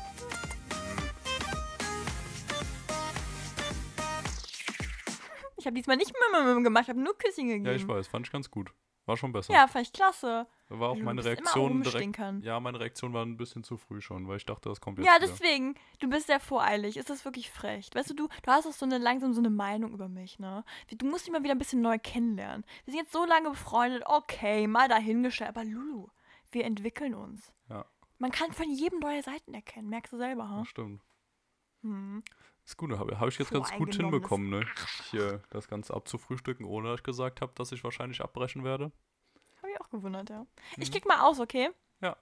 Ich 5.57 5.67
habe 5.67 5.75
diesmal 5.75 5.97
nicht 5.97 6.13
mehr 6.13 6.63
gemacht, 6.63 6.85
ich 6.85 6.91
habe 6.91 7.01
nur 7.01 7.19
Küsschen 7.19 7.49
gegeben. 7.49 7.67
Ja, 7.67 7.73
ich 7.73 7.89
weiß, 7.89 8.07
fand 8.07 8.27
ich 8.27 8.33
ganz 8.33 8.51
gut. 8.51 8.73
War 9.07 9.17
schon 9.17 9.31
besser. 9.33 9.53
Ja, 9.55 9.69
fand 9.69 9.87
ich 9.87 9.93
klasse. 9.93 10.49
war 10.69 10.91
auch 10.91 10.97
Du 10.97 11.03
meine 11.05 11.25
Reaktion 11.25 11.83
direkt. 11.83 12.19
Ja, 12.45 12.59
meine 12.59 12.81
Reaktion 12.81 13.13
war 13.13 13.25
ein 13.25 13.37
bisschen 13.37 13.63
zu 13.63 13.77
früh 13.77 14.01
schon, 14.01 14.27
weil 14.27 14.37
ich 14.39 14.47
dachte, 14.47 14.69
das 14.69 14.81
kommt 14.81 14.99
jetzt 14.99 15.07
Ja, 15.07 15.17
wieder. 15.17 15.29
deswegen, 15.29 15.77
du 16.01 16.09
bist 16.11 16.27
sehr 16.27 16.41
voreilig. 16.41 16.97
Ist 16.97 17.09
das 17.09 17.25
wirklich 17.25 17.51
frech? 17.51 17.89
Weißt 17.95 18.11
du, 18.11 18.15
du, 18.15 18.27
du 18.27 18.51
hast 18.51 18.67
auch 18.67 18.73
so 18.73 18.85
eine 18.85 18.99
langsam 18.99 19.33
so 19.33 19.41
eine 19.41 19.51
Meinung 19.51 19.93
über 19.93 20.09
mich, 20.09 20.41
ne? 20.41 20.65
Du 20.91 21.07
musst 21.07 21.25
dich 21.27 21.33
mal 21.33 21.43
wieder 21.45 21.55
ein 21.55 21.59
bisschen 21.59 21.83
neu 21.83 21.99
kennenlernen. 22.01 22.65
Wir 22.85 22.93
sind 22.93 23.01
jetzt 23.01 23.13
so 23.13 23.25
lange 23.25 23.51
befreundet, 23.51 24.03
okay, 24.07 24.67
mal 24.67 24.89
dahingestellt. 24.89 25.51
Aber 25.51 25.65
Lulu, 25.65 26.09
wir 26.51 26.65
entwickeln 26.65 27.15
uns. 27.15 27.53
Ja. 27.71 27.85
Man 28.19 28.33
kann 28.33 28.51
von 28.53 28.69
jedem 28.69 28.99
neue 28.99 29.23
Seiten 29.23 29.55
erkennen, 29.55 29.89
merkst 29.89 30.13
du 30.13 30.17
selber, 30.17 30.49
ha? 30.49 30.59
Das 30.59 30.69
stimmt. 30.69 31.01
Hm. 31.83 32.25
Ist 32.67 32.77
gut, 32.77 32.91
habe 32.99 33.21
hab 33.21 33.29
ich 33.29 33.39
jetzt 33.39 33.53
ganz 33.53 33.73
gut 33.73 33.95
hinbekommen, 33.95 34.51
ne? 34.51 34.67
Hier 35.11 35.41
das 35.51 35.69
Ganze 35.69 35.95
abzufrühstücken, 35.95 36.67
ohne 36.67 36.89
dass 36.89 36.99
ich 36.99 37.05
gesagt 37.05 37.41
habe, 37.41 37.53
dass 37.55 37.71
ich 37.71 37.85
wahrscheinlich 37.85 38.21
abbrechen 38.23 38.65
werde. 38.65 38.91
Hab 39.63 39.71
ich 39.71 39.81
auch 39.81 39.89
gewundert, 39.89 40.31
ja. 40.31 40.47
Ich 40.77 40.89
Mhm. 40.89 40.93
klick 40.93 41.07
mal 41.07 41.21
aus, 41.21 41.39
okay? 41.39 41.71
Ja. 42.01 42.17